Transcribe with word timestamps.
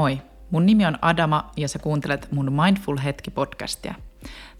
moi! 0.00 0.22
Mun 0.50 0.66
nimi 0.66 0.86
on 0.86 0.98
Adama 1.02 1.50
ja 1.56 1.68
sä 1.68 1.78
kuuntelet 1.78 2.28
mun 2.32 2.52
Mindful 2.52 2.96
Hetki-podcastia. 2.96 3.94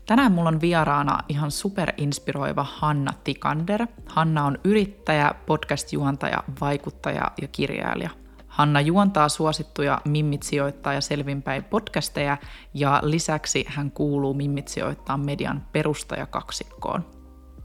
Tänään 0.07 0.33
mulla 0.33 0.49
on 0.49 0.61
vieraana 0.61 1.19
ihan 1.29 1.51
superinspiroiva 1.51 2.67
Hanna 2.71 3.13
Tikander. 3.25 3.87
Hanna 4.07 4.45
on 4.45 4.59
yrittäjä, 4.65 5.35
podcast-juontaja, 5.47 6.43
vaikuttaja 6.61 7.31
ja 7.43 7.49
kirjailija. 7.49 8.11
Hanna 8.47 8.81
juontaa 8.81 9.29
suosittuja 9.29 10.01
Mimmit 10.05 10.43
sijoittaa 10.43 10.95
ja 10.95 11.01
selvinpäin 11.01 11.65
podcasteja 11.65 12.37
ja 12.75 13.01
lisäksi 13.03 13.65
hän 13.69 13.91
kuuluu 13.91 14.35
Mimmit 14.35 14.69
sijoittaa 14.69 15.17
median 15.17 15.67
perustajakaksikkoon. 15.73 17.20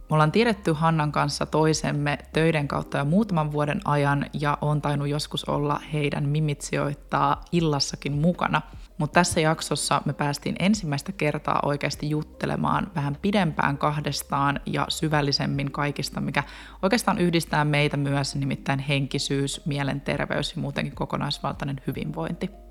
Me 0.10 0.14
ollaan 0.14 0.32
tiedetty 0.32 0.74
Hannan 0.74 1.12
kanssa 1.12 1.46
toisemme 1.46 2.18
töiden 2.34 2.68
kautta 2.68 2.98
jo 2.98 3.06
muutaman 3.06 3.52
vuoden 3.52 3.82
ajan 3.86 4.26
ja 4.34 4.58
on 4.62 4.82
tainnut 4.82 5.08
joskus 5.08 5.46
olla 5.46 5.82
heidän 5.94 6.30
mimitsioittaa 6.30 7.42
illassakin 7.52 8.14
mukana. 8.14 8.62
Mutta 8.98 9.14
tässä 9.14 9.40
jaksossa 9.40 10.02
me 10.06 10.14
päästiin 10.14 10.56
ensimmäistä 10.60 11.12
kertaa 11.12 11.60
oikeasti 11.64 12.10
juttelemaan 12.10 12.92
vähän 12.96 13.18
pidempään 13.22 13.78
kahdestaan 13.78 14.60
ja 14.66 14.86
syvällisemmin 14.90 15.72
kaikista, 15.72 16.22
mikä 16.22 16.44
oikeastaan 16.82 17.18
yhdistää 17.18 17.66
meitä 17.66 17.98
myös, 17.98 18.36
nimittäin 18.36 18.80
henkisyys, 18.80 19.66
mielenterveys 19.66 20.56
ja 20.56 20.62
muutenkin 20.62 20.96
kokonaisvaltainen 20.96 21.82
hyvinvointi. 21.88 22.65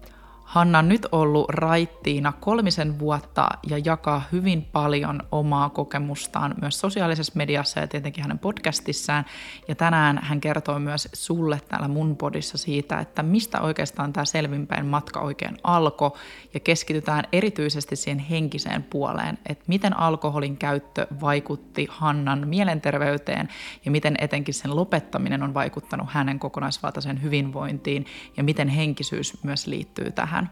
Hanna 0.44 0.78
on 0.78 0.88
nyt 0.88 1.06
ollut 1.12 1.50
raittiina 1.50 2.32
kolmisen 2.32 2.98
vuotta 2.98 3.48
ja 3.68 3.78
jakaa 3.84 4.22
hyvin 4.32 4.62
paljon 4.72 5.20
omaa 5.32 5.70
kokemustaan 5.70 6.54
myös 6.60 6.80
sosiaalisessa 6.80 7.32
mediassa 7.36 7.80
ja 7.80 7.86
tietenkin 7.86 8.24
hänen 8.24 8.38
podcastissaan. 8.38 9.24
Ja 9.68 9.74
tänään 9.74 10.20
hän 10.22 10.40
kertoo 10.40 10.78
myös 10.78 11.08
sulle 11.12 11.60
täällä 11.68 11.88
mun 11.88 12.16
podissa 12.16 12.58
siitä, 12.58 12.98
että 13.00 13.22
mistä 13.22 13.60
oikeastaan 13.60 14.12
tämä 14.12 14.24
selvinpäin 14.24 14.86
matka 14.86 15.20
oikein 15.20 15.56
alkoi 15.62 16.10
ja 16.54 16.60
keskitytään 16.60 17.24
erityisesti 17.32 17.96
siihen 17.96 18.18
henkiseen 18.18 18.82
puoleen, 18.82 19.38
että 19.48 19.64
miten 19.66 19.98
alkoholin 19.98 20.56
käyttö 20.56 21.06
vaikutti 21.20 21.86
Hannan 21.90 22.48
mielenterveyteen 22.48 23.48
ja 23.84 23.90
miten 23.90 24.14
etenkin 24.18 24.54
sen 24.54 24.76
lopettaminen 24.76 25.42
on 25.42 25.54
vaikuttanut 25.54 26.06
hänen 26.10 26.38
kokonaisvaltaiseen 26.38 27.22
hyvinvointiin 27.22 28.06
ja 28.36 28.44
miten 28.44 28.68
henkisyys 28.68 29.44
myös 29.44 29.66
liittyy 29.66 30.12
tähän 30.12 30.33
tähän. 30.34 30.50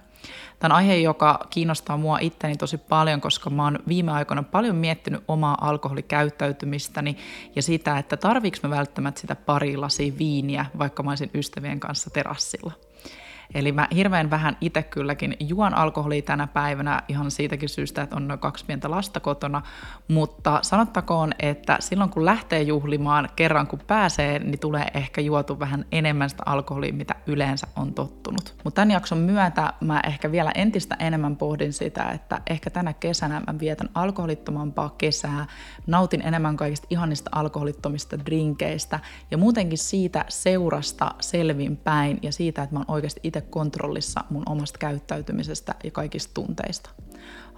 Tämä 0.59 0.75
on 0.75 0.77
aihe, 0.77 0.97
joka 0.97 1.47
kiinnostaa 1.51 1.97
mua 1.97 2.19
itteni 2.19 2.57
tosi 2.57 2.79
paljon, 2.79 3.21
koska 3.21 3.51
mä 3.51 3.65
oon 3.65 3.79
viime 3.89 4.13
aikoina 4.13 4.43
paljon 4.43 4.77
miettinyt 4.77 5.25
omaa 5.29 5.59
alkoholikäyttäytymistäni 5.61 7.17
ja 7.57 7.63
sitä, 7.63 7.99
että 7.99 8.17
tarviiko 8.17 8.59
mä 8.63 8.71
välttämättä 8.71 9.21
sitä 9.21 9.37
pari 9.37 9.77
lasia 9.77 10.13
viiniä, 10.19 10.67
vaikka 10.79 11.03
mä 11.03 11.11
olisin 11.11 11.31
ystävien 11.35 11.81
kanssa 11.81 12.11
terassilla. 12.11 12.73
Eli 13.55 13.73
mä 13.73 13.89
hirveän 13.95 14.31
vähän 14.31 14.57
itse 14.61 14.83
kylläkin 14.83 15.37
juon 15.41 15.75
alkoholia 15.75 16.23
tänä 16.23 16.47
päivänä 16.47 17.03
ihan 17.09 17.31
siitäkin 17.31 17.69
syystä, 17.69 18.03
että 18.03 18.17
on 18.17 18.29
noin 18.29 18.41
kaksi 18.41 18.65
pientä 18.65 18.91
lasta 18.91 19.21
kotona, 19.21 19.63
mutta 20.09 20.59
sanottakoon, 20.63 21.33
että 21.39 21.77
silloin 21.81 22.11
kun 22.11 22.25
lähtee 22.25 22.63
juhlimaan 22.63 23.29
kerran 23.37 23.67
kun 23.67 23.81
pääsee, 23.87 24.39
niin 24.39 24.59
tulee 24.59 24.87
ehkä 24.95 25.21
juotu 25.21 25.59
vähän 25.59 25.85
enemmän 25.93 26.31
sitä 26.31 26.43
alkoholia, 26.47 26.93
mitä 26.93 27.15
yleensä 27.27 27.67
on 27.77 27.95
tottunut. 27.95 28.55
Mutta 28.65 28.75
tämän 28.75 28.91
jakson 28.91 29.19
myötä 29.19 29.73
mä 29.81 30.01
ehkä 30.07 30.33
vielä 30.33 30.53
entistä 30.55 30.97
enemmän 30.99 31.37
pohdin 31.37 31.73
sitä, 31.73 32.05
että 32.05 32.41
ehkä 32.51 32.71
tänä 32.71 32.93
kesänä 32.93 33.43
mä 33.47 33.59
vietän 33.59 33.89
alkoholittomampaa 33.95 34.95
kesää, 34.99 35.47
nautin 35.87 36.23
enemmän 36.23 36.57
kaikista 36.57 36.87
ihanista 36.91 37.31
alkoholittomista 37.35 38.19
drinkeistä 38.27 39.01
ja 39.31 39.39
muutenkin 39.39 39.79
siitä 39.79 40.25
seurasta 40.29 41.15
selvinpäin 41.21 42.19
ja 42.23 42.33
siitä, 42.33 42.63
että 42.63 42.75
mä 42.75 42.79
oon 42.79 42.95
oikeasti 42.95 43.21
itse 43.23 43.42
kontrollissa 43.51 44.25
mun 44.31 44.43
omasta 44.49 44.79
käyttäytymisestä 44.79 45.75
ja 45.85 45.91
kaikista 45.91 46.35
tunteista. 46.35 46.91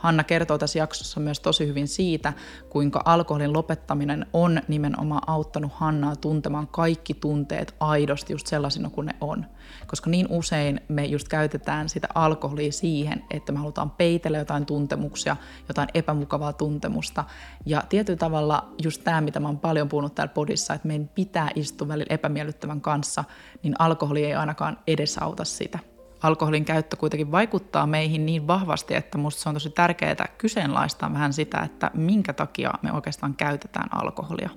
Hanna 0.05 0.25
kertoo 0.25 0.59
tässä 0.59 0.79
jaksossa 0.79 1.21
myös 1.21 1.41
tosi 1.41 1.67
hyvin 1.67 1.89
siitä, 1.89 2.33
kuinka 2.69 3.03
alkoholin 3.05 3.53
lopettaminen 3.53 4.27
on 4.33 4.63
nimenomaan 4.69 5.23
auttanut 5.27 5.73
Hannaa 5.75 6.17
tuntemaan 6.17 6.69
kaikki 6.69 7.15
tunteet 7.15 7.75
aidosti 7.81 8.33
just 8.33 8.47
sellaisina 8.47 8.91
kuin 8.91 9.07
ne 9.07 9.15
on. 9.21 9.47
Koska 9.87 10.11
niin 10.11 10.27
usein 10.31 10.81
me 10.89 11.05
just 11.05 11.29
käytetään 11.29 11.89
sitä 11.89 12.09
alkoholia 12.15 12.73
siihen, 12.73 13.25
että 13.31 13.53
me 13.53 13.59
halutaan 13.59 13.91
peitellä 13.91 14.39
jotain 14.39 14.67
tuntemuksia, 14.67 15.37
jotain 15.69 15.89
epämukavaa 15.95 16.53
tuntemusta. 16.53 17.25
Ja 17.67 17.83
tietyllä 17.89 18.19
tavalla 18.19 18.75
just 18.83 19.05
tämä, 19.05 19.21
mitä 19.21 19.41
mä 19.41 19.49
oon 19.49 19.59
paljon 19.59 19.89
puhunut 19.89 20.15
täällä 20.15 20.35
podissa, 20.35 20.75
että 20.75 20.89
meidän 20.89 21.09
pitää 21.09 21.51
istua 21.55 21.89
välillä 21.89 22.15
epämiellyttävän 22.15 22.81
kanssa, 22.81 23.25
niin 23.63 23.75
alkoholi 23.79 24.25
ei 24.25 24.35
ainakaan 24.35 24.79
edesauta 24.87 25.45
sitä 25.45 25.79
alkoholin 26.25 26.65
käyttö 26.65 26.97
kuitenkin 26.97 27.33
vaikuttaa 27.33 27.87
meihin 27.87 28.27
niin 28.27 28.47
vahvasti, 28.47 28.95
että 28.95 29.19
minusta 29.19 29.43
se 29.43 29.49
on 29.49 29.55
tosi 29.55 29.71
tärkeää 29.71 30.29
kyseenalaistaa 30.39 31.13
vähän 31.13 31.33
sitä, 31.33 31.61
että 31.61 31.91
minkä 31.95 32.33
takia 32.33 32.71
me 32.83 32.93
oikeastaan 32.93 33.37
käytetään 33.37 33.89
alkoholia. 33.93 34.51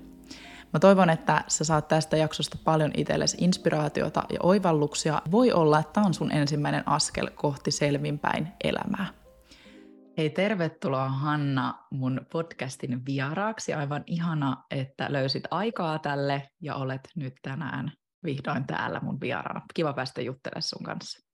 Mä 0.72 0.78
toivon, 0.80 1.10
että 1.10 1.44
sä 1.48 1.64
saat 1.64 1.88
tästä 1.88 2.16
jaksosta 2.16 2.58
paljon 2.64 2.90
itsellesi 2.96 3.36
inspiraatiota 3.40 4.22
ja 4.30 4.38
oivalluksia. 4.42 5.22
Voi 5.30 5.52
olla, 5.52 5.78
että 5.78 5.92
tämä 5.92 6.06
on 6.06 6.14
sun 6.14 6.32
ensimmäinen 6.32 6.88
askel 6.88 7.30
kohti 7.34 7.70
selvinpäin 7.70 8.48
elämää. 8.64 9.06
Hei, 10.18 10.30
tervetuloa 10.30 11.08
Hanna 11.08 11.74
mun 11.90 12.20
podcastin 12.32 13.06
vieraaksi. 13.06 13.74
Aivan 13.74 14.04
ihana, 14.06 14.64
että 14.70 15.06
löysit 15.08 15.44
aikaa 15.50 15.98
tälle 15.98 16.48
ja 16.62 16.74
olet 16.74 17.08
nyt 17.16 17.34
tänään 17.42 17.92
vihdoin 18.24 18.66
täällä 18.66 19.00
mun 19.00 19.20
vieraana. 19.20 19.62
Kiva 19.74 19.92
päästä 19.92 20.22
juttelemaan 20.22 20.62
sun 20.62 20.82
kanssa 20.82 21.27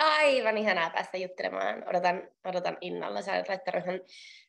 aivan 0.00 0.58
ihanaa 0.58 0.90
päästä 0.90 1.18
juttelemaan. 1.18 1.88
Odotan, 1.88 2.22
odotan 2.44 2.78
innolla. 2.80 3.22
Sä 3.22 3.32
olet 3.32 3.48
laittanut 3.48 3.84
ihan 3.84 4.00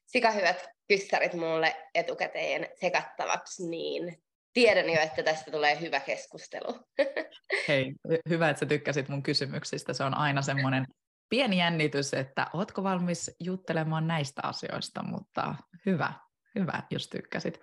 sikahyvät 0.05 0.69
kyssärit 0.87 1.33
mulle 1.33 1.75
etukäteen 1.95 2.67
sekattavaksi, 2.79 3.69
niin 3.69 4.23
tiedän 4.53 4.89
jo, 4.89 5.01
että 5.01 5.23
tästä 5.23 5.51
tulee 5.51 5.79
hyvä 5.79 5.99
keskustelu. 5.99 6.79
Hei, 7.67 7.93
hyvä, 8.29 8.49
että 8.49 8.59
sä 8.59 8.65
tykkäsit 8.65 9.09
mun 9.09 9.23
kysymyksistä. 9.23 9.93
Se 9.93 10.03
on 10.03 10.17
aina 10.17 10.41
semmoinen 10.41 10.85
pieni 11.29 11.57
jännitys, 11.57 12.13
että 12.13 12.47
ootko 12.53 12.83
valmis 12.83 13.35
juttelemaan 13.39 14.07
näistä 14.07 14.41
asioista, 14.43 15.03
mutta 15.03 15.55
hyvä, 15.85 16.13
hyvä, 16.55 16.83
jos 16.91 17.09
tykkäsit. 17.09 17.59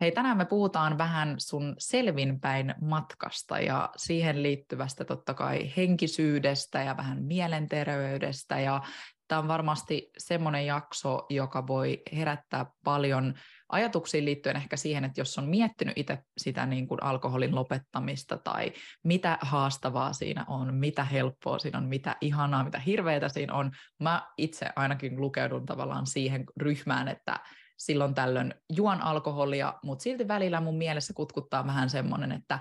Hei, 0.00 0.12
tänään 0.12 0.36
me 0.36 0.44
puhutaan 0.44 0.98
vähän 0.98 1.34
sun 1.38 1.74
selvinpäin 1.78 2.74
matkasta 2.80 3.60
ja 3.60 3.90
siihen 3.96 4.42
liittyvästä 4.42 5.04
totta 5.04 5.34
kai 5.34 5.72
henkisyydestä 5.76 6.82
ja 6.82 6.96
vähän 6.96 7.22
mielenterveydestä. 7.22 8.60
Ja 8.60 8.82
tämä 9.28 9.38
on 9.38 9.48
varmasti 9.48 10.10
semmoinen 10.18 10.66
jakso, 10.66 11.26
joka 11.30 11.66
voi 11.66 12.02
herättää 12.16 12.66
paljon 12.84 13.34
ajatuksiin 13.68 14.24
liittyen 14.24 14.56
ehkä 14.56 14.76
siihen, 14.76 15.04
että 15.04 15.20
jos 15.20 15.38
on 15.38 15.48
miettinyt 15.48 15.98
itse 15.98 16.18
sitä 16.38 16.66
niin 16.66 16.88
kuin 16.88 17.02
alkoholin 17.02 17.54
lopettamista 17.54 18.38
tai 18.38 18.72
mitä 19.04 19.38
haastavaa 19.40 20.12
siinä 20.12 20.44
on, 20.48 20.74
mitä 20.74 21.04
helppoa 21.04 21.58
siinä 21.58 21.78
on, 21.78 21.88
mitä 21.88 22.16
ihanaa, 22.20 22.64
mitä 22.64 22.78
hirveätä 22.78 23.28
siinä 23.28 23.54
on. 23.54 23.70
Mä 24.00 24.26
itse 24.38 24.68
ainakin 24.76 25.20
lukeudun 25.20 25.66
tavallaan 25.66 26.06
siihen 26.06 26.44
ryhmään, 26.56 27.08
että 27.08 27.40
silloin 27.76 28.14
tällöin 28.14 28.54
juon 28.72 29.02
alkoholia, 29.02 29.74
mutta 29.82 30.02
silti 30.02 30.28
välillä 30.28 30.60
mun 30.60 30.76
mielessä 30.76 31.12
kutkuttaa 31.14 31.66
vähän 31.66 31.90
semmoinen, 31.90 32.32
että 32.32 32.58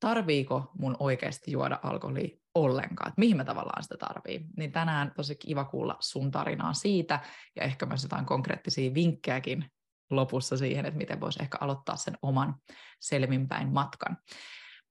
tarviiko 0.00 0.70
mun 0.78 0.96
oikeasti 0.98 1.50
juoda 1.50 1.80
alkoholia 1.82 2.38
ollenkaan, 2.54 3.08
että 3.08 3.20
mihin 3.20 3.36
mä 3.36 3.44
tavallaan 3.44 3.82
sitä 3.82 3.96
tarvii. 3.96 4.46
Niin 4.56 4.72
tänään 4.72 5.12
tosi 5.16 5.34
kiva 5.34 5.64
kuulla 5.64 5.96
sun 6.00 6.30
tarinaa 6.30 6.72
siitä 6.72 7.20
ja 7.56 7.62
ehkä 7.62 7.86
myös 7.86 8.02
jotain 8.02 8.26
konkreettisia 8.26 8.94
vinkkejäkin 8.94 9.70
lopussa 10.10 10.56
siihen, 10.56 10.86
että 10.86 10.98
miten 10.98 11.20
voisi 11.20 11.42
ehkä 11.42 11.58
aloittaa 11.60 11.96
sen 11.96 12.18
oman 12.22 12.54
selvinpäin 13.00 13.68
matkan. 13.68 14.18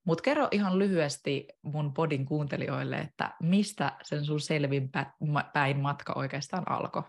Mutta 0.05 0.21
kerro 0.21 0.47
ihan 0.51 0.79
lyhyesti 0.79 1.47
mun 1.61 1.93
podin 1.93 2.25
kuuntelijoille, 2.25 2.97
että 2.97 3.33
mistä 3.41 3.97
sen 4.03 4.25
sun 4.25 4.41
selvinpäin 4.41 5.79
matka 5.81 6.13
oikeastaan 6.13 6.71
alkoi? 6.71 7.03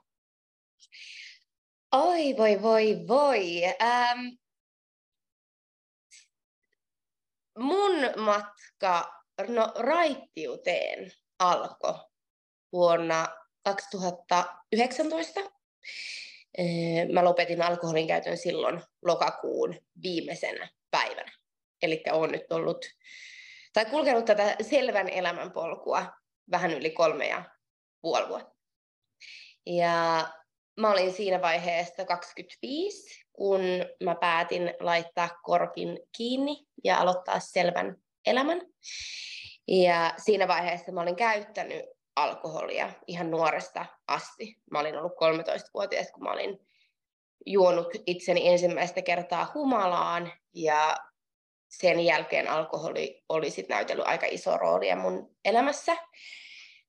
Oi, 1.93 2.37
voi, 2.37 2.63
voi, 2.63 3.09
voi. 3.09 3.65
Ähm, 3.65 4.21
mun 7.59 7.93
matka 8.17 9.23
no, 9.49 9.73
raittiuteen 9.79 11.13
alkoi 11.39 11.95
vuonna 12.73 13.29
2019. 13.65 15.41
Äh, 15.41 15.47
mä 17.13 17.25
lopetin 17.25 17.63
alkoholin 17.63 18.07
käytön 18.07 18.39
silloin 18.39 18.83
lokakuun 19.03 19.75
viimeisenä 20.03 20.69
päivänä. 20.91 21.33
Eli 21.83 22.03
olen 22.13 22.31
nyt 22.31 22.53
ollut, 22.53 22.87
tai 23.73 23.85
kulkenut 23.85 24.25
tätä 24.25 24.57
selvän 24.61 25.09
elämän 25.09 25.53
polkua 25.53 26.13
vähän 26.51 26.71
yli 26.71 26.91
kolme 26.91 27.29
ja 27.29 27.45
puoli 28.01 28.29
vuotta. 28.29 28.57
Ja 29.67 30.29
mä 30.77 30.91
olin 30.91 31.13
siinä 31.13 31.43
vaiheessa 31.43 32.05
25, 32.05 33.27
kun 33.33 33.61
mä 34.05 34.15
päätin 34.15 34.75
laittaa 34.81 35.29
korkin 35.43 36.01
kiinni 36.17 36.67
ja 36.85 36.99
aloittaa 36.99 37.41
selvän 37.41 37.97
elämän. 38.27 38.61
Ja 39.69 40.15
siinä 40.17 40.49
vaiheessa 40.49 40.93
mä 40.93 41.01
olin 41.01 41.17
käyttänyt 41.17 41.85
alkoholia 42.17 42.91
ihan 43.07 43.31
nuoresta 43.31 43.87
asti. 44.09 44.57
Mä 44.71 44.81
olin 44.81 44.99
ollut 44.99 45.13
13-vuotias, 45.13 46.11
kun 46.11 46.23
mä 46.23 46.33
olin 46.33 46.59
juonut 47.47 47.89
itseni 48.07 48.49
ensimmäistä 48.49 49.03
kertaa 49.03 49.51
humalaan 49.55 50.33
ja 50.55 50.97
sen 51.69 52.01
jälkeen 52.01 52.49
alkoholi 52.49 53.25
oli 53.29 53.51
sit 53.51 53.69
näytellyt 53.69 54.07
aika 54.07 54.27
iso 54.27 54.57
roolia 54.57 54.97
mun 54.97 55.37
elämässä. 55.45 55.97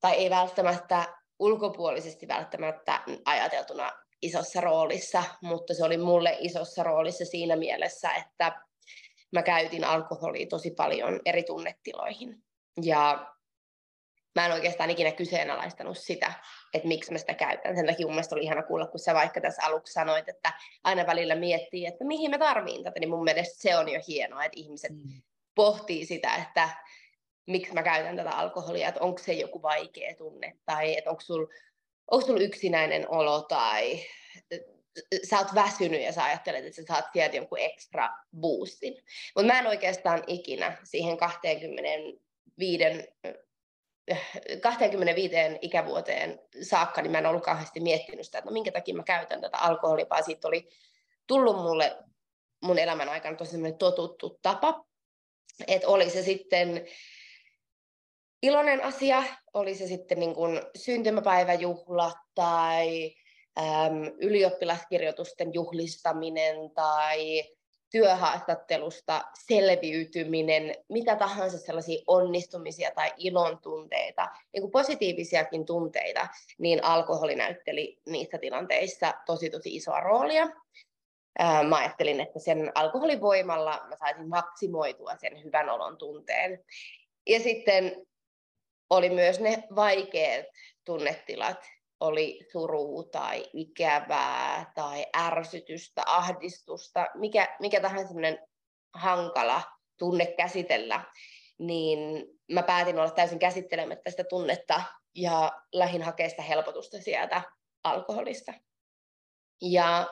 Tai 0.02 0.14
ei 0.14 0.30
välttämättä 0.30 1.18
ulkopuolisesti 1.40 2.28
välttämättä 2.28 3.02
ajateltuna 3.26 3.92
isossa 4.22 4.62
roolissa, 4.62 5.24
mutta 5.42 5.74
se 5.74 5.84
oli 5.84 5.98
mulle 5.98 6.38
isossa 6.40 6.84
roolissa 6.84 7.26
siinä 7.26 7.56
mielessä, 7.56 8.12
että 8.12 8.62
mä 9.32 9.44
käytin 9.44 9.84
alkoholia 9.84 10.48
tosi 10.48 10.72
paljon 10.72 11.20
eri 11.26 11.44
tunnetiloihin. 11.44 12.44
Ja 12.82 13.28
mä 14.36 14.46
en 14.46 14.52
oikeastaan 14.52 14.90
ikinä 14.90 15.12
kyseenalaistanut 15.12 15.98
sitä, 15.98 16.34
että 16.74 16.88
miksi 16.88 17.12
mä 17.12 17.18
sitä 17.18 17.34
käytän. 17.34 17.76
Sen 17.76 17.86
takia 17.86 18.06
mun 18.06 18.16
mielestä 18.16 18.36
oli 18.36 18.44
ihana 18.44 18.64
kuulla, 18.64 18.88
kun 18.88 19.00
sä 19.00 19.14
vaikka 19.14 19.42
tässä 19.42 19.66
aluksi 19.66 19.94
sanoit, 19.94 20.30
että 20.30 20.54
aina 20.84 21.08
välillä 21.08 21.36
miettii, 21.36 21.86
että 21.86 22.06
mihin 22.06 22.32
mä 22.32 22.38
tarviin 22.38 22.84
tätä, 22.84 23.00
niin 23.00 23.10
mun 23.10 23.24
mielestä 23.24 23.56
se 23.58 23.78
on 23.78 23.90
jo 23.90 24.00
hienoa, 24.08 24.44
että 24.44 24.60
ihmiset 24.60 24.92
mm. 24.92 25.22
pohtii 25.56 26.06
sitä, 26.06 26.36
että 26.36 26.70
miksi 27.48 27.74
mä 27.74 27.84
käytän 27.84 28.16
tätä 28.16 28.30
alkoholia, 28.30 28.88
että 28.88 29.02
onko 29.02 29.18
se 29.18 29.34
joku 29.34 29.62
vaikea 29.62 30.16
tunne, 30.16 30.58
tai 30.66 30.98
että 30.98 31.10
onko 31.10 31.22
sulla 31.22 31.48
onko 32.12 32.28
sul 32.28 32.42
yksinäinen 32.42 33.10
olo, 33.10 33.42
tai 33.42 34.00
sä 35.30 35.38
oot 35.38 35.56
väsynyt 35.56 36.02
ja 36.02 36.12
sä 36.12 36.24
ajattelet, 36.24 36.66
että 36.66 36.76
sä 36.76 36.84
saat 36.88 37.06
sieltä 37.14 37.36
jonkun 37.36 37.60
extra 37.60 38.10
boostin. 38.40 38.94
Mutta 39.36 39.54
mä 39.54 39.60
en 39.60 39.68
oikeastaan 39.68 40.24
ikinä 40.28 40.78
siihen 40.84 41.18
25 41.18 42.84
25 44.62 45.36
ikävuoteen 45.62 46.40
saakka, 46.62 47.02
niin 47.02 47.12
mä 47.12 47.18
en 47.18 47.26
ollut 47.26 47.44
kauheasti 47.44 47.80
miettinyt 47.80 48.26
sitä, 48.26 48.38
että 48.38 48.50
no 48.50 48.54
minkä 48.54 48.72
takia 48.72 48.96
mä 48.96 49.04
käytän 49.04 49.42
tätä 49.42 49.58
alkoholia, 49.58 50.06
vaan 50.10 50.24
siitä 50.24 50.48
oli 50.48 50.70
tullut 51.28 51.56
mulle 51.56 51.98
mun 52.64 52.80
elämän 52.80 53.10
aikana 53.10 53.38
tosi 53.38 53.58
totuttu 53.80 54.40
tapa. 54.42 54.86
Että 55.68 55.88
oli 55.88 56.10
se 56.10 56.24
sitten 56.24 56.88
iloinen 58.42 58.84
asia, 58.84 59.24
oli 59.54 59.76
se 59.76 59.88
sitten 59.88 60.20
niin 60.20 60.34
kuin 60.34 60.62
syntymäpäiväjuhla 60.76 62.14
tai 62.36 63.16
äm, 63.60 64.02
ylioppilaskirjoitusten 64.20 65.54
juhlistaminen 65.54 66.72
tai 66.72 67.44
työhaastattelusta 67.92 69.22
selviytyminen, 69.48 70.76
mitä 70.90 71.16
tahansa 71.16 71.58
sellaisia 71.58 72.04
onnistumisia 72.08 72.92
tai 72.96 73.14
ilon 73.18 73.60
tunteita, 73.62 74.28
niin 74.54 74.62
kuin 74.62 74.72
positiivisiakin 74.72 75.66
tunteita, 75.66 76.28
niin 76.58 76.84
alkoholi 76.84 77.36
näytteli 77.36 78.02
niissä 78.06 78.38
tilanteissa 78.38 79.14
tosi 79.26 79.50
tosi 79.50 79.76
isoa 79.76 80.00
roolia. 80.00 80.48
Mä 81.68 81.76
ajattelin, 81.76 82.20
että 82.20 82.40
sen 82.40 82.72
alkoholin 82.76 83.22
voimalla 83.22 83.82
mä 83.90 83.96
saisin 83.96 84.30
maksimoitua 84.30 85.16
sen 85.18 85.44
hyvän 85.44 85.70
olon 85.70 85.98
tunteen. 85.98 86.64
Ja 87.28 87.40
sitten 87.40 88.08
oli 88.90 89.10
myös 89.10 89.40
ne 89.40 89.64
vaikeat 89.76 90.46
tunnetilat, 90.86 91.66
oli 92.00 92.40
suru 92.52 93.04
tai 93.04 93.46
ikävää 93.54 94.72
tai 94.76 95.06
ärsytystä, 95.18 96.04
ahdistusta, 96.06 97.08
mikä, 97.16 97.56
mikä 97.60 97.80
tahansa 97.82 98.08
semmoinen 98.08 98.48
hankala 98.94 99.62
tunne 100.00 100.26
käsitellä, 100.26 101.04
niin 101.60 102.00
mä 102.52 102.64
päätin 102.64 103.00
olla 103.00 103.12
täysin 103.12 103.40
käsittelemättä 103.40 104.12
sitä 104.12 104.24
tunnetta 104.24 104.82
ja 105.16 105.52
lähin 105.74 106.02
hakea 106.02 106.30
sitä 106.30 106.42
helpotusta 106.42 106.98
sieltä 107.02 107.42
alkoholista. 107.84 108.54
Ja 109.62 110.08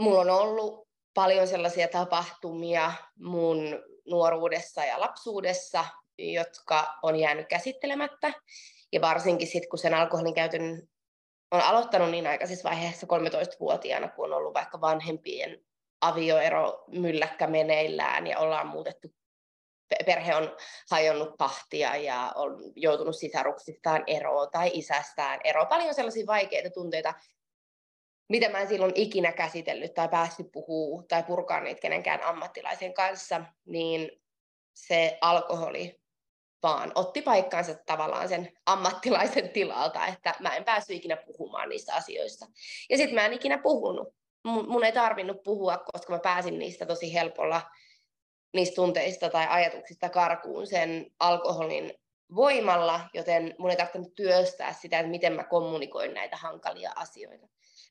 mulla 0.00 0.20
on 0.20 0.30
ollut 0.30 0.88
paljon 1.14 1.48
sellaisia 1.48 1.88
tapahtumia 1.88 2.92
mun 3.18 3.58
nuoruudessa 4.06 4.84
ja 4.84 5.00
lapsuudessa, 5.00 5.84
jotka 6.18 6.98
on 7.02 7.16
jäänyt 7.16 7.48
käsittelemättä. 7.48 8.32
Ja 8.92 9.00
varsinkin 9.00 9.46
sitten, 9.46 9.68
kun 9.70 9.78
sen 9.78 9.94
alkoholin 9.94 10.34
käytön 10.34 10.88
on 11.50 11.60
aloittanut 11.60 12.10
niin 12.10 12.26
aikaisessa 12.26 12.68
vaiheessa 12.68 13.06
13-vuotiaana, 13.06 14.08
kun 14.08 14.24
on 14.24 14.32
ollut 14.32 14.54
vaikka 14.54 14.80
vanhempien 14.80 15.64
avioero 16.00 16.84
mylläkkä 16.88 17.46
meneillään 17.46 18.26
ja 18.26 18.38
ollaan 18.38 18.66
muutettu, 18.66 19.08
perhe 20.06 20.36
on 20.36 20.56
hajonnut 20.90 21.34
kahtia 21.38 21.96
ja 21.96 22.32
on 22.34 22.58
joutunut 22.76 23.16
sisaruksistaan 23.16 24.04
eroon 24.06 24.50
tai 24.50 24.70
isästään 24.74 25.40
eroon. 25.44 25.66
Paljon 25.66 25.94
sellaisia 25.94 26.26
vaikeita 26.26 26.70
tunteita, 26.70 27.14
mitä 28.28 28.48
mä 28.48 28.58
en 28.58 28.68
silloin 28.68 28.92
ikinä 28.94 29.32
käsitellyt 29.32 29.94
tai 29.94 30.08
päässyt 30.08 30.52
puhua 30.52 31.02
tai 31.08 31.22
purkaa 31.22 31.60
niitä 31.60 31.80
kenenkään 31.80 32.22
ammattilaisen 32.22 32.94
kanssa, 32.94 33.40
niin 33.66 34.22
se 34.74 35.18
alkoholi 35.20 36.01
vaan 36.62 36.92
otti 36.94 37.22
paikkaansa 37.22 37.74
tavallaan 37.86 38.28
sen 38.28 38.52
ammattilaisen 38.66 39.48
tilalta, 39.48 40.06
että 40.06 40.34
mä 40.40 40.56
en 40.56 40.64
päässyt 40.64 40.96
ikinä 40.96 41.16
puhumaan 41.16 41.68
niistä 41.68 41.94
asioista. 41.94 42.46
Ja 42.90 42.96
sitten 42.96 43.14
mä 43.14 43.26
en 43.26 43.32
ikinä 43.32 43.58
puhunut. 43.58 44.08
Mun, 44.44 44.84
ei 44.84 44.92
tarvinnut 44.92 45.42
puhua, 45.42 45.78
koska 45.92 46.12
mä 46.12 46.18
pääsin 46.18 46.58
niistä 46.58 46.86
tosi 46.86 47.14
helpolla 47.14 47.62
niistä 48.54 48.74
tunteista 48.74 49.30
tai 49.30 49.46
ajatuksista 49.48 50.08
karkuun 50.08 50.66
sen 50.66 51.06
alkoholin 51.20 51.94
voimalla, 52.34 53.00
joten 53.14 53.54
mun 53.58 53.70
ei 53.70 53.76
tarvinnut 53.76 54.14
työstää 54.14 54.72
sitä, 54.72 54.98
että 54.98 55.10
miten 55.10 55.32
mä 55.32 55.44
kommunikoin 55.44 56.14
näitä 56.14 56.36
hankalia 56.36 56.92
asioita. 56.96 57.46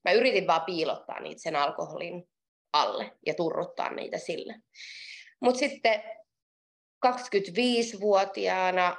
Mä 0.05 0.11
yritin 0.11 0.47
vaan 0.47 0.61
piilottaa 0.61 1.19
niitä 1.19 1.41
sen 1.41 1.55
alkoholin 1.55 2.29
alle 2.73 3.11
ja 3.25 3.33
turruttaa 3.33 3.89
niitä 3.89 4.17
sille. 4.17 4.55
Mutta 5.41 5.59
sitten 5.59 6.03
25-vuotiaana 7.07 8.97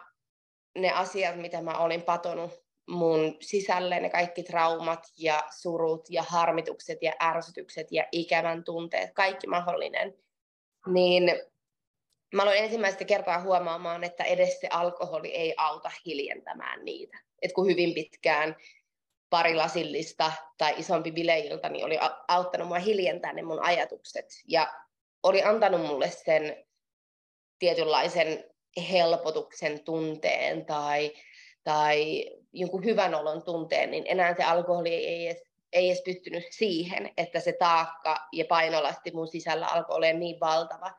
ne 0.78 0.90
asiat, 0.90 1.36
mitä 1.36 1.62
mä 1.62 1.78
olin 1.78 2.02
patonut 2.02 2.62
mun 2.88 3.36
sisälle, 3.40 4.00
ne 4.00 4.10
kaikki 4.10 4.42
traumat 4.42 5.06
ja 5.18 5.44
surut 5.60 6.06
ja 6.10 6.22
harmitukset 6.22 6.98
ja 7.02 7.12
ärsytykset 7.22 7.86
ja 7.90 8.04
ikävän 8.12 8.64
tunteet, 8.64 9.10
kaikki 9.14 9.46
mahdollinen, 9.46 10.14
niin 10.86 11.42
mä 12.34 12.42
aloin 12.42 12.58
ensimmäistä 12.58 13.04
kertaa 13.04 13.40
huomaamaan, 13.40 14.04
että 14.04 14.24
edes 14.24 14.60
se 14.60 14.68
alkoholi 14.70 15.28
ei 15.34 15.54
auta 15.56 15.90
hiljentämään 16.06 16.84
niitä. 16.84 17.18
Et 17.42 17.52
kun 17.52 17.66
hyvin 17.66 17.94
pitkään 17.94 18.56
pari 19.30 19.54
lasillista 19.54 20.32
tai 20.58 20.74
isompi 20.76 21.12
bileilta 21.12 21.68
niin 21.68 21.84
oli 21.84 21.98
auttanut 22.28 22.68
mua 22.68 22.78
hiljentää 22.78 23.32
ne 23.32 23.42
mun 23.42 23.62
ajatukset 23.62 24.26
ja 24.48 24.72
oli 25.22 25.42
antanut 25.42 25.80
mulle 25.80 26.10
sen 26.10 26.64
tietynlaisen 27.62 28.44
helpotuksen 28.92 29.84
tunteen 29.84 30.66
tai, 30.66 31.12
tai 31.64 32.26
jonkun 32.52 32.84
hyvän 32.84 33.14
olon 33.14 33.42
tunteen, 33.42 33.90
niin 33.90 34.04
enää 34.06 34.34
se 34.34 34.44
alkoholi 34.44 34.94
ei 34.94 35.26
edes, 35.26 35.42
ei 35.72 35.88
edes 35.88 36.02
pystynyt 36.04 36.44
siihen, 36.50 37.10
että 37.16 37.40
se 37.40 37.52
taakka 37.52 38.28
ja 38.32 38.44
painolasti 38.48 39.10
mun 39.10 39.28
sisällä 39.28 39.66
alkoi 39.66 39.96
olla 39.96 40.12
niin 40.12 40.40
valtava, 40.40 40.92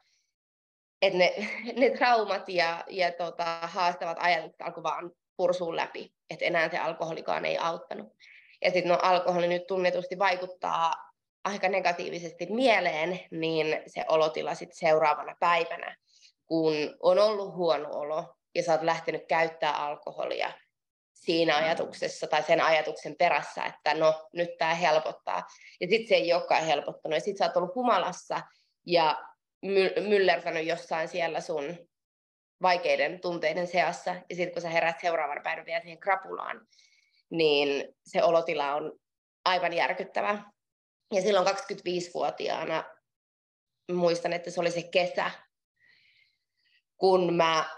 että 1.02 1.18
ne, 1.18 1.34
ne 1.80 1.90
traumat 1.90 2.50
ja, 2.50 2.84
ja 2.90 3.12
tota, 3.12 3.60
haastavat 3.62 4.18
ajatukset 4.20 4.62
alkoi 4.62 4.84
vaan 4.84 5.12
pursuun 5.38 5.76
läpi, 5.76 6.14
että 6.30 6.46
enää 6.46 6.70
se 6.70 6.78
alkoholikaan 6.78 7.46
ei 7.46 7.58
auttanut. 7.58 8.14
Ja 8.62 8.72
sitten 8.72 8.92
no 8.92 9.00
alkoholi 9.02 9.48
nyt 9.48 9.68
tunnetusti 9.68 10.20
vaikuttaa 10.20 10.94
aika 11.44 11.70
negatiivisesti 11.70 12.46
mieleen, 12.50 13.20
niin 13.32 13.82
se 13.88 14.06
olotila 14.08 14.56
sitten 14.56 14.78
seuraavana 14.78 15.36
päivänä 15.40 15.98
kun 16.48 16.74
on 17.00 17.20
ollut 17.20 17.56
huono 17.56 17.90
olo 17.92 18.36
ja 18.56 18.64
sä 18.64 18.72
oot 18.72 18.82
lähtenyt 18.82 19.28
käyttää 19.28 19.78
alkoholia 19.86 20.52
siinä 21.14 21.58
ajatuksessa 21.58 22.28
tai 22.28 22.44
sen 22.44 22.62
ajatuksen 22.62 23.16
perässä, 23.16 23.66
että 23.66 23.94
no 23.94 24.28
nyt 24.34 24.50
tämä 24.58 24.74
helpottaa. 24.74 25.44
Ja 25.82 25.88
sitten 25.88 26.08
se 26.08 26.16
ei 26.16 26.34
olekaan 26.34 26.66
helpottanut. 26.66 27.16
Ja 27.16 27.20
sitten 27.20 27.38
sä 27.38 27.46
oot 27.46 27.58
ollut 27.58 27.76
humalassa 27.76 28.42
ja 28.86 29.24
myllertänyt 30.08 30.68
jossain 30.68 31.08
siellä 31.08 31.42
sun 31.42 31.78
vaikeiden 32.62 33.22
tunteiden 33.22 33.68
seassa. 33.68 34.16
Ja 34.30 34.36
sitten 34.36 34.54
kun 34.54 34.62
sä 34.62 34.70
herät 34.70 35.00
seuraavan 35.02 35.42
päivän 35.44 35.66
vielä 35.66 35.82
siihen 35.82 36.00
krapulaan, 36.00 36.68
niin 37.30 37.96
se 38.04 38.24
olotila 38.24 38.76
on 38.76 38.92
aivan 39.46 39.74
järkyttävä. 39.74 40.44
Ja 41.14 41.22
silloin 41.22 41.48
25-vuotiaana 41.48 42.84
muistan, 43.92 44.34
että 44.34 44.52
se 44.52 44.62
oli 44.62 44.72
se 44.72 44.84
kesä, 44.84 45.32
kun 47.04 47.34
mä 47.34 47.70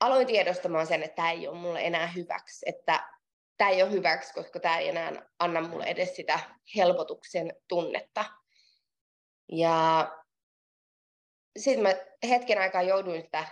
aloin 0.00 0.26
tiedostamaan 0.26 0.86
sen, 0.86 1.02
että 1.02 1.16
tämä 1.16 1.30
ei 1.30 1.48
ole 1.48 1.56
mulle 1.56 1.80
enää 1.80 2.06
hyväksi, 2.06 2.68
että 2.68 3.10
tämä 3.56 3.70
ei 3.70 3.82
ole 3.82 3.90
hyväksi, 3.90 4.34
koska 4.34 4.60
tämä 4.60 4.78
ei 4.78 4.88
enää 4.88 5.12
anna 5.38 5.60
mulle 5.60 5.84
edes 5.84 6.16
sitä 6.16 6.40
helpotuksen 6.76 7.56
tunnetta. 7.68 8.24
Ja 9.52 10.08
sitten 11.58 11.82
mä 11.82 11.94
hetken 12.28 12.58
aikaa 12.58 12.82
jouduin 12.82 13.22
sitä 13.22 13.44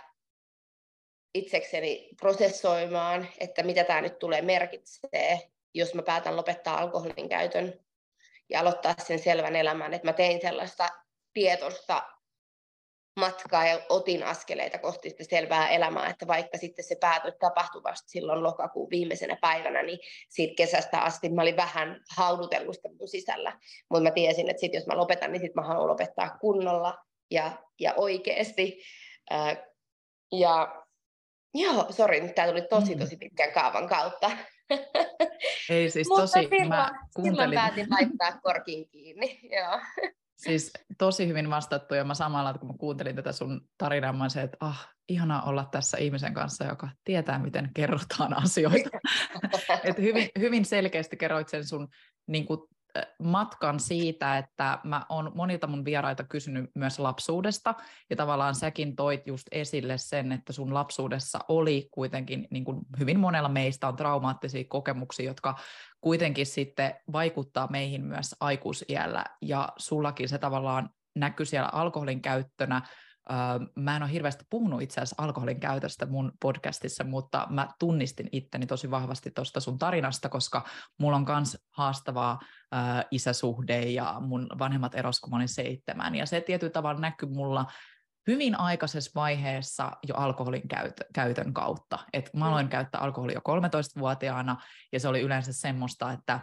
itsekseni 1.33 2.09
prosessoimaan, 2.19 3.27
että 3.39 3.63
mitä 3.63 3.83
tämä 3.83 4.01
nyt 4.01 4.19
tulee 4.19 4.41
merkitsee, 4.41 5.51
jos 5.73 5.93
mä 5.93 6.01
päätän 6.01 6.35
lopettaa 6.35 6.77
alkoholin 6.77 7.29
käytön 7.29 7.85
ja 8.49 8.59
aloittaa 8.59 8.95
sen 8.97 9.19
selvän 9.19 9.55
elämän, 9.55 9.93
että 9.93 10.07
mä 10.07 10.13
tein 10.13 10.41
sellaista 10.41 10.89
tietoista 11.33 12.18
matkaa 13.19 13.67
ja 13.67 13.79
otin 13.89 14.23
askeleita 14.23 14.77
kohti 14.77 15.09
sitä 15.09 15.23
selvää 15.23 15.69
elämää, 15.69 16.09
että 16.09 16.27
vaikka 16.27 16.57
sitten 16.57 16.85
se 16.85 16.95
päätös 16.95 17.33
tapahtui 17.39 17.83
vasta 17.83 18.09
silloin 18.09 18.43
lokakuun 18.43 18.89
viimeisenä 18.89 19.37
päivänä, 19.41 19.83
niin 19.83 19.99
siitä 20.29 20.53
kesästä 20.57 20.99
asti 20.99 21.29
mä 21.29 21.41
olin 21.41 21.57
vähän 21.57 22.01
haudutellusta 22.17 22.89
mun 22.99 23.07
sisällä, 23.07 23.59
mutta 23.89 24.03
mä 24.03 24.11
tiesin, 24.11 24.49
että 24.49 24.59
sit 24.61 24.73
jos 24.73 24.87
mä 24.87 24.97
lopetan, 24.97 25.31
niin 25.31 25.41
sit 25.41 25.55
mä 25.55 25.61
haluan 25.61 25.87
lopettaa 25.87 26.37
kunnolla 26.41 26.97
ja, 27.31 27.51
ja 27.79 27.93
oikeasti. 27.97 28.81
Ää, 29.29 29.65
ja 30.31 30.83
joo, 31.53 31.85
sori, 31.89 32.21
nyt 32.21 32.35
tämä 32.35 32.47
tuli 32.47 32.61
tosi 32.61 32.95
mm. 32.95 32.99
tosi 32.99 33.17
pitkän 33.17 33.51
kaavan 33.51 33.89
kautta. 33.89 34.31
Ei 35.69 35.89
siis 35.89 36.07
tosi, 36.07 36.21
Mutta 36.21 36.55
silloin, 36.55 36.69
mä 36.69 36.91
kuuntelin. 37.15 37.37
silloin 37.37 37.55
päätin 37.55 37.87
laittaa 37.89 38.39
korkin 38.41 38.89
kiinni, 38.89 39.39
joo. 39.43 39.79
Siis 40.39 40.71
tosi 40.97 41.27
hyvin 41.27 41.49
vastattu 41.49 41.95
ja 41.95 42.03
mä 42.03 42.13
samalla, 42.13 42.53
kun 42.53 42.67
mä 42.67 42.73
kuuntelin 42.77 43.15
tätä 43.15 43.31
sun 43.31 43.61
tarinaa, 43.77 44.13
mä 44.13 44.29
se, 44.29 44.41
että 44.41 44.57
ah, 44.59 44.89
ihanaa 45.09 45.41
olla 45.41 45.65
tässä 45.71 45.97
ihmisen 45.97 46.33
kanssa, 46.33 46.65
joka 46.65 46.89
tietää, 47.03 47.39
miten 47.39 47.71
kerrotaan 47.73 48.43
asioita. 48.43 48.89
Et 49.83 49.97
hyvin, 49.97 50.29
hyvin 50.39 50.65
selkeästi 50.65 51.17
kerroit 51.17 51.49
sen 51.49 51.67
sun 51.67 51.87
niin 52.27 52.45
kuin, 52.45 52.59
matkan 53.23 53.79
siitä, 53.79 54.37
että 54.37 54.79
mä 54.83 55.05
oon 55.09 55.31
monilta 55.35 55.67
mun 55.67 55.85
vieraita 55.85 56.23
kysynyt 56.23 56.71
myös 56.75 56.99
lapsuudesta, 56.99 57.75
ja 58.09 58.15
tavallaan 58.15 58.55
säkin 58.55 58.95
toit 58.95 59.27
just 59.27 59.47
esille 59.51 59.97
sen, 59.97 60.31
että 60.31 60.53
sun 60.53 60.73
lapsuudessa 60.73 61.39
oli 61.47 61.87
kuitenkin, 61.91 62.47
niin 62.51 62.65
kuin 62.65 62.79
hyvin 62.99 63.19
monella 63.19 63.49
meistä 63.49 63.87
on 63.87 63.95
traumaattisia 63.95 64.63
kokemuksia, 64.67 65.25
jotka 65.25 65.55
kuitenkin 66.01 66.45
sitten 66.45 66.95
vaikuttaa 67.11 67.67
meihin 67.71 68.05
myös 68.05 68.35
aikuisiällä, 68.39 69.25
ja 69.41 69.69
sullakin 69.77 70.29
se 70.29 70.37
tavallaan 70.37 70.89
näkyy 71.15 71.45
siellä 71.45 71.69
alkoholin 71.73 72.21
käyttönä, 72.21 72.81
Mä 73.75 73.95
en 73.95 74.03
ole 74.03 74.11
hirveästi 74.11 74.45
puhunut 74.49 74.81
itse 74.81 75.01
asiassa 75.01 75.23
alkoholin 75.23 75.59
käytöstä 75.59 76.05
mun 76.05 76.31
podcastissa, 76.41 77.03
mutta 77.03 77.47
mä 77.49 77.67
tunnistin 77.79 78.29
itteni 78.31 78.65
tosi 78.65 78.91
vahvasti 78.91 79.31
tuosta 79.31 79.59
sun 79.59 79.77
tarinasta, 79.77 80.29
koska 80.29 80.65
mulla 80.99 81.17
on 81.17 81.25
myös 81.27 81.57
haastavaa 81.71 82.39
äh, 82.73 83.05
isäsuhde 83.11 83.81
ja 83.81 84.15
mun 84.19 84.47
vanhemmat 84.59 84.95
eros, 84.95 85.19
kun 85.19 85.29
mä 85.29 85.35
olin 85.35 85.47
seitsemän. 85.47 86.15
Ja 86.15 86.25
se 86.25 86.41
tietyllä 86.41 86.71
tavalla 86.71 86.99
näkyy 86.99 87.29
mulla 87.29 87.65
hyvin 88.27 88.59
aikaisessa 88.59 89.11
vaiheessa 89.15 89.91
jo 90.07 90.15
alkoholin 90.15 90.67
käytö, 90.67 91.05
käytön 91.13 91.53
kautta. 91.53 91.99
Et 92.13 92.33
mä 92.33 92.47
aloin 92.47 92.65
mm. 92.65 92.69
käyttää 92.69 93.01
alkoholia 93.01 93.39
jo 93.45 93.57
13-vuotiaana, 93.57 94.57
ja 94.91 94.99
se 94.99 95.07
oli 95.07 95.21
yleensä 95.21 95.53
semmoista, 95.53 96.11
että 96.11 96.39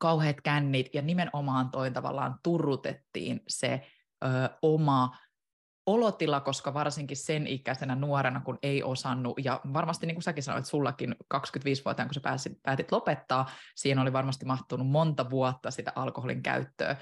kauheat 0.00 0.36
kännit, 0.44 0.86
ja 0.94 1.02
nimenomaan 1.02 1.70
toin 1.70 1.92
tavallaan 1.92 2.38
turrutettiin 2.42 3.40
se 3.48 3.86
ö, 4.24 4.28
oma 4.62 5.16
olotila, 5.86 6.40
koska 6.40 6.74
varsinkin 6.74 7.16
sen 7.16 7.46
ikäisenä 7.46 7.94
nuorena, 7.94 8.40
kun 8.40 8.58
ei 8.62 8.82
osannut, 8.82 9.34
ja 9.44 9.60
varmasti 9.72 10.06
niin 10.06 10.14
kuin 10.14 10.22
säkin 10.22 10.42
sanoit, 10.42 10.66
sullakin 10.66 11.16
25-vuotiaana, 11.34 12.08
kun 12.08 12.14
sä 12.14 12.20
pääsit, 12.20 12.62
päätit 12.62 12.92
lopettaa, 12.92 13.50
siihen 13.76 13.98
oli 13.98 14.12
varmasti 14.12 14.44
mahtunut 14.44 14.86
monta 14.86 15.30
vuotta 15.30 15.70
sitä 15.70 15.92
alkoholin 15.94 16.42
käyttöä, 16.42 16.96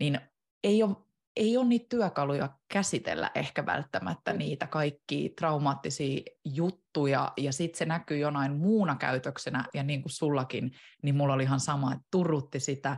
niin 0.00 0.20
ei 0.64 0.82
ole, 0.82 0.96
ei 1.36 1.56
ole 1.56 1.66
niitä 1.66 1.86
työkaluja 1.88 2.48
käsitellä 2.68 3.30
ehkä 3.34 3.66
välttämättä 3.66 4.32
mm. 4.32 4.38
niitä 4.38 4.66
kaikki 4.66 5.32
traumaattisia 5.38 6.20
juttuja, 6.44 7.32
ja 7.36 7.52
sitten 7.52 7.78
se 7.78 7.84
näkyy 7.84 8.18
jonain 8.18 8.52
muuna 8.52 8.96
käytöksenä, 8.96 9.64
ja 9.74 9.82
niin 9.82 10.02
kuin 10.02 10.12
sullakin, 10.12 10.70
niin 11.02 11.14
mulla 11.14 11.34
oli 11.34 11.42
ihan 11.42 11.60
sama, 11.60 11.92
että 11.92 12.06
turrutti 12.10 12.60
sitä, 12.60 12.96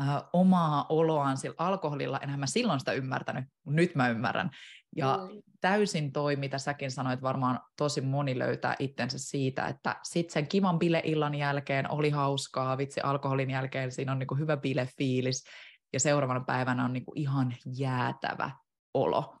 äh, 0.00 0.22
omaa 0.32 0.86
oloaan 0.88 1.36
sillä 1.36 1.54
alkoholilla, 1.58 2.18
enhän 2.18 2.40
mä 2.40 2.46
silloin 2.46 2.80
sitä 2.80 2.92
ymmärtänyt, 2.92 3.44
nyt 3.66 3.94
mä 3.94 4.08
ymmärrän. 4.08 4.50
Ja 4.96 5.16
mm. 5.16 5.42
täysin 5.60 6.12
toi, 6.12 6.36
mitä 6.36 6.58
säkin 6.58 6.90
sanoit, 6.90 7.22
varmaan 7.22 7.60
tosi 7.76 8.00
moni 8.00 8.38
löytää 8.38 8.76
itsensä 8.78 9.18
siitä, 9.18 9.66
että 9.66 9.96
sitten 10.02 10.32
sen 10.32 10.46
kivan 10.46 10.78
bileillan 10.78 11.34
jälkeen 11.34 11.90
oli 11.90 12.10
hauskaa, 12.10 12.78
vitsi 12.78 13.00
alkoholin 13.00 13.50
jälkeen 13.50 13.92
siinä 13.92 14.12
on 14.12 14.18
niinku 14.18 14.34
hyvä 14.34 14.56
bilefiilis, 14.56 15.44
ja 15.92 16.00
seuraavana 16.00 16.40
päivänä 16.40 16.84
on 16.84 16.92
niinku 16.92 17.12
ihan 17.14 17.56
jäätävä 17.78 18.50
olo. 18.94 19.36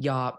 Ja 0.00 0.38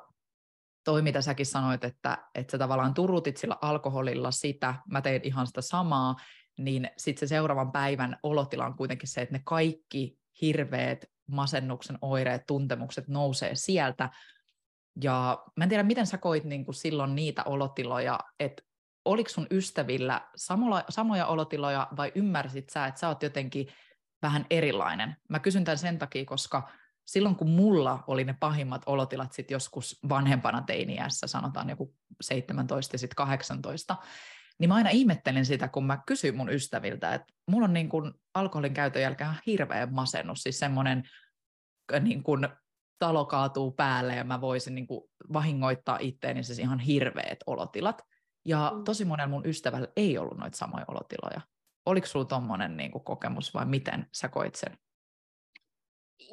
toi, 0.84 1.02
mitä 1.02 1.22
säkin 1.22 1.46
sanoit, 1.46 1.84
että, 1.84 2.18
että 2.36 2.52
sä 2.52 2.58
tavallaan 2.58 2.94
turutit 2.94 3.38
sillä 3.38 3.58
alkoholilla 3.62 4.32
sitä, 4.32 4.76
mä 4.90 5.02
tein 5.02 5.22
ihan 5.24 5.48
sitä 5.48 5.62
samaa, 5.62 6.16
niin 6.58 6.90
sitten 6.98 7.28
se 7.28 7.30
seuraavan 7.30 7.72
päivän 7.72 8.18
olotila 8.24 8.66
on 8.66 8.78
kuitenkin 8.78 9.10
se, 9.10 9.22
että 9.22 9.36
ne 9.36 9.42
kaikki 9.46 10.20
hirveät 10.42 11.06
masennuksen 11.28 11.98
oireet, 12.02 12.46
tuntemukset 12.48 13.08
nousee 13.08 13.56
sieltä. 13.56 14.10
Ja 15.02 15.44
mä 15.56 15.64
en 15.64 15.70
tiedä, 15.70 15.84
miten 15.84 16.08
sä 16.08 16.18
koit 16.18 16.44
niin 16.44 16.66
kuin 16.66 16.76
silloin 16.76 17.16
niitä 17.16 17.44
olotiloja, 17.44 18.20
että 18.40 18.64
oliko 19.06 19.30
sun 19.30 19.48
ystävillä 19.52 20.22
samoja, 20.36 20.84
samoja 20.90 21.26
olotiloja 21.26 21.88
vai 21.98 22.12
ymmärsit 22.16 22.70
sä, 22.70 22.86
että 22.86 23.00
sä 23.00 23.08
oot 23.08 23.24
jotenkin 23.24 23.68
vähän 24.22 24.46
erilainen? 24.50 25.16
Mä 25.30 25.40
kysyn 25.40 25.64
tämän 25.64 25.78
sen 25.78 26.00
takia, 26.00 26.26
koska 26.26 26.70
silloin 27.06 27.36
kun 27.36 27.50
mulla 27.50 28.04
oli 28.08 28.24
ne 28.24 28.36
pahimmat 28.40 28.82
olotilat 28.86 29.34
sit 29.34 29.52
joskus 29.52 30.00
vanhempana 30.10 30.62
teiniässä, 30.62 31.28
sanotaan 31.28 31.70
joku 31.70 31.96
17 32.22 32.96
ja 32.96 33.00
sitten 33.00 33.16
18, 33.16 33.96
niin 34.60 34.70
mä 34.70 34.76
aina 34.76 34.90
ihmettelen 34.90 35.46
sitä, 35.46 35.68
kun 35.68 35.86
mä 35.86 36.04
kysyn 36.08 36.38
mun 36.38 36.50
ystäviltä, 36.50 37.14
että 37.14 37.34
mulla 37.52 37.66
on 37.66 37.74
niin 37.74 37.90
kuin 37.90 38.14
alkoholin 38.34 38.74
käytön 38.74 39.02
jälkeen 39.02 39.30
hirveä 39.46 39.86
masennus, 39.86 40.44
siis 40.44 40.60
semmoinen 40.60 41.04
niin 42.00 42.24
kuin 42.24 42.48
talo 43.00 43.26
kaatuu 43.26 43.72
päälle 43.72 44.16
ja 44.16 44.24
mä 44.24 44.42
voisin 44.42 44.76
niin 44.76 44.88
kuin 44.88 45.02
vahingoittaa 45.34 45.98
itteeni 46.02 46.44
siis 46.44 46.60
ihan 46.60 46.80
hirveät 46.80 47.40
olotilat. 47.48 48.02
Ja 48.46 48.72
mm. 48.76 48.84
tosi 48.84 49.06
monella 49.06 49.30
mun 49.30 49.46
ystävällä 49.46 49.88
ei 49.96 50.18
ollut 50.18 50.38
noita 50.38 50.58
samoja 50.58 50.86
olotiloja. 50.88 51.42
Oliko 51.86 52.08
sulla 52.08 52.26
tommonen 52.26 52.78
niin 52.78 52.92
kuin 52.92 53.04
kokemus 53.04 53.54
vai 53.54 53.66
miten 53.66 54.08
sä 54.14 54.30
koit 54.30 54.56
sen? 54.56 54.78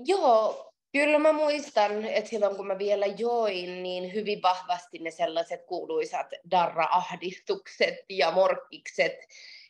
Joo, 0.04 0.71
Kyllä 0.92 1.18
mä 1.18 1.32
muistan, 1.32 2.04
että 2.04 2.30
silloin 2.30 2.56
kun 2.56 2.66
mä 2.66 2.78
vielä 2.78 3.06
join, 3.06 3.82
niin 3.82 4.14
hyvin 4.14 4.42
vahvasti 4.42 4.98
ne 4.98 5.10
sellaiset 5.10 5.66
kuuluisat 5.66 6.26
darra-ahdistukset 6.50 7.94
ja 8.08 8.30
morkkikset, 8.30 9.12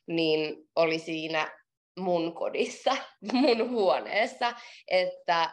niin 0.07 0.69
oli 0.77 0.99
siinä 0.99 1.59
mun 1.99 2.35
kodissa, 2.35 2.97
mun 3.33 3.71
huoneessa, 3.71 4.55
että 4.89 5.51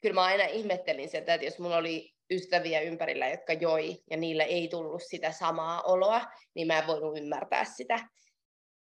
kyllä 0.00 0.14
mä 0.14 0.24
aina 0.24 0.44
ihmettelin 0.44 1.08
sitä, 1.08 1.34
että 1.34 1.44
jos 1.46 1.58
mulla 1.58 1.76
oli 1.76 2.14
ystäviä 2.30 2.80
ympärillä, 2.80 3.28
jotka 3.28 3.52
joi, 3.52 3.96
ja 4.10 4.16
niillä 4.16 4.44
ei 4.44 4.68
tullut 4.68 5.02
sitä 5.02 5.32
samaa 5.32 5.82
oloa, 5.82 6.20
niin 6.54 6.66
mä 6.66 6.78
en 6.78 6.86
voinut 6.86 7.18
ymmärtää 7.18 7.64
sitä. 7.64 8.08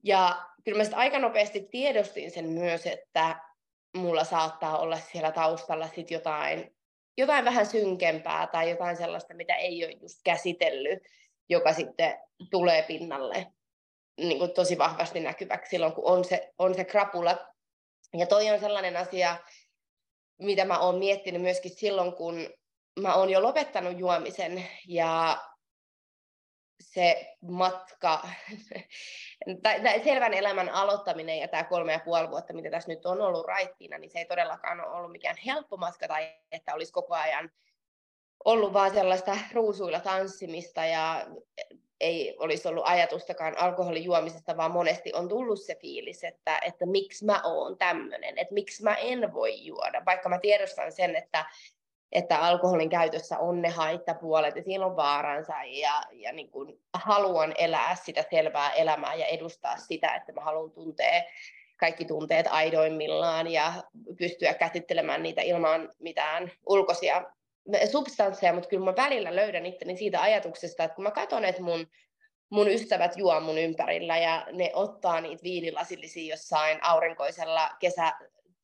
Ja 0.04 0.46
kyllä 0.64 0.78
mä 0.78 0.84
sitten 0.84 0.98
aika 0.98 1.18
nopeasti 1.18 1.68
tiedostin 1.70 2.30
sen 2.30 2.48
myös, 2.48 2.86
että 2.86 3.45
mulla 3.96 4.24
saattaa 4.24 4.78
olla 4.78 4.98
siellä 4.98 5.32
taustalla 5.32 5.88
sit 5.88 6.10
jotain, 6.10 6.76
jotain 7.18 7.44
vähän 7.44 7.66
synkempää 7.66 8.46
tai 8.46 8.70
jotain 8.70 8.96
sellaista, 8.96 9.34
mitä 9.34 9.54
ei 9.54 9.84
ole 9.84 9.92
just 9.92 10.20
käsitellyt, 10.24 10.98
joka 11.48 11.72
sitten 11.72 12.18
tulee 12.50 12.82
pinnalle 12.82 13.46
niin 14.20 14.38
kuin 14.38 14.50
tosi 14.50 14.78
vahvasti 14.78 15.20
näkyväksi 15.20 15.70
silloin, 15.70 15.92
kun 15.92 16.04
on 16.06 16.24
se, 16.24 16.52
on 16.58 16.74
se 16.74 16.84
krapula. 16.84 17.38
Ja 18.16 18.26
toi 18.26 18.50
on 18.50 18.60
sellainen 18.60 18.96
asia, 18.96 19.36
mitä 20.38 20.64
mä 20.64 20.78
oon 20.78 20.98
miettinyt 20.98 21.42
myöskin 21.42 21.70
silloin, 21.70 22.12
kun 22.12 22.48
mä 23.00 23.14
oon 23.14 23.30
jo 23.30 23.42
lopettanut 23.42 23.98
juomisen 23.98 24.66
ja 24.88 25.38
se 26.80 27.36
matka, 27.40 28.28
tai 29.62 30.00
selvän 30.04 30.34
elämän 30.34 30.68
aloittaminen 30.68 31.38
ja 31.38 31.48
tämä 31.48 31.64
kolme 31.64 31.92
ja 31.92 32.00
puoli 32.04 32.30
vuotta, 32.30 32.52
mitä 32.52 32.70
tässä 32.70 32.92
nyt 32.92 33.06
on 33.06 33.20
ollut 33.20 33.46
raittiina, 33.46 33.98
niin 33.98 34.10
se 34.10 34.18
ei 34.18 34.24
todellakaan 34.24 34.80
ole 34.80 34.96
ollut 34.96 35.12
mikään 35.12 35.36
helppo 35.46 35.76
matka 35.76 36.08
tai 36.08 36.34
että 36.52 36.74
olisi 36.74 36.92
koko 36.92 37.14
ajan 37.14 37.50
ollut 38.44 38.72
vaan 38.72 38.90
sellaista 38.90 39.36
ruusuilla 39.52 40.00
tanssimista 40.00 40.84
ja 40.84 41.26
ei 42.00 42.36
olisi 42.38 42.68
ollut 42.68 42.84
ajatustakaan 42.86 43.58
alkoholijuomisesta, 43.58 44.56
vaan 44.56 44.70
monesti 44.70 45.12
on 45.14 45.28
tullut 45.28 45.60
se 45.60 45.74
fiilis, 45.74 46.24
että, 46.24 46.58
että 46.58 46.86
miksi 46.86 47.24
mä 47.24 47.40
oon 47.44 47.78
tämmöinen, 47.78 48.38
että 48.38 48.54
miksi 48.54 48.82
mä 48.82 48.94
en 48.94 49.32
voi 49.32 49.64
juoda, 49.64 50.02
vaikka 50.04 50.28
mä 50.28 50.38
tiedostan 50.38 50.92
sen, 50.92 51.16
että 51.16 51.44
että 52.12 52.38
alkoholin 52.38 52.88
käytössä 52.88 53.38
on 53.38 53.62
ne 53.62 53.68
haittapuolet 53.68 54.56
ja 54.56 54.62
siinä 54.62 54.86
on 54.86 54.96
vaaransa 54.96 55.54
ja, 55.64 56.02
ja 56.12 56.32
niin 56.32 56.50
kuin 56.50 56.80
haluan 56.94 57.54
elää 57.58 57.94
sitä 57.94 58.24
selvää 58.30 58.72
elämää 58.72 59.14
ja 59.14 59.26
edustaa 59.26 59.76
sitä, 59.76 60.14
että 60.14 60.32
mä 60.32 60.40
haluan 60.40 60.70
tuntea 60.70 61.22
kaikki 61.76 62.04
tunteet 62.04 62.46
aidoimmillaan 62.46 63.46
ja 63.52 63.72
pystyä 64.18 64.54
käsittelemään 64.54 65.22
niitä 65.22 65.42
ilman 65.42 65.88
mitään 65.98 66.52
ulkoisia 66.66 67.24
substansseja, 67.92 68.52
mutta 68.52 68.68
kyllä 68.68 68.84
mä 68.84 68.96
välillä 68.96 69.36
löydän 69.36 69.66
itteni 69.66 69.96
siitä 69.96 70.22
ajatuksesta, 70.22 70.84
että 70.84 70.94
kun 70.94 71.04
mä 71.04 71.10
katson, 71.10 71.44
että 71.44 71.62
mun, 71.62 71.86
mun 72.50 72.68
ystävät 72.68 73.16
juo 73.16 73.40
mun 73.40 73.58
ympärillä 73.58 74.18
ja 74.18 74.46
ne 74.52 74.70
ottaa 74.74 75.20
niitä 75.20 75.42
viinilasillisia 75.42 76.34
jossain 76.34 76.78
aurinkoisella 76.82 77.70
kesä, 77.78 78.12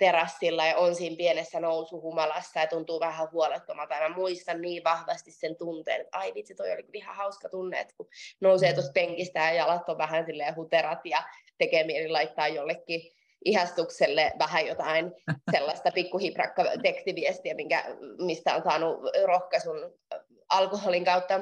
terassilla 0.02 0.66
ja 0.66 0.76
on 0.76 0.94
siinä 0.94 1.16
pienessä 1.16 1.61
nousuhumalassa 1.61 2.61
ja 2.61 2.66
tuntuu 2.66 3.00
vähän 3.00 3.28
huolettomalta. 3.32 3.94
Mä 4.00 4.16
muistan 4.16 4.61
niin 4.61 4.85
vahvasti 4.85 5.30
sen 5.30 5.56
tunteen, 5.56 6.00
että 6.00 6.18
ai 6.18 6.35
vitsi, 6.35 6.54
toi 6.54 6.73
oli 6.73 6.85
ihan 6.92 7.16
hauska 7.16 7.49
tunne, 7.49 7.80
että 7.80 7.94
kun 7.97 8.09
nousee 8.40 8.68
mm. 8.71 8.75
tuosta 8.75 8.92
penkistä 8.92 9.38
ja 9.38 9.52
jalat 9.52 9.88
on 9.88 9.99
vähän 9.99 10.26
silleen 10.26 10.56
huterat 10.56 10.99
ja 11.04 11.23
tekee 11.59 11.85
mieli 11.85 12.09
laittaa 12.09 12.49
jollekin 12.49 13.00
ihastukselle 13.44 14.32
vähän 14.38 14.66
jotain 14.66 15.12
sellaista 15.52 15.90
pikkuhiprakka 15.94 16.64
tekstiviestiä, 16.82 17.54
minkä, 17.54 17.85
mistä 18.18 18.54
on 18.54 18.62
saanut 18.62 18.97
rohkaisun 19.26 19.94
alkoholin 20.49 21.04
kautta, 21.04 21.40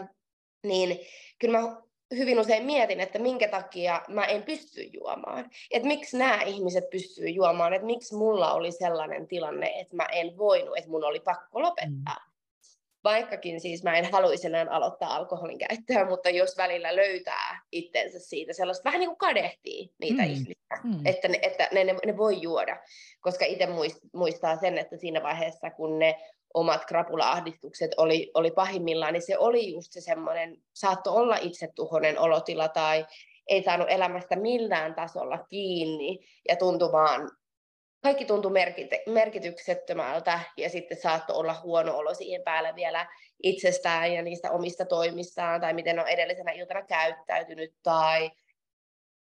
niin 0.66 1.00
kyllä 1.38 1.60
mä 1.60 1.76
hyvin 2.16 2.40
usein 2.40 2.64
mietin, 2.64 3.00
että 3.00 3.18
minkä 3.18 3.48
takia 3.48 4.02
mä 4.08 4.24
en 4.24 4.42
pysty 4.42 4.82
juomaan. 4.82 5.50
Että 5.70 5.88
miksi 5.88 6.18
nämä 6.18 6.42
ihmiset 6.42 6.90
pystyy 6.90 7.28
juomaan, 7.28 7.72
että 7.72 7.86
miksi 7.86 8.14
mulla 8.14 8.52
oli 8.52 8.72
sellainen 8.72 9.28
tilanne, 9.28 9.66
että 9.80 9.96
mä 9.96 10.06
en 10.12 10.38
voinut, 10.38 10.78
että 10.78 10.90
mun 10.90 11.04
oli 11.04 11.20
pakko 11.20 11.62
lopettaa. 11.62 12.16
Mm. 12.24 12.30
Vaikkakin 13.04 13.60
siis 13.60 13.82
mä 13.82 13.96
en 13.96 14.12
haluaisi 14.12 14.46
enää 14.46 14.66
aloittaa 14.70 15.16
alkoholin 15.16 15.58
käyttöä, 15.58 16.04
mutta 16.08 16.30
jos 16.30 16.56
välillä 16.56 16.96
löytää 16.96 17.60
itsensä 17.72 18.18
siitä 18.18 18.52
sellaista, 18.52 18.84
vähän 18.84 19.00
niin 19.00 19.08
kuin 19.08 19.18
kadehtii 19.18 19.90
niitä 20.00 20.22
mm. 20.22 20.30
ihmisiä, 20.30 20.80
mm. 20.84 21.06
että, 21.06 21.28
ne, 21.28 21.38
että 21.42 21.68
ne, 21.72 21.84
ne, 21.84 21.96
ne 22.06 22.16
voi 22.16 22.42
juoda. 22.42 22.76
Koska 23.20 23.44
itse 23.44 23.68
muistaa 24.12 24.56
sen, 24.56 24.78
että 24.78 24.96
siinä 24.96 25.22
vaiheessa, 25.22 25.70
kun 25.70 25.98
ne 25.98 26.20
omat 26.54 26.84
krapula-ahdistukset 26.84 27.90
oli, 27.96 28.30
oli 28.34 28.50
pahimmillaan, 28.50 29.12
niin 29.12 29.26
se 29.26 29.38
oli 29.38 29.72
just 29.72 29.92
se 29.92 30.00
semmoinen, 30.00 30.56
saattoi 30.72 31.14
olla 31.16 31.36
itsetuhoinen 31.36 32.18
olotila 32.18 32.68
tai 32.68 33.06
ei 33.46 33.62
saanut 33.62 33.90
elämästä 33.90 34.36
millään 34.36 34.94
tasolla 34.94 35.38
kiinni 35.48 36.18
ja 36.48 36.56
tuntui 36.56 36.92
vaan, 36.92 37.30
kaikki 38.02 38.24
tuntui 38.24 38.52
merkit- 38.52 39.12
merkityksettömältä 39.12 40.40
ja 40.56 40.68
sitten 40.68 41.00
saattoi 41.00 41.36
olla 41.36 41.60
huono 41.62 41.96
olo 41.96 42.14
siihen 42.14 42.42
päälle 42.42 42.74
vielä 42.74 43.06
itsestään 43.42 44.12
ja 44.12 44.22
niistä 44.22 44.50
omista 44.50 44.84
toimistaan 44.84 45.60
tai 45.60 45.74
miten 45.74 45.98
on 45.98 46.08
edellisenä 46.08 46.52
iltana 46.52 46.82
käyttäytynyt 46.82 47.74
tai 47.82 48.30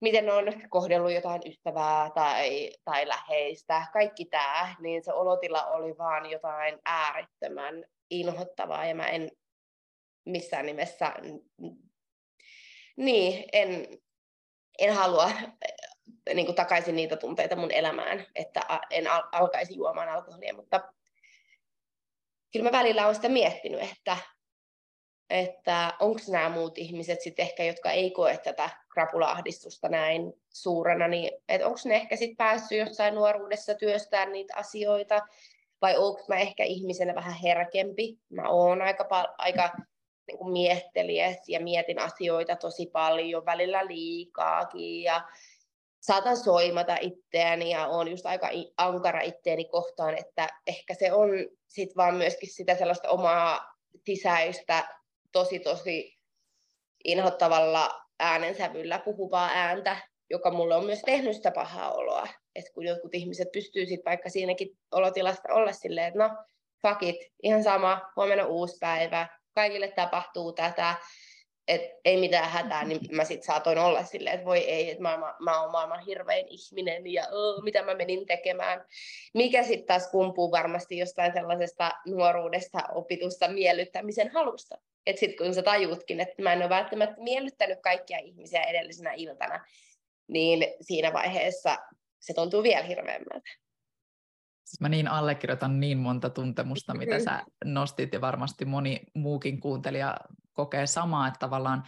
miten 0.01 0.29
on 0.29 0.45
kohdellut 0.69 1.11
jotain 1.11 1.41
ystävää 1.45 2.09
tai, 2.15 2.71
tai 2.85 3.07
läheistä, 3.07 3.87
kaikki 3.93 4.25
tämä, 4.25 4.75
niin 4.79 5.03
se 5.03 5.13
olotila 5.13 5.65
oli 5.65 5.97
vaan 5.97 6.29
jotain 6.29 6.79
äärettömän 6.85 7.85
inhottavaa 8.09 8.85
ja 8.85 8.95
mä 8.95 9.07
en 9.07 9.31
missään 10.25 10.65
nimessä, 10.65 11.13
niin, 12.97 13.45
en, 13.53 13.87
en 14.79 14.93
halua 14.93 15.31
niin 16.33 16.45
kuin 16.45 16.55
takaisin 16.55 16.95
niitä 16.95 17.17
tunteita 17.17 17.55
mun 17.55 17.71
elämään, 17.71 18.25
että 18.35 18.61
en 18.89 19.07
al- 19.07 19.29
alkaisi 19.31 19.75
juomaan 19.75 20.09
alkoholia, 20.09 20.53
mutta 20.53 20.93
kyllä 22.53 22.63
mä 22.63 22.77
välillä 22.77 23.03
olen 23.03 23.15
sitä 23.15 23.29
miettinyt, 23.29 23.81
että 23.81 24.17
että 25.29 25.93
onko 25.99 26.19
nämä 26.29 26.49
muut 26.49 26.77
ihmiset 26.77 27.21
sitten 27.21 27.43
ehkä, 27.43 27.63
jotka 27.63 27.91
ei 27.91 28.11
koe 28.11 28.37
tätä 28.37 28.69
krapula-ahdistusta 28.93 29.89
näin 29.89 30.33
suurena, 30.49 31.07
niin 31.07 31.31
että 31.49 31.67
onko 31.67 31.79
ne 31.85 31.95
ehkä 31.95 32.15
sitten 32.15 32.37
päässyt 32.37 32.77
jossain 32.77 33.15
nuoruudessa 33.15 33.75
työstämään 33.75 34.31
niitä 34.31 34.53
asioita, 34.57 35.21
vai 35.81 35.97
onko 35.97 36.25
mä 36.27 36.35
ehkä 36.35 36.63
ihmisenä 36.63 37.15
vähän 37.15 37.33
herkempi. 37.33 38.17
Mä 38.29 38.49
oon 38.49 38.81
aika, 38.81 39.03
pal- 39.03 39.33
aika 39.37 39.69
niin 40.27 40.37
kuin 40.37 40.53
ja 41.47 41.59
mietin 41.59 41.99
asioita 41.99 42.55
tosi 42.55 42.85
paljon, 42.85 43.45
välillä 43.45 43.87
liikaakin 43.87 45.03
ja 45.03 45.21
saatan 45.99 46.37
soimata 46.37 46.97
itseäni 47.01 47.71
ja 47.71 47.87
on 47.87 48.07
just 48.07 48.25
aika 48.25 48.49
ankara 48.77 49.21
itteeni 49.21 49.65
kohtaan, 49.65 50.17
että 50.17 50.47
ehkä 50.67 50.93
se 50.93 51.13
on 51.13 51.29
sitten 51.67 51.95
vaan 51.95 52.15
myöskin 52.15 52.49
sitä 52.49 52.75
sellaista 52.75 53.09
omaa 53.09 53.75
sisäistä 54.05 54.98
tosi 55.31 55.59
tosi 55.59 56.17
inhottavalla 57.03 58.01
äänensävyllä 58.19 58.99
puhuvaa 58.99 59.49
ääntä, 59.53 59.97
joka 60.29 60.51
mulle 60.51 60.75
on 60.75 60.85
myös 60.85 61.01
tehnyt 61.01 61.35
sitä 61.35 61.51
pahaa 61.51 61.91
oloa. 61.91 62.27
että 62.55 62.71
kun 62.73 62.85
jotkut 62.85 63.15
ihmiset 63.15 63.51
pystyy 63.51 63.85
sitten 63.85 64.11
vaikka 64.11 64.29
siinäkin 64.29 64.77
olotilasta 64.91 65.53
olla 65.53 65.71
silleen, 65.71 66.07
että 66.07 66.19
no 66.19 66.29
fuck 66.81 67.03
it, 67.03 67.15
ihan 67.43 67.63
sama, 67.63 68.01
huomenna 68.15 68.45
uusi 68.45 68.77
päivä, 68.79 69.27
kaikille 69.55 69.91
tapahtuu 69.91 70.53
tätä, 70.53 70.95
että 71.67 71.97
ei 72.05 72.19
mitään 72.19 72.49
hätää, 72.49 72.83
niin 72.83 72.99
mä 73.11 73.25
sitten 73.25 73.45
saatoin 73.45 73.77
olla 73.77 74.03
silleen, 74.03 74.35
että 74.35 74.45
voi 74.45 74.57
ei, 74.57 74.91
että 74.91 75.01
mä, 75.01 75.17
mä, 75.17 75.35
mä 75.39 75.61
oon 75.61 75.71
maailman 75.71 76.05
hirvein 76.05 76.45
ihminen 76.49 77.07
ja 77.07 77.23
oh, 77.31 77.63
mitä 77.63 77.83
mä 77.83 77.93
menin 77.93 78.25
tekemään. 78.25 78.85
Mikä 79.33 79.63
sitten 79.63 79.87
taas 79.87 80.11
kumpuu 80.11 80.51
varmasti 80.51 80.97
jostain 80.97 81.33
sellaisesta 81.33 81.91
nuoruudesta 82.07 82.79
opitusta 82.93 83.47
miellyttämisen 83.47 84.31
halusta. 84.31 84.77
Että 85.09 85.19
sitten 85.19 85.45
kun 85.45 85.53
sä 85.53 85.63
tajuutkin, 85.63 86.19
että 86.19 86.41
mä 86.41 86.53
en 86.53 86.61
ole 86.61 86.69
välttämättä 86.69 87.15
miellyttänyt 87.21 87.79
kaikkia 87.83 88.17
ihmisiä 88.17 88.63
edellisenä 88.63 89.13
iltana, 89.13 89.65
niin 90.27 90.67
siinä 90.81 91.13
vaiheessa 91.13 91.77
se 92.19 92.33
tuntuu 92.33 92.63
vielä 92.63 92.83
hirveämmältä. 92.83 93.49
Siis 94.65 94.81
mä 94.81 94.89
niin 94.89 95.07
allekirjoitan 95.07 95.79
niin 95.79 95.97
monta 95.97 96.29
tuntemusta, 96.29 96.93
mitä 96.93 97.19
sä 97.19 97.43
nostit, 97.65 98.13
ja 98.13 98.21
varmasti 98.21 98.65
moni 98.65 99.01
muukin 99.13 99.59
kuuntelija 99.59 100.17
kokee 100.53 100.87
samaa, 100.87 101.27
että 101.27 101.39
tavallaan 101.39 101.83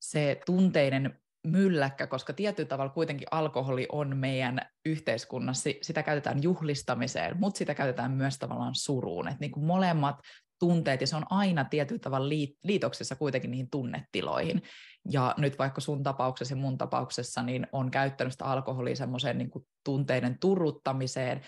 se 0.00 0.40
tunteiden 0.46 1.20
mylläkkä, 1.46 2.06
koska 2.06 2.32
tietyllä 2.32 2.68
tavalla 2.68 2.92
kuitenkin 2.92 3.28
alkoholi 3.30 3.86
on 3.92 4.16
meidän 4.16 4.60
yhteiskunnassa, 4.84 5.70
sitä 5.82 6.02
käytetään 6.02 6.42
juhlistamiseen, 6.42 7.40
mutta 7.40 7.58
sitä 7.58 7.74
käytetään 7.74 8.10
myös 8.10 8.38
tavallaan 8.38 8.74
suruun. 8.74 9.28
Että 9.28 9.40
niin 9.40 9.52
kuin 9.52 9.66
molemmat 9.66 10.16
tunteet, 10.60 11.00
ja 11.00 11.06
se 11.06 11.16
on 11.16 11.26
aina 11.30 11.64
tietyllä 11.64 12.00
tavalla 12.00 12.28
liitoksessa 12.64 13.16
kuitenkin 13.16 13.50
niihin 13.50 13.70
tunnetiloihin. 13.70 14.62
Ja 15.10 15.34
nyt 15.38 15.58
vaikka 15.58 15.80
sun 15.80 16.02
tapauksessa 16.02 16.54
ja 16.54 16.60
mun 16.60 16.78
tapauksessa, 16.78 17.42
niin 17.42 17.66
on 17.72 17.90
käyttänyt 17.90 18.32
sitä 18.32 18.44
alkoholia 18.44 18.96
semmoiseen 18.96 19.38
niin 19.38 19.50
tunteiden 19.84 20.38
turruttamiseen, 20.38 21.40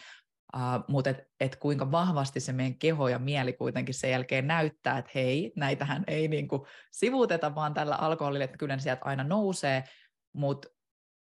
Uh, 0.56 0.84
mutta 0.88 1.10
et, 1.10 1.18
et 1.40 1.56
kuinka 1.56 1.90
vahvasti 1.90 2.40
se 2.40 2.52
meidän 2.52 2.78
keho 2.78 3.08
ja 3.08 3.18
mieli 3.18 3.52
kuitenkin 3.52 3.94
sen 3.94 4.10
jälkeen 4.10 4.46
näyttää, 4.46 4.98
että 4.98 5.10
hei, 5.14 5.52
näitähän 5.56 6.04
ei 6.06 6.28
niinku 6.28 6.66
sivuuteta 6.90 7.54
vaan 7.54 7.74
tällä 7.74 7.96
alkoholilla, 7.96 8.44
että 8.44 8.56
kyllä 8.56 8.76
ne 8.76 8.82
sieltä 8.82 9.02
aina 9.04 9.24
nousee, 9.24 9.84
mutta 10.32 10.68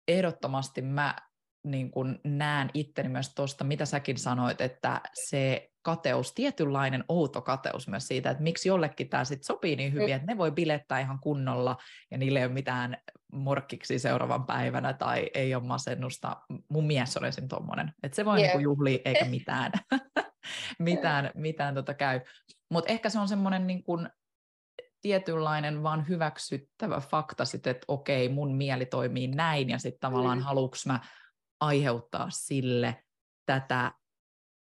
ehdottomasti 0.08 0.82
mä 0.82 1.16
niin 1.64 1.90
kun 1.90 2.20
näen 2.24 2.70
itteni 2.74 3.08
myös 3.08 3.34
tuosta, 3.34 3.64
mitä 3.64 3.86
säkin 3.86 4.18
sanoit, 4.18 4.60
että 4.60 5.00
se 5.28 5.71
kateus, 5.82 6.34
tietynlainen 6.34 7.04
outo 7.08 7.42
kateus 7.42 7.88
myös 7.88 8.08
siitä, 8.08 8.30
että 8.30 8.42
miksi 8.42 8.68
jollekin 8.68 9.08
tämä 9.08 9.24
sitten 9.24 9.46
sopii 9.46 9.76
niin 9.76 9.92
hyvin, 9.92 10.08
mm. 10.08 10.14
että 10.14 10.26
ne 10.26 10.38
voi 10.38 10.50
bilettää 10.50 11.00
ihan 11.00 11.18
kunnolla 11.18 11.76
ja 12.10 12.18
niille 12.18 12.38
ei 12.38 12.44
ole 12.44 12.52
mitään 12.52 12.96
morkkiksi 13.32 13.98
seuraavan 13.98 14.46
päivänä 14.46 14.92
tai 14.92 15.30
ei 15.34 15.54
ole 15.54 15.62
masennusta. 15.62 16.36
Mun 16.68 16.86
mies 16.86 17.16
on 17.16 17.24
esim. 17.24 17.48
tuommoinen, 17.48 17.92
että 18.02 18.16
se 18.16 18.24
voi 18.24 18.40
yeah. 18.40 18.54
niin 18.54 18.62
juhlia 18.62 18.98
eikä 19.04 19.24
mitään, 19.36 19.72
mitään, 20.78 21.30
mitään 21.34 21.74
tota 21.74 21.94
käy. 21.94 22.20
Mutta 22.70 22.92
ehkä 22.92 23.08
se 23.10 23.18
on 23.18 23.28
semmoinen 23.28 23.66
niin 23.66 23.82
kuin 23.82 24.08
tietynlainen 25.00 25.82
vaan 25.82 26.08
hyväksyttävä 26.08 27.00
fakta 27.00 27.44
sitten, 27.44 27.70
että 27.70 27.84
okei, 27.88 28.28
mun 28.28 28.54
mieli 28.54 28.86
toimii 28.86 29.28
näin 29.28 29.70
ja 29.70 29.78
sitten 29.78 30.00
tavallaan 30.00 30.38
mm. 30.38 30.44
haluuks 30.44 30.86
mä 30.86 31.00
aiheuttaa 31.60 32.26
sille 32.30 33.04
tätä 33.46 33.92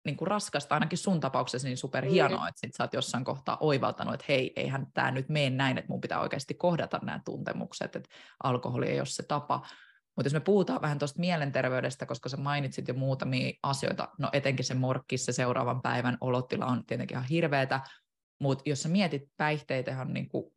niin 0.04 0.16
kuin 0.16 0.28
raskasta, 0.28 0.74
ainakin 0.74 0.98
sun 0.98 1.20
tapauksessa 1.20 1.68
niin 1.68 1.78
superhienoa, 1.78 2.40
mm. 2.40 2.48
että 2.48 2.60
sit 2.60 2.74
sä 2.74 2.84
oot 2.84 2.94
jossain 2.94 3.24
kohtaa 3.24 3.56
oivaltanut, 3.60 4.14
että 4.14 4.26
hei, 4.28 4.52
eihän 4.56 4.86
tämä 4.94 5.10
nyt 5.10 5.28
mene 5.28 5.50
näin, 5.50 5.78
että 5.78 5.92
mun 5.92 6.00
pitää 6.00 6.20
oikeasti 6.20 6.54
kohdata 6.54 7.00
nämä 7.02 7.20
tuntemukset, 7.24 7.96
että 7.96 8.08
alkoholi 8.42 8.88
ei 8.88 9.00
ole 9.00 9.06
se 9.06 9.22
tapa. 9.22 9.66
Mutta 10.16 10.26
jos 10.26 10.34
me 10.34 10.40
puhutaan 10.40 10.82
vähän 10.82 10.98
tuosta 10.98 11.20
mielenterveydestä, 11.20 12.06
koska 12.06 12.28
sä 12.28 12.36
mainitsit 12.36 12.88
jo 12.88 12.94
muutamia 12.94 13.52
asioita, 13.62 14.08
no 14.18 14.28
etenkin 14.32 14.64
se 14.64 14.74
morkkis, 14.74 15.24
se 15.24 15.32
seuraavan 15.32 15.82
päivän 15.82 16.18
olotila 16.20 16.66
on 16.66 16.86
tietenkin 16.86 17.14
ihan 17.14 17.28
hirveetä, 17.28 17.80
mutta 18.40 18.62
jos 18.66 18.82
sä 18.82 18.88
mietit 18.88 19.22
päihteitähän 19.36 20.12
niin 20.12 20.28
kuin 20.28 20.52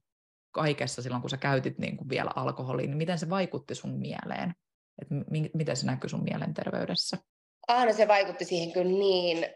kaikessa 0.52 1.02
silloin, 1.02 1.22
kun 1.22 1.30
sä 1.30 1.38
käytit 1.38 1.78
niin 1.78 1.98
kuin 1.98 2.10
vielä 2.10 2.32
alkoholia, 2.36 2.88
niin 2.88 2.98
miten 2.98 3.20
se 3.20 3.30
vaikutti 3.30 3.76
sun 3.76 4.00
mieleen? 4.00 4.54
Et 5.02 5.10
m- 5.10 5.50
miten 5.54 5.78
se 5.78 5.86
näkyy 5.86 6.10
sun 6.10 6.24
mielenterveydessä? 6.24 7.18
Aina 7.68 7.94
se 7.94 8.08
vaikutti 8.08 8.46
siihen 8.46 8.72
kyllä 8.72 8.92
niin 8.92 9.48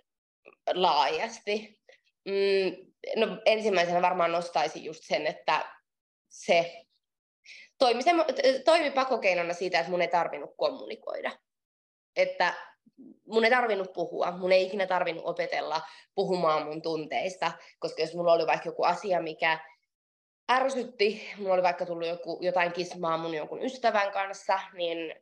laajasti. 0.74 1.82
Mm, 2.26 2.92
no 3.16 3.42
ensimmäisenä 3.46 4.02
varmaan 4.02 4.32
nostaisin 4.32 4.84
just 4.84 5.04
sen, 5.04 5.28
että 5.28 5.66
se 6.30 6.86
toimi, 7.78 8.04
se, 8.04 8.12
toimi 8.66 8.92
pakokeinona 8.92 9.54
siitä, 9.54 9.80
että 9.80 9.92
mun 9.92 10.02
ei 10.02 10.08
tarvinnut 10.08 10.54
kommunikoida. 10.58 11.32
Että 12.16 12.54
mun 13.28 13.46
ei 13.46 13.52
tarvinnut 13.52 13.94
puhua, 13.94 14.32
mun 14.32 14.52
ei 14.52 14.66
ikinä 14.66 14.88
tarvinnut 14.88 15.26
opetella 15.26 15.82
puhumaan 16.16 16.68
mun 16.68 16.82
tunteista, 16.82 17.52
koska 17.80 18.02
jos 18.02 18.16
mulla 18.16 18.34
oli 18.34 18.48
vaikka 18.48 18.70
joku 18.70 18.84
asia, 18.84 19.22
mikä 19.22 19.60
ärsytti, 20.52 21.30
mulla 21.38 21.54
oli 21.54 21.64
vaikka 21.64 21.86
tullut 21.86 22.08
joku, 22.08 22.38
jotain 22.42 22.74
kismaa 22.74 23.18
mun 23.18 23.36
jonkun 23.36 23.64
ystävän 23.64 24.12
kanssa, 24.12 24.60
niin 24.74 25.16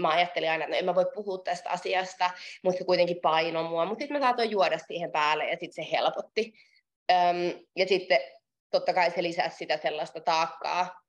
mä 0.00 0.08
ajattelin 0.08 0.50
aina, 0.50 0.64
että 0.64 0.74
no 0.74 0.78
en 0.78 0.84
mä 0.84 0.94
voi 0.94 1.06
puhua 1.14 1.38
tästä 1.38 1.70
asiasta, 1.70 2.30
mutta 2.62 2.78
se 2.78 2.84
kuitenkin 2.84 3.20
paino 3.22 3.62
mua, 3.62 3.84
mutta 3.86 4.02
sitten 4.02 4.16
mä 4.16 4.26
saatoin 4.26 4.50
juoda 4.50 4.78
siihen 4.78 5.12
päälle 5.12 5.44
ja 5.44 5.56
sitten 5.60 5.84
se 5.84 5.90
helpotti. 5.92 6.52
Öm, 7.10 7.64
ja 7.76 7.86
sitten 7.86 8.18
totta 8.70 8.94
kai 8.94 9.10
se 9.10 9.22
lisäsi 9.22 9.56
sitä 9.56 9.76
sellaista 9.76 10.20
taakkaa 10.20 11.00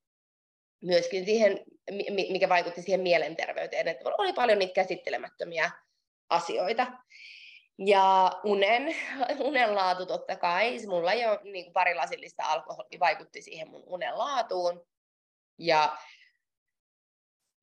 myöskin 0.84 1.26
siihen, 1.26 1.60
mikä 2.30 2.50
vaikutti 2.50 2.82
siihen 2.82 3.02
mielenterveyteen, 3.02 3.88
että 3.88 4.10
oli 4.18 4.34
paljon 4.34 4.60
niitä 4.60 4.74
käsittelemättömiä 4.74 5.72
asioita. 6.30 6.88
Ja 7.86 8.32
unen, 8.44 8.96
unen 9.40 9.76
laatu 9.76 10.06
totta 10.06 10.36
kai, 10.36 10.86
mulla 10.88 11.14
jo 11.14 11.40
niin 11.44 11.74
pari 11.74 11.96
lasillista 11.96 12.44
alkoholia 12.44 13.00
vaikutti 13.00 13.42
siihen 13.42 13.70
mun 13.70 13.84
unen 13.86 14.18
laatuun. 14.18 14.88
Ja 15.58 15.98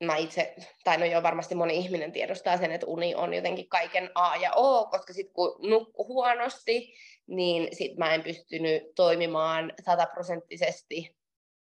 mä 0.05 0.17
itse, 0.17 0.55
tai 0.85 0.99
no 0.99 1.05
joo, 1.05 1.23
varmasti 1.23 1.55
moni 1.55 1.77
ihminen 1.77 2.13
tiedostaa 2.13 2.57
sen, 2.57 2.73
että 2.73 2.87
uni 2.87 3.15
on 3.15 3.35
jotenkin 3.35 3.69
kaiken 3.69 4.11
A 4.15 4.37
ja 4.37 4.53
O, 4.57 4.87
koska 4.87 5.13
sitten 5.13 5.35
kun 5.35 5.59
nukku 5.71 6.07
huonosti, 6.07 6.95
niin 7.27 7.77
sit 7.77 7.97
mä 7.97 8.15
en 8.15 8.23
pystynyt 8.23 8.83
toimimaan 8.95 9.73
sataprosenttisesti 9.85 11.17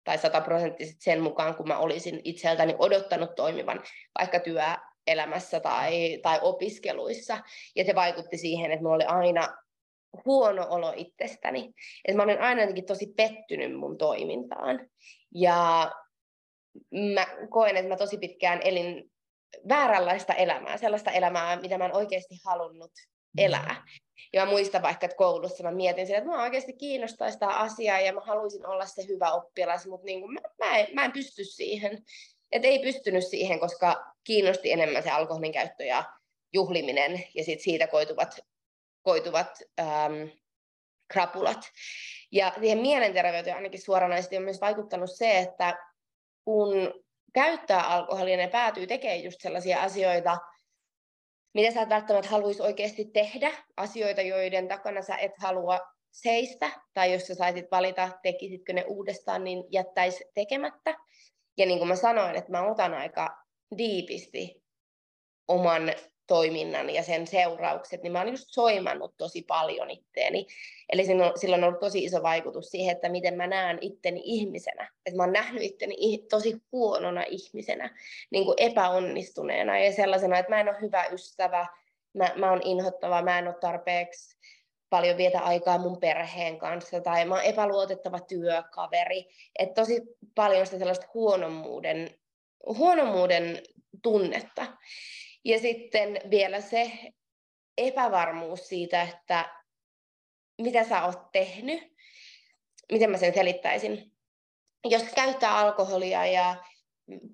tai 0.04 0.18
sataprosenttisesti 0.18 1.04
sen 1.04 1.22
mukaan, 1.22 1.56
kun 1.56 1.68
mä 1.68 1.78
olisin 1.78 2.22
itseltäni 2.24 2.76
odottanut 2.80 3.36
toimivan 3.36 3.84
vaikka 4.20 4.40
työelämässä 4.40 5.60
tai, 5.60 6.20
tai 6.22 6.40
opiskeluissa. 6.42 7.38
Ja 7.76 7.86
se 7.86 7.96
vaikutti 7.96 8.38
siihen, 8.38 8.72
että 8.72 8.84
mulla 8.84 8.96
oli 8.96 9.06
aina 9.06 9.58
huono 10.26 10.68
olo 10.70 10.94
itsestäni. 10.96 11.74
Että 12.06 12.18
mä 12.18 12.24
olin 12.24 12.42
aina 12.42 12.62
jotenkin 12.62 12.86
tosi 12.86 13.14
pettynyt 13.18 13.76
mun 13.80 13.98
toimintaan. 13.98 14.90
Ja 15.36 15.92
mä 17.14 17.28
koen, 17.50 17.78
että 17.78 17.90
mä 17.90 17.98
tosi 17.98 18.18
pitkään 18.18 18.60
elin 18.64 19.12
vääränlaista 19.70 20.34
elämää, 20.34 20.78
sellaista 20.78 21.12
elämää, 21.12 21.62
mitä 21.62 21.78
mä 21.78 21.86
en 21.86 21.96
oikeasti 21.96 22.36
halunnut 22.46 22.92
mm. 23.38 23.44
elää. 23.44 23.86
Ja 24.34 24.46
mä 24.46 24.52
muistan 24.52 24.82
vaikka, 24.82 25.06
että 25.06 25.18
koulussa 25.18 25.64
mä 25.64 25.72
mietin 25.72 26.06
sitä, 26.06 26.18
että 26.18 26.30
mä 26.30 26.44
oikeasti 26.44 26.74
kiinnostaa 26.74 27.32
sitä 27.32 27.48
asiaa 27.48 28.00
ja 28.00 28.14
mä 28.14 28.22
haluaisin 28.22 28.66
olla 28.66 28.86
se 28.86 29.08
hyvä 29.08 29.32
oppilas, 29.32 29.88
mutta 29.88 30.06
niin 30.06 30.22
kuin 30.22 30.34
mä, 30.34 30.40
mä, 30.58 30.78
en, 30.78 30.88
mä 30.94 31.06
en 31.06 31.12
pysty 31.12 31.44
siihen. 31.44 32.04
Et 32.52 32.66
ei 32.66 32.80
pystynyt 32.80 33.28
siihen, 33.28 33.60
koska 33.60 34.14
kiinnosti 34.24 34.72
enemmän 34.72 35.04
se 35.04 35.10
alkoholin 35.10 35.52
käyttö 35.52 35.84
ja 35.84 36.04
juhliminen 36.54 37.24
ja 37.36 37.44
sit 37.44 37.62
siitä 37.62 37.88
koituvat, 37.88 38.40
koituvat 39.02 39.60
ähm, 39.80 40.14
krapulat. 41.08 41.72
Ja 42.32 42.54
siihen 42.60 42.80
mielenterveyteen 42.80 43.56
ainakin 43.56 43.82
suoranaisesti 43.82 44.38
on 44.38 44.44
myös 44.44 44.62
vaikuttanut 44.62 45.12
se, 45.12 45.38
että 45.38 45.78
kun 46.48 47.04
käyttää 47.34 47.88
alkoholia, 47.88 48.38
ne 48.38 48.48
päätyy 48.48 48.88
tekemään 48.88 49.24
just 49.24 49.42
sellaisia 49.42 49.82
asioita, 49.82 50.38
mitä 51.54 51.74
sä 51.74 51.90
välttämättä 51.90 52.30
haluaisi 52.30 52.62
oikeasti 52.62 53.06
tehdä, 53.06 53.52
asioita, 53.78 54.22
joiden 54.22 54.68
takana 54.68 55.02
sä 55.02 55.18
et 55.18 55.32
halua 55.38 55.80
seistä, 56.12 56.72
tai 56.94 57.14
jos 57.14 57.28
sä 57.28 57.36
saisit 57.36 57.66
valita, 57.72 58.10
tekisitkö 58.24 58.74
ne 58.74 58.86
uudestaan, 58.88 59.44
niin 59.44 59.64
jättäisi 59.72 60.26
tekemättä. 60.34 60.96
Ja 61.58 61.66
niin 61.66 61.78
kuin 61.78 61.88
mä 61.88 61.96
sanoin, 61.96 62.36
että 62.36 62.52
mä 62.52 62.72
otan 62.72 62.94
aika 62.94 63.38
diipisti 63.78 64.64
oman 65.48 65.94
toiminnan 66.28 66.90
ja 66.90 67.04
sen 67.04 67.28
seuraukset, 67.28 68.04
niin 68.04 68.12
mä 68.12 68.20
oon 68.20 68.30
just 68.30 68.48
soimannut 68.48 69.18
tosi 69.18 69.42
paljon 69.42 69.90
itteeni. 69.90 70.48
Eli 70.94 71.06
sillä 71.36 71.56
on 71.56 71.64
ollut 71.64 71.80
tosi 71.80 72.04
iso 72.04 72.24
vaikutus 72.24 72.70
siihen, 72.70 72.96
että 72.96 73.10
miten 73.10 73.34
mä 73.34 73.48
näen 73.48 73.78
itteni 73.82 74.22
ihmisenä. 74.24 74.92
Että 75.06 75.18
mä 75.18 75.24
oon 75.24 75.34
nähnyt 75.34 75.64
itteni 75.64 75.96
tosi 76.30 76.56
huonona 76.72 77.24
ihmisenä, 77.28 77.98
niin 78.32 78.46
kuin 78.46 78.56
epäonnistuneena 78.58 79.80
ja 79.80 79.92
sellaisena, 79.92 80.38
että 80.40 80.50
mä 80.50 80.60
en 80.60 80.70
ole 80.70 80.82
hyvä 80.82 81.06
ystävä, 81.06 81.68
mä, 82.14 82.30
mä 82.36 82.50
oon 82.50 82.62
inhottava, 82.64 83.22
mä 83.22 83.40
en 83.40 83.48
ole 83.48 83.56
tarpeeksi 83.62 84.38
paljon 84.90 85.18
vietä 85.18 85.40
aikaa 85.40 85.78
mun 85.78 86.00
perheen 86.00 86.58
kanssa, 86.58 87.02
tai 87.02 87.26
mä 87.26 87.36
oon 87.36 87.44
epäluotettava 87.44 88.20
työkaveri. 88.20 89.26
Että 89.60 89.82
tosi 89.82 90.02
paljon 90.36 90.66
sitä 90.66 90.78
sellaista 90.78 91.08
huonommuuden, 91.14 92.10
huonommuuden 92.66 93.62
tunnetta. 94.04 94.66
Ja 95.48 95.60
sitten 95.60 96.22
vielä 96.30 96.62
se 96.62 96.92
epävarmuus 97.78 98.68
siitä, 98.68 99.02
että 99.02 99.64
mitä 100.62 100.84
sä 100.84 101.04
oot 101.04 101.32
tehnyt, 101.32 101.94
miten 102.92 103.12
mä 103.12 103.18
sen 103.18 103.34
selittäisin. 103.34 104.12
Jos 104.86 105.04
käyttää 105.16 105.58
alkoholia 105.58 106.26
ja 106.26 106.56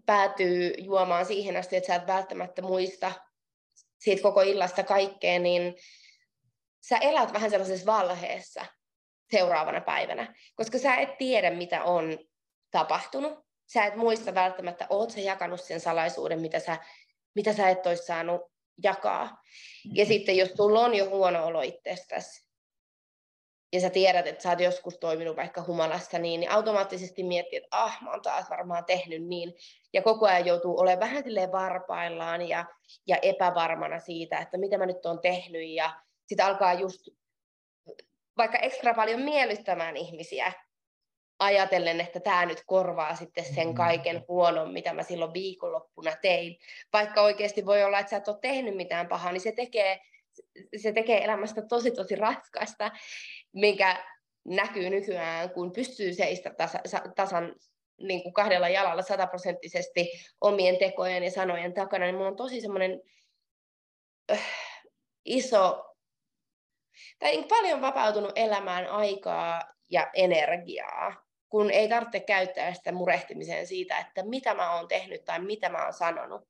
päätyy 0.06 0.74
juomaan 0.78 1.26
siihen 1.26 1.58
asti, 1.58 1.76
että 1.76 1.88
sä 1.88 1.96
et 1.96 2.08
välttämättä 2.08 2.62
muista 2.62 3.12
siitä 4.00 4.22
koko 4.22 4.42
illasta 4.42 4.84
kaikkea, 4.84 5.40
niin 5.40 5.76
sä 6.88 6.98
elät 6.98 7.34
vähän 7.34 7.50
sellaisessa 7.50 7.86
valheessa 7.86 8.66
seuraavana 9.32 9.82
päivänä, 9.82 10.36
koska 10.56 10.78
sä 10.78 10.96
et 10.96 11.18
tiedä, 11.18 11.50
mitä 11.50 11.84
on 11.84 12.20
tapahtunut. 12.72 13.40
Sä 13.74 13.86
et 13.86 13.96
muista 13.96 14.34
välttämättä, 14.34 14.88
oot 14.90 15.12
sä 15.12 15.20
jakanut 15.20 15.62
sen 15.62 15.80
salaisuuden, 15.80 16.42
mitä 16.42 16.60
sä 16.60 16.78
mitä 17.36 17.54
sä 17.54 17.70
et 17.70 17.88
olisi 17.88 18.06
saanut 18.06 18.42
jakaa. 18.84 19.42
Ja 19.94 20.06
mm. 20.06 20.08
sitten 20.08 20.38
jos 20.38 20.50
sulla 20.50 20.80
on 20.80 20.96
jo 20.96 21.10
huono 21.10 21.46
olo 21.46 21.62
itsestäsi, 21.62 22.44
ja 23.74 23.80
sä 23.80 23.90
tiedät, 23.90 24.28
että 24.28 24.44
sä 24.44 24.50
oot 24.50 24.60
joskus 24.60 24.98
toiminut 24.98 25.36
vaikka 25.36 25.64
humalassa 25.68 26.20
niin, 26.20 26.40
niin 26.40 26.52
automaattisesti 26.52 27.24
miettii, 27.24 27.58
että 27.58 27.78
ah, 27.84 27.98
mä 28.02 28.12
oon 28.12 28.22
taas 28.22 28.50
varmaan 28.50 28.86
tehnyt 28.86 29.24
niin. 29.24 29.54
Ja 29.94 30.02
koko 30.02 30.28
ajan 30.28 30.46
joutuu 30.46 30.80
olemaan 30.80 31.00
vähän 31.00 31.24
silleen 31.24 31.52
varpaillaan 31.52 32.50
ja, 32.50 32.66
ja 33.08 33.18
epävarmana 33.22 34.00
siitä, 34.00 34.38
että 34.38 34.58
mitä 34.58 34.78
mä 34.78 34.86
nyt 34.86 35.06
oon 35.06 35.20
tehnyt. 35.22 35.70
Ja 35.70 35.94
sitten 36.26 36.46
alkaa 36.46 36.74
just 36.74 37.08
vaikka 38.38 38.58
ekstra 38.58 38.94
paljon 38.94 39.22
miellyttämään 39.22 39.98
ihmisiä, 39.98 40.54
ajatellen, 41.40 42.02
että 42.02 42.20
tämä 42.20 42.46
nyt 42.46 42.64
korvaa 42.66 43.16
sitten 43.16 43.46
sen 43.56 43.68
mm. 43.68 43.74
kaiken 43.74 44.26
huonon, 44.28 44.74
mitä 44.74 44.94
mä 44.94 45.04
silloin 45.04 45.34
viikonloppuna 45.34 46.12
tein. 46.22 46.58
Vaikka 46.94 47.22
oikeasti 47.22 47.66
voi 47.66 47.84
olla, 47.84 48.00
että 48.00 48.10
sä 48.10 48.18
et 48.18 48.28
ole 48.28 48.38
tehnyt 48.42 48.76
mitään 48.76 49.08
pahaa, 49.08 49.32
niin 49.32 49.42
se 49.42 49.52
tekee, 49.52 50.00
se 50.78 50.92
tekee 50.92 51.24
elämästä 51.24 51.62
tosi 51.62 51.92
tosi 51.92 52.16
raskasta, 52.16 52.92
mikä 53.54 54.06
näkyy 54.46 54.90
nykyään, 54.90 55.50
kun 55.50 55.72
pystyy 55.72 56.14
seistä 56.14 56.54
tasa, 56.58 56.80
tasan 57.16 57.56
niin 58.02 58.24
kuin 58.24 58.34
kahdella 58.34 58.70
jalalla 58.70 59.02
sataprosenttisesti 59.02 60.12
omien 60.42 60.78
tekojen 60.78 61.24
ja 61.24 61.32
sanojen 61.32 61.74
takana, 61.74 62.06
niin 62.06 62.16
mulla 62.16 62.30
on 62.30 62.36
tosi 62.36 62.62
semmoinen 62.62 63.02
äh, 64.32 64.46
iso, 65.26 65.86
tai 67.20 67.44
paljon 67.44 67.82
vapautunut 67.82 68.32
elämään 68.36 68.88
aikaa 68.88 69.62
ja 69.94 70.10
energiaa 70.14 71.24
kun 71.54 71.72
ei 71.72 71.90
tarvitse 71.90 72.20
käyttää 72.20 72.74
sitä 72.74 72.92
murehtimiseen 72.92 73.68
siitä, 73.68 73.98
että 73.98 74.24
mitä 74.24 74.54
mä 74.54 74.76
oon 74.76 74.88
tehnyt 74.88 75.26
tai 75.26 75.40
mitä 75.40 75.70
mä 75.70 75.84
oon 75.84 75.94
sanonut. 75.94 76.42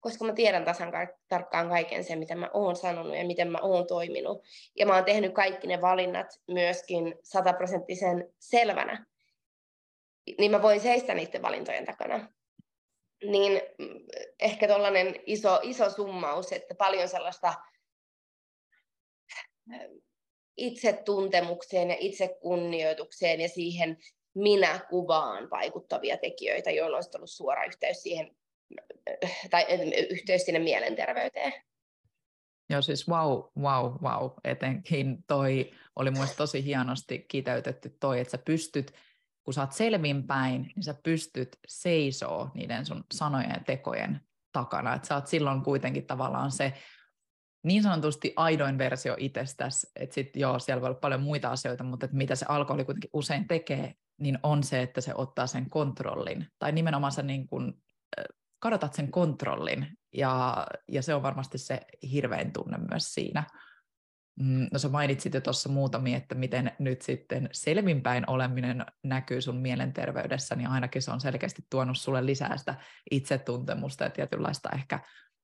Koska 0.00 0.24
mä 0.24 0.32
tiedän 0.32 0.64
tasan 0.64 0.92
tarkkaan 1.28 1.68
kaiken 1.68 2.04
sen, 2.04 2.18
mitä 2.18 2.34
mä 2.34 2.50
oon 2.52 2.76
sanonut 2.76 3.16
ja 3.16 3.24
miten 3.24 3.50
mä 3.52 3.58
oon 3.62 3.86
toiminut. 3.86 4.42
Ja 4.78 4.86
mä 4.86 4.94
oon 4.94 5.04
tehnyt 5.04 5.34
kaikki 5.34 5.66
ne 5.66 5.80
valinnat 5.80 6.26
myöskin 6.48 7.14
sataprosenttisen 7.22 8.32
selvänä. 8.38 9.06
Niin 10.38 10.50
mä 10.50 10.62
voin 10.62 10.80
seistä 10.80 11.14
niiden 11.14 11.42
valintojen 11.42 11.84
takana. 11.84 12.28
Niin 13.24 13.62
mm, 13.78 14.00
ehkä 14.40 14.68
tuollainen 14.68 15.14
iso, 15.26 15.60
iso 15.62 15.90
summaus, 15.90 16.52
että 16.52 16.74
paljon 16.74 17.08
sellaista 17.08 17.54
itsetuntemukseen 20.60 21.90
ja 21.90 21.96
itsekunnioitukseen 21.98 23.40
ja 23.40 23.48
siihen 23.48 23.96
minä-kuvaan 24.34 25.50
vaikuttavia 25.50 26.16
tekijöitä, 26.16 26.70
joilla 26.70 26.96
olisi 26.96 27.10
ollut 27.16 27.30
suora 27.30 27.64
yhteys 27.64 28.02
siihen, 28.02 28.36
tai 29.50 29.66
yhteys 30.10 30.42
sinne 30.42 30.58
mielenterveyteen. 30.58 31.52
Joo, 32.70 32.82
siis 32.82 33.08
wow, 33.08 33.42
wow, 33.60 33.92
wow. 34.02 34.30
Etenkin 34.44 35.24
toi 35.26 35.70
oli 35.96 36.10
muista 36.10 36.36
tosi 36.36 36.64
hienosti 36.64 37.24
kiteytetty 37.28 37.96
toi, 38.00 38.20
että 38.20 38.30
sä 38.30 38.38
pystyt, 38.38 38.92
kun 39.44 39.54
sä 39.54 39.60
oot 39.60 39.72
selvinpäin, 39.72 40.62
niin 40.62 40.82
sä 40.82 40.94
pystyt 41.02 41.48
seisoo 41.68 42.48
niiden 42.54 42.86
sun 42.86 43.04
sanojen 43.14 43.50
ja 43.50 43.60
tekojen 43.66 44.20
takana. 44.52 44.94
Että 44.94 45.08
sä 45.08 45.14
oot 45.14 45.26
silloin 45.26 45.62
kuitenkin 45.62 46.06
tavallaan 46.06 46.50
se 46.50 46.72
niin 47.62 47.82
sanotusti 47.82 48.32
aidoin 48.36 48.78
versio 48.78 49.14
itsestäsi, 49.18 49.86
että 49.96 50.14
sitten 50.14 50.40
joo, 50.40 50.58
siellä 50.58 50.80
voi 50.80 50.88
olla 50.88 50.98
paljon 50.98 51.22
muita 51.22 51.48
asioita, 51.50 51.84
mutta 51.84 52.04
että 52.04 52.16
mitä 52.16 52.34
se 52.34 52.46
alkoholi 52.48 52.84
kuitenkin 52.84 53.10
usein 53.12 53.48
tekee, 53.48 53.94
niin 54.20 54.38
on 54.42 54.62
se, 54.62 54.82
että 54.82 55.00
se 55.00 55.14
ottaa 55.14 55.46
sen 55.46 55.70
kontrollin. 55.70 56.46
Tai 56.58 56.72
nimenomaan 56.72 57.12
sä 57.12 57.22
niin 57.22 57.46
kun, 57.46 57.82
kadotat 58.58 58.94
sen 58.94 59.10
kontrollin 59.10 59.86
ja, 60.14 60.66
ja 60.88 61.02
se 61.02 61.14
on 61.14 61.22
varmasti 61.22 61.58
se 61.58 61.80
hirvein 62.12 62.52
tunne 62.52 62.78
myös 62.90 63.14
siinä. 63.14 63.44
Mm, 64.40 64.68
no 64.72 64.78
sä 64.78 64.88
mainitsit 64.88 65.34
jo 65.34 65.40
tuossa 65.40 65.68
muutamia, 65.68 66.16
että 66.16 66.34
miten 66.34 66.72
nyt 66.78 67.02
sitten 67.02 67.48
selvinpäin 67.52 68.30
oleminen 68.30 68.86
näkyy 69.04 69.40
sun 69.40 69.56
mielenterveydessä, 69.56 70.56
niin 70.56 70.68
ainakin 70.68 71.02
se 71.02 71.10
on 71.10 71.20
selkeästi 71.20 71.62
tuonut 71.70 71.98
sulle 71.98 72.26
lisää 72.26 72.56
sitä 72.56 72.74
itsetuntemusta 73.10 74.04
ja 74.04 74.10
tietynlaista 74.10 74.70
ehkä 74.74 75.00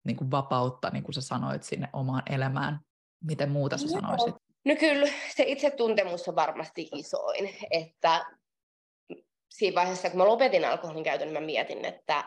niin 0.07 0.17
kuin 0.17 0.31
vapautta, 0.31 0.91
niin 0.91 1.03
kuin 1.03 1.15
sä 1.15 1.21
sanoit, 1.21 1.63
sinne 1.63 1.89
omaan 1.93 2.23
elämään. 2.31 2.81
Miten 3.25 3.51
muuta 3.51 3.79
sä 3.79 3.89
sanoisit? 3.89 4.35
No 4.65 4.77
kyllä, 4.81 5.09
se 5.37 5.45
itsetuntemus 5.47 6.29
on 6.29 6.37
varmasti 6.37 6.89
isoin, 6.95 7.51
että 7.71 8.27
siinä 9.51 9.75
vaiheessa, 9.75 10.11
kun 10.11 10.19
mä 10.19 10.27
lopetin 10.27 10.65
alkoholin 10.65 11.05
käytön, 11.05 11.29
niin 11.29 11.43
mä 11.43 11.47
mietin, 11.47 11.85
että 11.85 12.25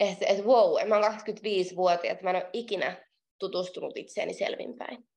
että 0.00 0.26
et, 0.26 0.44
wow, 0.44 0.88
mä 0.88 0.94
oon 0.94 1.04
25-vuotias, 1.04 2.22
mä 2.22 2.30
en 2.30 2.36
ole 2.36 2.50
ikinä 2.52 3.06
tutustunut 3.38 3.96
itseeni 3.96 4.34
selvinpäin. 4.34 5.08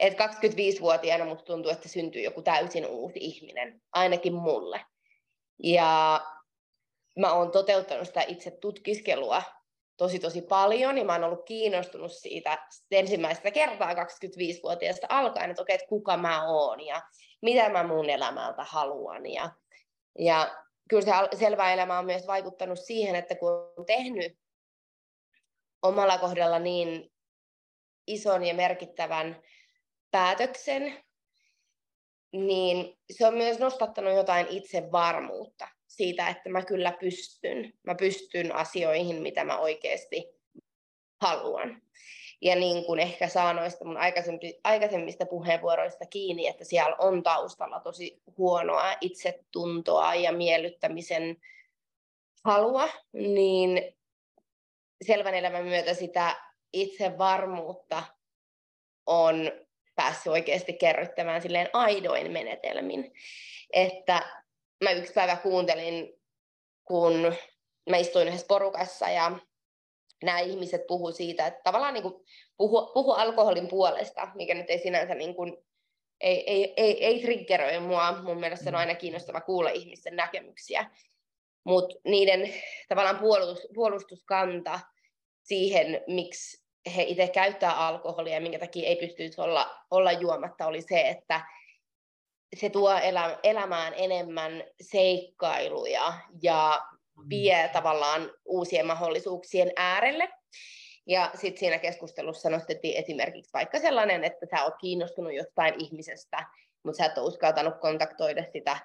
Et 0.00 0.14
25-vuotiaana 0.14 1.24
musta 1.24 1.44
tuntuu, 1.44 1.72
että 1.72 1.88
syntyy 1.88 2.22
joku 2.22 2.42
täysin 2.42 2.86
uusi 2.86 3.18
ihminen, 3.20 3.82
ainakin 3.92 4.34
mulle. 4.34 4.84
Ja 5.62 6.20
mä 7.18 7.32
oon 7.32 7.50
toteuttanut 7.50 8.06
sitä 8.06 8.22
itse 8.22 8.50
tutkiskelua 8.50 9.42
tosi 9.96 10.18
tosi 10.18 10.42
paljon, 10.42 10.98
ja 10.98 11.04
mä 11.04 11.12
oon 11.12 11.24
ollut 11.24 11.44
kiinnostunut 11.44 12.12
siitä 12.12 12.66
ensimmäistä 12.90 13.50
kertaa 13.50 13.92
25-vuotiaasta 13.92 15.06
alkaen, 15.10 15.50
että 15.50 15.62
okei, 15.62 15.74
että 15.74 15.86
kuka 15.88 16.16
mä 16.16 16.48
oon 16.48 16.80
ja 16.80 17.02
mitä 17.42 17.68
mä 17.68 17.82
mun 17.82 18.10
elämältä 18.10 18.64
haluan. 18.64 19.26
Ja, 19.26 19.50
ja 20.18 20.64
kyllä 20.88 21.02
se 21.02 21.36
selvä 21.38 21.72
elämä 21.72 21.98
on 21.98 22.06
myös 22.06 22.26
vaikuttanut 22.26 22.78
siihen, 22.78 23.14
että 23.14 23.34
kun 23.34 23.50
on 23.50 23.86
tehnyt 23.86 24.38
omalla 25.82 26.18
kohdalla 26.18 26.58
niin 26.58 27.12
ison 28.06 28.44
ja 28.44 28.54
merkittävän 28.54 29.42
päätöksen, 30.10 31.04
niin 32.32 32.98
se 33.12 33.26
on 33.26 33.34
myös 33.34 33.58
nostattanut 33.58 34.14
jotain 34.14 34.46
itsevarmuutta 34.50 35.68
siitä, 35.96 36.28
että 36.28 36.48
mä 36.50 36.64
kyllä 36.64 36.92
pystyn. 37.00 37.72
Mä 37.82 37.94
pystyn 37.94 38.54
asioihin, 38.54 39.22
mitä 39.22 39.44
mä 39.44 39.58
oikeasti 39.58 40.24
haluan. 41.20 41.82
Ja 42.40 42.56
niin 42.56 42.84
kuin 42.84 43.00
ehkä 43.00 43.28
saa 43.28 43.52
noista 43.52 43.84
mun 43.84 43.98
aikaisemmista 44.64 45.26
puheenvuoroista 45.26 46.06
kiinni, 46.06 46.46
että 46.46 46.64
siellä 46.64 46.96
on 46.98 47.22
taustalla 47.22 47.80
tosi 47.80 48.22
huonoa 48.38 48.94
itsetuntoa 49.00 50.14
ja 50.14 50.32
miellyttämisen 50.32 51.36
halua, 52.44 52.88
niin 53.12 53.96
selvän 55.06 55.34
elämän 55.34 55.64
myötä 55.64 55.94
sitä 55.94 56.36
itsevarmuutta 56.72 58.02
on 59.06 59.52
päässyt 59.94 60.32
oikeasti 60.32 60.72
kerryttämään 60.72 61.42
silleen 61.42 61.70
aidoin 61.72 62.32
menetelmin. 62.32 63.12
Että 63.72 64.43
mä 64.84 64.90
yksi 64.90 65.12
päivä 65.12 65.36
kuuntelin, 65.36 66.20
kun 66.84 67.34
mä 67.90 67.96
istuin 67.96 68.28
yhdessä 68.28 68.46
porukassa 68.46 69.08
ja 69.08 69.38
nämä 70.24 70.38
ihmiset 70.38 70.86
puhu 70.86 71.12
siitä, 71.12 71.46
että 71.46 71.60
tavallaan 71.64 71.94
niin 71.94 72.02
kuin 72.02 72.14
puhu, 72.56 72.92
puhu 72.94 73.12
alkoholin 73.12 73.68
puolesta, 73.68 74.28
mikä 74.34 74.54
nyt 74.54 74.70
ei 74.70 74.78
sinänsä 74.78 75.14
niin 75.14 75.34
kuin, 75.34 75.56
ei, 76.20 76.50
ei, 76.50 76.74
ei, 76.76 77.04
ei 77.04 77.20
triggeröi 77.22 77.80
mua. 77.80 78.22
Mun 78.22 78.40
mielestä 78.40 78.70
on 78.70 78.74
mm. 78.74 78.78
aina 78.78 78.94
kiinnostava 78.94 79.40
kuulla 79.40 79.70
ihmisten 79.70 80.16
näkemyksiä. 80.16 80.90
Mutta 81.64 81.96
niiden 82.04 82.54
tavallaan 82.88 83.18
puolustus, 83.18 83.68
puolustuskanta 83.74 84.80
siihen, 85.42 86.04
miksi 86.06 86.64
he 86.96 87.02
itse 87.02 87.28
käyttää 87.28 87.86
alkoholia 87.86 88.34
ja 88.34 88.40
minkä 88.40 88.58
takia 88.58 88.88
ei 88.88 88.96
pystyisi 88.96 89.40
olla, 89.40 89.78
olla 89.90 90.12
juomatta, 90.12 90.66
oli 90.66 90.82
se, 90.82 91.00
että 91.00 91.40
se 92.56 92.70
tuo 92.70 92.98
elä, 92.98 93.38
elämään 93.42 93.92
enemmän 93.96 94.64
seikkailuja 94.80 96.12
ja 96.42 96.82
mm. 97.16 97.28
vie 97.28 97.70
tavallaan 97.72 98.30
uusien 98.44 98.86
mahdollisuuksien 98.86 99.72
äärelle. 99.76 100.28
Ja 101.06 101.30
sitten 101.34 101.58
siinä 101.60 101.78
keskustelussa 101.78 102.50
nostettiin 102.50 102.96
esimerkiksi 102.96 103.52
vaikka 103.52 103.78
sellainen, 103.78 104.24
että 104.24 104.46
sä 104.50 104.64
oot 104.64 104.74
kiinnostunut 104.80 105.34
jostain 105.34 105.74
ihmisestä, 105.78 106.46
mutta 106.84 106.96
sä 106.98 107.06
et 107.06 107.18
ole 107.18 107.28
uskaltanut 107.28 107.74
kontaktoida 107.80 108.44
sitä 108.52 108.76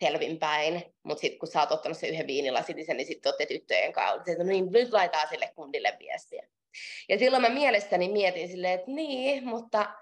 selvinpäin, 0.00 0.94
mutta 1.02 1.20
sitten 1.20 1.38
kun 1.38 1.48
sä 1.48 1.60
oot 1.60 1.72
ottanut 1.72 1.98
sen 1.98 2.10
yhden 2.10 2.26
viinilasitisen, 2.26 2.96
niin 2.96 3.06
sitten 3.06 3.30
olette 3.30 3.46
tyttöjen 3.46 3.92
kanssa, 3.92 4.32
että 4.32 4.44
no 4.44 4.50
niin, 4.50 4.72
nyt 4.72 4.92
laittaa 4.92 5.26
sille 5.26 5.52
kundille 5.54 5.96
viestiä. 5.98 6.48
Ja 7.08 7.18
silloin 7.18 7.42
mä 7.42 7.48
mielestäni 7.48 8.08
mietin 8.08 8.48
silleen, 8.48 8.74
että 8.74 8.90
niin, 8.90 9.46
mutta 9.46 9.94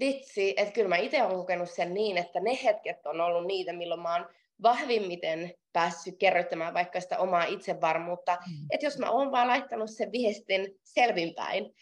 vitsi, 0.00 0.54
että 0.56 0.72
kyllä 0.72 0.88
mä 0.88 0.96
itse 0.96 1.22
olen 1.22 1.36
kokenut 1.36 1.70
sen 1.70 1.94
niin, 1.94 2.18
että 2.18 2.40
ne 2.40 2.58
hetket 2.64 3.06
on 3.06 3.20
ollut 3.20 3.46
niitä, 3.46 3.72
milloin 3.72 4.00
mä 4.00 4.14
oon 4.16 4.28
vahvimmiten 4.62 5.54
päässyt 5.72 6.16
kerryttämään 6.18 6.74
vaikka 6.74 7.00
sitä 7.00 7.18
omaa 7.18 7.44
itsevarmuutta. 7.44 8.38
Mm. 8.46 8.66
Että 8.70 8.86
jos 8.86 8.98
mä 8.98 9.10
oon 9.10 9.32
vaan 9.32 9.48
laittanut 9.48 9.90
sen 9.90 10.12
viestin 10.12 10.78
selvinpäin, 10.84 11.74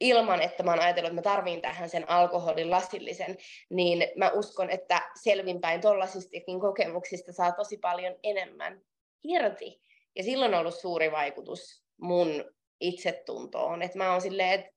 ilman, 0.00 0.42
että 0.42 0.62
mä 0.62 0.70
oon 0.70 0.80
ajatellut, 0.80 1.08
että 1.08 1.28
mä 1.28 1.34
tarviin 1.34 1.60
tähän 1.60 1.88
sen 1.88 2.10
alkoholin 2.10 2.70
lasillisen, 2.70 3.36
niin 3.70 4.08
mä 4.16 4.30
uskon, 4.30 4.70
että 4.70 5.10
selvinpäin 5.22 5.80
tollaisistakin 5.80 6.60
kokemuksista 6.60 7.32
saa 7.32 7.52
tosi 7.52 7.78
paljon 7.78 8.14
enemmän 8.22 8.80
irti. 9.24 9.80
Ja 10.16 10.22
silloin 10.22 10.54
on 10.54 10.60
ollut 10.60 10.74
suuri 10.74 11.12
vaikutus 11.12 11.84
mun 12.00 12.44
itsetuntoon. 12.80 13.82
Että 13.82 13.98
mä 13.98 14.12
oon 14.12 14.20
silleen, 14.20 14.60
että 14.60 14.70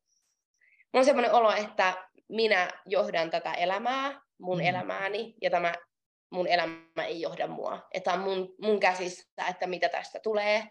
mulla 0.93 1.01
on 1.01 1.05
semmoinen 1.05 1.33
olo, 1.33 1.51
että 1.51 2.04
minä 2.29 2.69
johdan 2.85 3.29
tätä 3.29 3.53
elämää, 3.53 4.21
mun 4.37 4.57
mm. 4.57 4.65
elämääni, 4.65 5.35
ja 5.41 5.49
tämä 5.49 5.73
mun 6.29 6.47
elämä 6.47 7.05
ei 7.05 7.21
johda 7.21 7.47
mua. 7.47 7.87
Että 7.91 8.13
on 8.13 8.19
mun, 8.19 8.55
mun 8.61 8.79
käsissä, 8.79 9.23
että 9.49 9.67
mitä 9.67 9.89
tästä 9.89 10.19
tulee, 10.23 10.63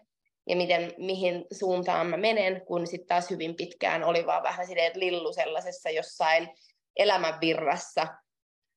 ja 0.49 0.55
miten, 0.55 0.93
mihin 0.97 1.45
suuntaan 1.51 2.07
mä 2.07 2.17
menen, 2.17 2.65
kun 2.65 2.87
sitten 2.87 3.07
taas 3.07 3.29
hyvin 3.29 3.55
pitkään 3.55 4.03
oli 4.03 4.25
vaan 4.25 4.43
vähän 4.43 4.67
silleen, 4.67 4.87
että 4.87 4.99
lillu 4.99 5.33
sellaisessa 5.33 5.89
jossain 5.89 6.49
elämän 6.95 7.41
virrassa, 7.41 8.07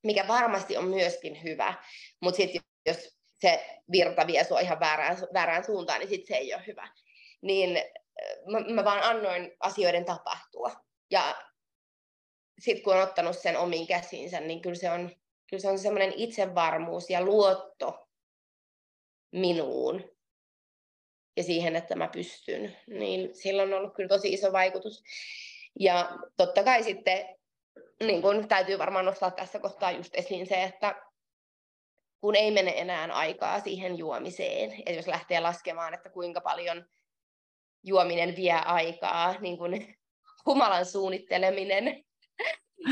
mikä 0.02 0.28
varmasti 0.28 0.76
on 0.76 0.84
myöskin 0.84 1.42
hyvä, 1.42 1.74
mutta 2.20 2.36
sitten 2.36 2.62
jos 2.86 3.18
se 3.40 3.80
virta 3.92 4.26
vie 4.26 4.44
sua 4.44 4.60
ihan 4.60 4.80
väärään, 4.80 5.16
väärään 5.34 5.64
suuntaan, 5.64 6.00
niin 6.00 6.08
sitten 6.08 6.26
se 6.26 6.34
ei 6.34 6.54
ole 6.54 6.66
hyvä. 6.66 6.88
Niin 7.42 7.82
mä, 8.52 8.74
mä 8.74 8.84
vaan 8.84 9.02
annoin 9.02 9.52
asioiden 9.60 10.04
tapahtua. 10.04 10.72
Ja 11.10 11.36
sitten 12.58 12.84
kun 12.84 12.96
on 12.96 13.02
ottanut 13.02 13.38
sen 13.38 13.56
omiin 13.56 13.86
käsiinsä, 13.86 14.40
niin 14.40 14.62
kyllä 14.62 14.76
se 14.76 14.90
on, 14.90 15.10
kyllä 15.50 15.60
se 15.60 15.68
on 15.68 15.78
semmoinen 15.78 16.12
itsevarmuus 16.16 17.10
ja 17.10 17.24
luotto 17.24 18.08
minuun 19.32 20.18
ja 21.36 21.42
siihen, 21.42 21.76
että 21.76 21.96
mä 21.96 22.08
pystyn, 22.08 22.76
niin 22.86 23.34
sillä 23.34 23.62
on 23.62 23.74
ollut 23.74 23.94
kyllä 23.94 24.08
tosi 24.08 24.32
iso 24.32 24.52
vaikutus. 24.52 25.02
Ja 25.80 26.18
totta 26.36 26.64
kai 26.64 26.82
sitten 26.82 27.38
niin 28.02 28.22
kun 28.22 28.48
täytyy 28.48 28.78
varmaan 28.78 29.04
nostaa 29.04 29.30
tässä 29.30 29.58
kohtaa 29.58 29.90
just 29.90 30.14
esiin 30.14 30.46
se, 30.46 30.62
että 30.62 31.02
kun 32.20 32.34
ei 32.34 32.50
mene 32.50 32.72
enää 32.76 33.08
aikaa 33.12 33.60
siihen 33.60 33.98
juomiseen, 33.98 34.72
että 34.72 34.90
jos 34.90 35.06
lähtee 35.06 35.40
laskemaan, 35.40 35.94
että 35.94 36.10
kuinka 36.10 36.40
paljon 36.40 36.86
juominen 37.82 38.36
vie 38.36 38.52
aikaa, 38.52 39.40
niin 39.40 39.58
kun 39.58 39.72
humalan 40.46 40.86
suunnitteleminen 40.86 42.04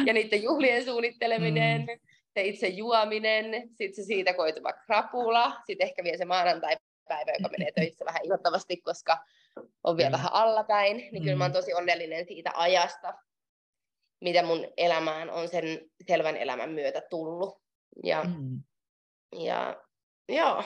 ja 0.07 0.13
niiden 0.13 0.43
juhlien 0.43 0.85
suunnitteleminen, 0.85 1.81
mm. 1.81 2.09
se 2.35 2.43
itse 2.43 2.69
juominen, 2.69 3.69
sitten 3.69 3.95
se 3.95 4.03
siitä 4.03 4.35
koituva 4.35 4.73
krapula, 4.73 5.63
sitten 5.67 5.87
ehkä 5.87 6.05
vielä 6.05 6.19
se 6.19 6.25
maanantai-päivä, 6.25 7.33
joka 7.39 7.49
menee 7.59 7.73
töissä 7.73 8.05
vähän 8.05 8.25
ihottavasti, 8.25 8.77
koska 8.77 9.19
on 9.85 9.97
vielä 9.97 10.11
mm. 10.11 10.13
vähän 10.13 10.33
allapäin, 10.33 10.97
niin 10.97 11.23
kyllä 11.23 11.37
mä 11.37 11.45
oon 11.45 11.51
mm. 11.51 11.57
tosi 11.57 11.75
onnellinen 11.75 12.27
siitä 12.27 12.51
ajasta, 12.55 13.15
mitä 14.21 14.43
mun 14.43 14.69
elämään 14.77 15.31
on 15.31 15.49
sen 15.49 15.81
selvän 16.07 16.37
elämän 16.37 16.71
myötä 16.71 17.01
tullut. 17.11 17.63
Ja, 18.05 18.25
mm. 18.25 18.63
ja 19.33 19.77
joo. 20.29 20.65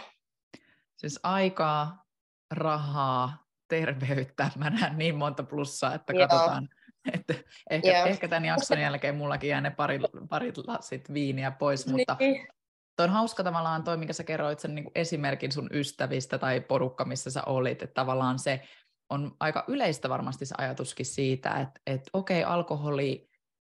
Siis 0.97 1.21
aikaa, 1.23 2.05
rahaa, 2.51 3.45
terveyttä. 3.69 4.51
Mä 4.57 4.71
näen 4.71 4.99
niin 4.99 5.15
monta 5.15 5.43
plussaa, 5.43 5.95
että 5.95 6.13
Joo. 6.13 6.29
katsotaan, 6.29 6.69
että 7.15 7.35
ehkä, 7.71 8.05
ehkä 8.05 8.29
tämän 8.29 8.45
jakson 8.45 8.81
jälkeen 8.81 9.15
mullakin 9.15 9.51
jää 9.51 9.61
ne 9.61 9.71
parit, 9.71 10.03
parit 10.29 10.59
lasit 10.59 11.13
viiniä 11.13 11.51
pois, 11.51 11.87
mutta 11.87 12.17
niin. 12.19 12.49
Tuo 12.97 13.05
on 13.05 13.11
hauska 13.11 13.45
tavallaan 13.45 13.85
toi, 13.85 13.97
minkä 13.97 14.13
sä 14.13 14.25
kerroit 14.25 14.59
sen 14.59 14.75
niin 14.75 14.91
esimerkin 14.95 15.53
sun 15.53 15.71
ystävistä 15.73 16.39
tai 16.39 16.61
porukka, 16.61 17.05
missä 17.05 17.31
sä 17.31 17.43
olit, 17.45 17.83
että 17.83 17.95
tavallaan 17.95 18.39
se 18.39 18.63
on 19.11 19.37
aika 19.41 19.65
yleistä 19.69 20.09
varmasti 20.09 20.47
se 20.47 20.55
ajatuskin 20.59 21.07
siitä, 21.07 21.51
että, 21.51 21.81
että 21.87 22.11
okei, 22.13 22.43
okay, 22.43 22.55
alkoholi 22.55 23.29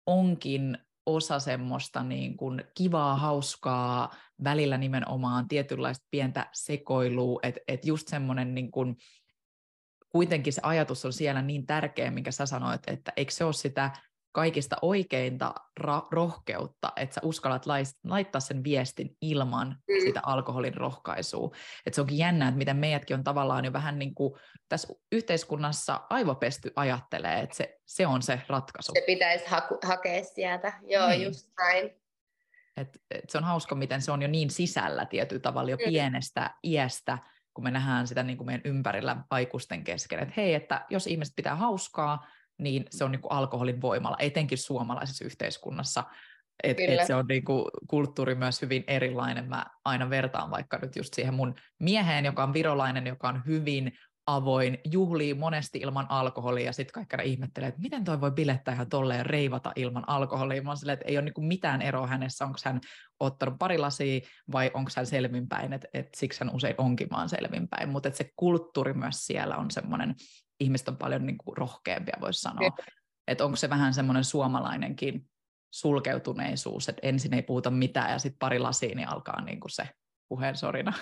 onkin 0.06 0.78
osa 1.06 1.38
semmoista 1.40 2.02
niin 2.02 2.36
kuin 2.36 2.64
kivaa, 2.74 3.16
hauskaa, 3.16 4.14
välillä 4.44 4.78
nimenomaan 4.78 5.48
tietynlaista 5.48 6.06
pientä 6.10 6.46
sekoilua, 6.52 7.40
että, 7.42 7.60
että 7.68 7.88
just 7.88 8.08
semmoinen 8.08 8.54
niin 8.54 8.70
kuin 8.70 8.96
kuitenkin 10.16 10.52
se 10.52 10.60
ajatus 10.64 11.04
on 11.04 11.12
siellä 11.12 11.42
niin 11.42 11.66
tärkeä, 11.66 12.10
minkä 12.10 12.30
sä 12.30 12.46
sanoit, 12.46 12.80
että 12.86 13.12
eikö 13.16 13.32
se 13.32 13.44
ole 13.44 13.52
sitä 13.52 13.90
kaikista 14.32 14.76
oikeinta 14.82 15.54
ra- 15.80 16.08
rohkeutta, 16.10 16.92
että 16.96 17.14
sä 17.14 17.20
uskallat 17.24 17.66
laittaa 18.04 18.40
sen 18.40 18.64
viestin 18.64 19.16
ilman 19.20 19.68
mm. 19.68 20.00
sitä 20.06 20.20
alkoholin 20.22 20.74
rohkaisua. 20.74 21.50
Että 21.86 21.94
se 21.94 22.00
onkin 22.00 22.18
jännä, 22.18 22.48
että 22.48 22.58
miten 22.58 22.76
meidätkin 22.76 23.16
on 23.16 23.24
tavallaan 23.24 23.64
jo 23.64 23.72
vähän 23.72 23.98
niin 23.98 24.14
kuin 24.14 24.34
tässä 24.68 24.88
yhteiskunnassa 25.12 26.00
aivopesty 26.10 26.72
ajattelee, 26.76 27.40
että 27.40 27.56
se, 27.56 27.76
se 27.86 28.06
on 28.06 28.22
se 28.22 28.40
ratkaisu. 28.48 28.92
Se 28.94 29.04
pitäisi 29.06 29.44
haku- 29.46 29.86
hakea 29.86 30.24
sieltä, 30.24 30.72
joo 30.86 31.08
niin. 31.08 31.22
just 31.22 31.50
näin. 31.58 31.90
Et, 32.76 32.88
et 33.10 33.30
se 33.30 33.38
on 33.38 33.44
hauska, 33.44 33.74
miten 33.74 34.02
se 34.02 34.12
on 34.12 34.22
jo 34.22 34.28
niin 34.28 34.50
sisällä 34.50 35.06
tietyllä 35.06 35.40
tavalla 35.40 35.70
jo 35.70 35.76
mm. 35.76 35.84
pienestä 35.84 36.54
iästä, 36.64 37.18
kun 37.56 37.64
me 37.64 37.70
nähdään 37.70 38.06
sitä 38.06 38.22
niin 38.22 38.36
kuin 38.36 38.46
meidän 38.46 38.62
ympärillä 38.64 39.16
aikuisten 39.30 39.84
kesken, 39.84 40.18
että 40.18 40.34
hei, 40.36 40.54
että 40.54 40.86
jos 40.90 41.06
ihmiset 41.06 41.36
pitää 41.36 41.54
hauskaa, 41.54 42.26
niin 42.58 42.84
se 42.90 43.04
on 43.04 43.12
niin 43.12 43.20
kuin 43.20 43.32
alkoholin 43.32 43.80
voimalla, 43.80 44.16
etenkin 44.20 44.58
suomalaisessa 44.58 45.24
yhteiskunnassa. 45.24 46.04
Et, 46.62 46.80
et 46.80 47.06
se 47.06 47.14
on 47.14 47.26
niin 47.28 47.44
kuin, 47.44 47.64
kulttuuri 47.88 48.34
myös 48.34 48.62
hyvin 48.62 48.84
erilainen. 48.86 49.48
Mä 49.48 49.66
aina 49.84 50.10
vertaan 50.10 50.50
vaikka 50.50 50.78
nyt 50.82 50.96
just 50.96 51.14
siihen 51.14 51.34
mun 51.34 51.54
mieheen, 51.78 52.24
joka 52.24 52.42
on 52.42 52.52
virolainen, 52.52 53.06
joka 53.06 53.28
on 53.28 53.42
hyvin 53.46 53.98
avoin, 54.26 54.78
juhlii 54.84 55.34
monesti 55.34 55.78
ilman 55.78 56.06
alkoholia, 56.08 56.64
ja 56.64 56.72
sitten 56.72 56.92
kaikki 56.92 57.30
ihmettelee, 57.30 57.68
että 57.68 57.80
miten 57.80 58.04
toi 58.04 58.20
voi 58.20 58.30
bilettää 58.30 58.74
ihan 58.74 58.88
tolleen 58.88 59.26
reivata 59.26 59.72
ilman 59.76 60.08
alkoholia. 60.08 60.62
Mä 60.62 60.76
silleen, 60.76 60.94
että 60.94 61.08
ei 61.08 61.16
ole 61.16 61.24
niinku 61.24 61.40
mitään 61.40 61.82
eroa 61.82 62.06
hänessä, 62.06 62.44
onko 62.44 62.58
hän 62.64 62.80
ottanut 63.20 63.58
pari 63.58 63.78
lasia 63.78 64.20
vai 64.52 64.70
onko 64.74 64.90
hän 64.96 65.06
selvinpäin, 65.06 65.72
että 65.72 65.88
et 65.94 66.08
siksi 66.16 66.44
hän 66.44 66.54
usein 66.54 66.74
onkin 66.78 67.10
vaan 67.10 67.28
selvinpäin. 67.28 67.88
Mutta 67.88 68.10
se 68.10 68.30
kulttuuri 68.36 68.94
myös 68.94 69.26
siellä 69.26 69.56
on 69.56 69.70
semmoinen, 69.70 70.14
ihmiset 70.60 70.88
on 70.88 70.96
paljon 70.96 71.26
niinku 71.26 71.54
rohkeampia, 71.54 72.16
voisi 72.20 72.40
sanoa. 72.40 72.76
Että 73.28 73.44
onko 73.44 73.56
se 73.56 73.70
vähän 73.70 73.94
semmoinen 73.94 74.24
suomalainenkin 74.24 75.28
sulkeutuneisuus, 75.74 76.88
että 76.88 77.06
ensin 77.06 77.34
ei 77.34 77.42
puhuta 77.42 77.70
mitään 77.70 78.10
ja 78.10 78.18
sitten 78.18 78.38
pari 78.38 78.58
lasia, 78.58 78.94
niin 78.94 79.08
alkaa 79.08 79.44
niinku 79.44 79.68
se 79.68 79.88
puheen 80.28 80.56
sorina. 80.56 80.92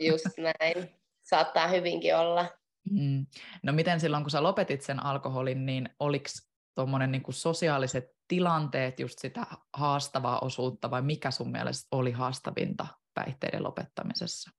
Just 0.00 0.26
näin. 0.38 1.00
Saattaa 1.22 1.68
hyvinkin 1.68 2.16
olla. 2.16 2.61
Mm. 2.90 3.26
No 3.62 3.72
miten 3.72 4.00
silloin, 4.00 4.24
kun 4.24 4.30
sä 4.30 4.42
lopetit 4.42 4.82
sen 4.82 5.00
alkoholin, 5.00 5.66
niin 5.66 5.88
oliko 6.00 6.28
tuommoinen 6.74 7.12
niin 7.12 7.22
sosiaaliset 7.30 8.04
tilanteet 8.28 9.00
just 9.00 9.18
sitä 9.18 9.46
haastavaa 9.72 10.38
osuutta, 10.40 10.90
vai 10.90 11.02
mikä 11.02 11.30
sun 11.30 11.50
mielestä 11.50 11.96
oli 11.96 12.10
haastavinta 12.10 12.86
päihteiden 13.14 13.62
lopettamisessa? 13.62 14.50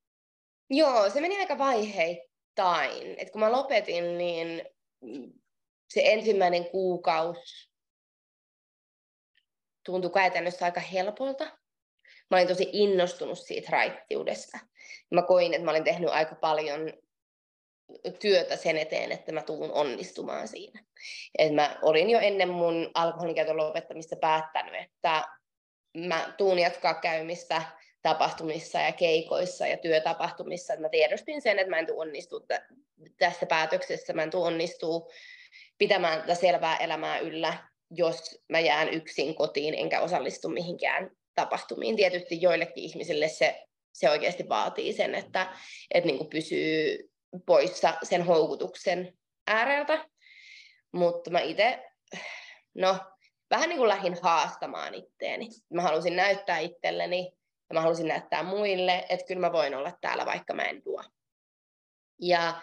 Joo, 0.70 1.10
se 1.10 1.22
meni 1.22 1.40
aika 1.40 1.58
vaiheittain. 1.58 3.16
Et 3.18 3.32
kun 3.32 3.42
mä 3.42 3.52
lopetin, 3.52 4.18
niin 4.18 4.66
se 5.94 6.02
ensimmäinen 6.04 6.66
kuukausi 6.66 7.72
tuntui 9.86 10.12
käytännössä 10.12 10.66
aika 10.66 10.80
helpolta. 10.80 11.44
Mä 12.32 12.38
olin 12.38 12.48
tosi 12.48 12.70
innostunut 12.72 13.40
siitä 13.40 13.72
raittiudesta. 13.72 14.60
Mä 15.12 15.22
koin, 15.22 15.54
että 15.54 15.66
mä 15.66 15.72
olin 15.72 15.84
tehnyt 15.84 16.10
aika 16.10 16.36
paljon 16.36 16.94
työtä 18.20 18.56
sen 18.56 18.78
eteen, 18.78 19.12
että 19.12 19.32
mä 19.32 19.42
tuun 19.42 19.72
onnistumaan 19.72 20.48
siinä. 20.48 20.84
Et 21.38 21.54
mä 21.54 21.80
olin 21.82 22.10
jo 22.10 22.20
ennen 22.20 22.50
mun 22.50 22.92
alkoholinkäytön 22.94 23.58
lopettamista 23.58 24.16
päättänyt, 24.16 24.82
että 24.82 25.24
mä 25.98 26.34
tuun 26.38 26.60
jatkaa 26.60 26.94
käymistä 26.94 27.62
tapahtumissa 28.02 28.80
ja 28.80 28.92
keikoissa 28.92 29.68
ja 29.68 29.78
työtapahtumissa. 29.78 30.76
Mä 30.80 30.90
tiedostin 30.90 31.42
sen, 31.42 31.60
että 31.60 31.70
mä 31.70 31.80
en 31.80 31.86
tule 31.86 32.02
onnistua 32.02 32.40
tässä 33.18 33.46
päätöksessä, 33.46 34.14
mä 34.14 34.24
en 34.24 34.30
tule 34.30 35.12
pitämään 35.78 36.22
tätä 36.22 36.36
selvää 36.36 36.78
elämää 36.78 37.20
yllä, 37.20 37.58
jos 37.92 38.44
mä 38.50 38.60
jään 38.60 38.90
yksin 38.90 39.36
kotiin 39.36 39.74
enkä 39.74 40.02
osallistu 40.02 40.50
mihinkään 40.50 41.12
tapahtumiin. 41.36 41.96
Tietysti 41.96 42.42
joillekin 42.42 42.84
ihmisille 42.84 43.28
se, 43.28 43.64
se 43.94 44.10
oikeasti 44.10 44.50
vaatii 44.50 44.94
sen, 44.94 45.16
että, 45.16 45.56
että 45.94 46.08
niin 46.08 46.30
pysyy 46.30 47.13
poissa 47.46 47.94
sen 48.04 48.26
houkutuksen 48.26 49.18
ääreltä. 49.48 50.10
Mutta 50.92 51.30
mä 51.30 51.40
itse, 51.40 51.92
no, 52.74 52.98
vähän 53.50 53.70
niin 53.70 53.78
kuin 53.78 53.90
lähdin 53.90 54.18
haastamaan 54.22 54.94
itteeni. 54.94 55.50
Mä 55.70 55.82
halusin 55.82 56.16
näyttää 56.16 56.60
itselleni 56.60 57.34
ja 57.70 57.74
mä 57.74 57.82
halusin 57.82 58.08
näyttää 58.08 58.44
muille, 58.44 59.06
että 59.10 59.26
kyllä 59.26 59.42
mä 59.42 59.52
voin 59.52 59.76
olla 59.76 59.92
täällä, 60.02 60.26
vaikka 60.26 60.54
mä 60.54 60.64
en 60.64 60.84
tuo. 60.84 61.04
Ja 62.22 62.62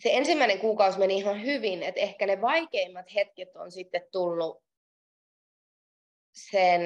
se 0.00 0.16
ensimmäinen 0.16 0.58
kuukausi 0.58 0.98
meni 0.98 1.16
ihan 1.16 1.42
hyvin, 1.42 1.82
että 1.82 2.00
ehkä 2.00 2.26
ne 2.26 2.40
vaikeimmat 2.40 3.14
hetket 3.14 3.56
on 3.56 3.72
sitten 3.72 4.06
tullut 4.12 4.64
sen 6.32 6.82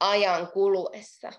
ajan 0.00 0.52
kuluessa. 0.52 1.32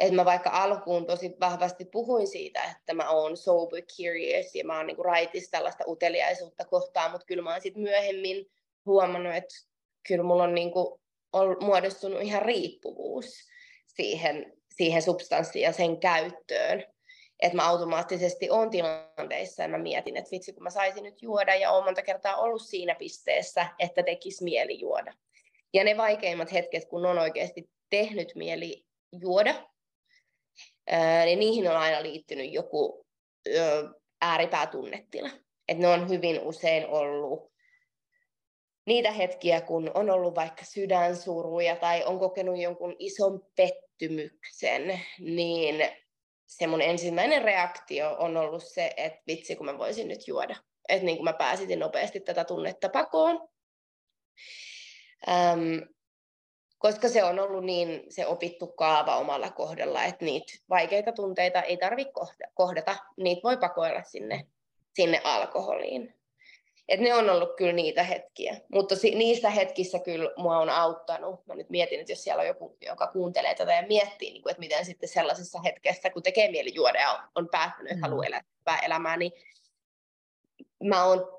Että 0.00 0.14
mä 0.14 0.24
vaikka 0.24 0.50
alkuun 0.50 1.06
tosi 1.06 1.30
vahvasti 1.40 1.84
puhuin 1.84 2.26
siitä, 2.26 2.62
että 2.62 2.94
mä 2.94 3.10
oon 3.10 3.36
sober 3.36 3.82
curious 3.82 4.54
ja 4.54 4.64
mä 4.64 4.76
oon 4.76 4.86
niinku 4.86 5.02
raitis 5.02 5.50
tällaista 5.50 5.84
uteliaisuutta 5.86 6.64
kohtaan, 6.64 7.10
mutta 7.10 7.26
kyllä 7.26 7.42
mä 7.42 7.52
oon 7.52 7.60
sitten 7.60 7.82
myöhemmin 7.82 8.46
huomannut, 8.86 9.34
että 9.34 9.54
kyllä 10.08 10.24
mulla 10.24 10.44
on 10.44 10.54
niinku 10.54 11.00
on 11.34 11.56
muodostunut 11.60 12.22
ihan 12.22 12.42
riippuvuus 12.42 13.34
siihen, 13.86 14.52
siihen 14.76 15.02
substanssiin 15.02 15.62
ja 15.62 15.72
sen 15.72 16.00
käyttöön. 16.00 16.84
Että 17.40 17.56
mä 17.56 17.68
automaattisesti 17.68 18.50
oon 18.50 18.70
tilanteissa 18.70 19.62
ja 19.62 19.68
mä 19.68 19.78
mietin, 19.78 20.16
että 20.16 20.30
vitsi 20.30 20.52
kun 20.52 20.62
mä 20.62 20.70
saisin 20.70 21.02
nyt 21.02 21.22
juoda 21.22 21.54
ja 21.54 21.70
oon 21.70 21.84
monta 21.84 22.02
kertaa 22.02 22.36
ollut 22.36 22.62
siinä 22.62 22.94
pisteessä, 22.94 23.66
että 23.78 24.02
tekisi 24.02 24.44
mieli 24.44 24.80
juoda. 24.80 25.12
Ja 25.72 25.84
ne 25.84 25.96
vaikeimmat 25.96 26.52
hetket, 26.52 26.84
kun 26.84 27.06
on 27.06 27.18
oikeasti 27.18 27.70
tehnyt 27.90 28.32
mieli 28.34 28.84
juoda, 29.20 29.70
niin 31.24 31.38
niihin 31.38 31.70
on 31.70 31.76
aina 31.76 32.02
liittynyt 32.02 32.52
joku 32.52 33.06
ääripäätunnetila. 34.20 35.30
Et 35.68 35.78
ne 35.78 35.88
on 35.88 36.08
hyvin 36.08 36.40
usein 36.40 36.86
ollut 36.86 37.52
niitä 38.86 39.10
hetkiä, 39.10 39.60
kun 39.60 39.90
on 39.94 40.10
ollut 40.10 40.34
vaikka 40.34 40.64
sydänsuruja 40.64 41.76
tai 41.76 42.04
on 42.04 42.18
kokenut 42.18 42.58
jonkun 42.58 42.96
ison 42.98 43.42
pettymyksen, 43.56 45.00
niin 45.18 45.88
se 46.46 46.66
mun 46.66 46.82
ensimmäinen 46.82 47.42
reaktio 47.42 48.16
on 48.18 48.36
ollut 48.36 48.64
se, 48.64 48.94
että 48.96 49.22
vitsi 49.26 49.56
kun 49.56 49.66
mä 49.66 49.78
voisin 49.78 50.08
nyt 50.08 50.28
juoda. 50.28 50.56
Että 50.88 51.04
niin 51.04 51.16
kuin 51.16 51.24
mä 51.24 51.32
pääsitin 51.32 51.78
nopeasti 51.78 52.20
tätä 52.20 52.44
tunnetta 52.44 52.88
pakoon. 52.88 53.48
Öm, 55.28 55.93
koska 56.84 57.08
se 57.08 57.24
on 57.24 57.38
ollut 57.38 57.64
niin 57.64 58.02
se 58.08 58.26
opittu 58.26 58.66
kaava 58.66 59.16
omalla 59.16 59.50
kohdalla, 59.50 60.04
että 60.04 60.24
niitä 60.24 60.52
vaikeita 60.70 61.12
tunteita 61.12 61.62
ei 61.62 61.76
tarvitse 61.76 62.12
kohdata, 62.54 62.96
niitä 63.16 63.40
voi 63.44 63.56
pakoilla 63.56 64.02
sinne, 64.02 64.46
sinne 64.94 65.20
alkoholiin. 65.24 66.14
Et 66.88 67.00
ne 67.00 67.14
on 67.14 67.30
ollut 67.30 67.56
kyllä 67.56 67.72
niitä 67.72 68.02
hetkiä, 68.02 68.60
mutta 68.72 68.96
si- 68.96 69.14
niissä 69.14 69.50
hetkissä 69.50 69.98
kyllä 69.98 70.30
mua 70.36 70.58
on 70.58 70.70
auttanut. 70.70 71.46
Mä 71.46 71.54
nyt 71.54 71.70
mietin, 71.70 72.00
että 72.00 72.12
jos 72.12 72.24
siellä 72.24 72.40
on 72.40 72.46
joku, 72.46 72.76
joka 72.80 73.06
kuuntelee 73.06 73.54
tätä 73.54 73.74
ja 73.74 73.86
miettii, 73.86 74.30
niin 74.32 74.42
kuin, 74.42 74.50
että 74.50 74.60
miten 74.60 74.84
sitten 74.84 75.08
sellaisessa 75.08 75.60
hetkessä, 75.60 76.10
kun 76.10 76.22
tekee 76.22 76.50
mieli 76.50 76.74
juoda 76.74 77.00
ja 77.00 77.28
on 77.34 77.48
päättänyt, 77.48 77.92
että 77.92 78.06
haluaa 78.06 78.26
elää 78.26 78.80
elämää, 78.82 79.16
niin 79.16 79.32
mä 80.82 81.04
oon 81.04 81.33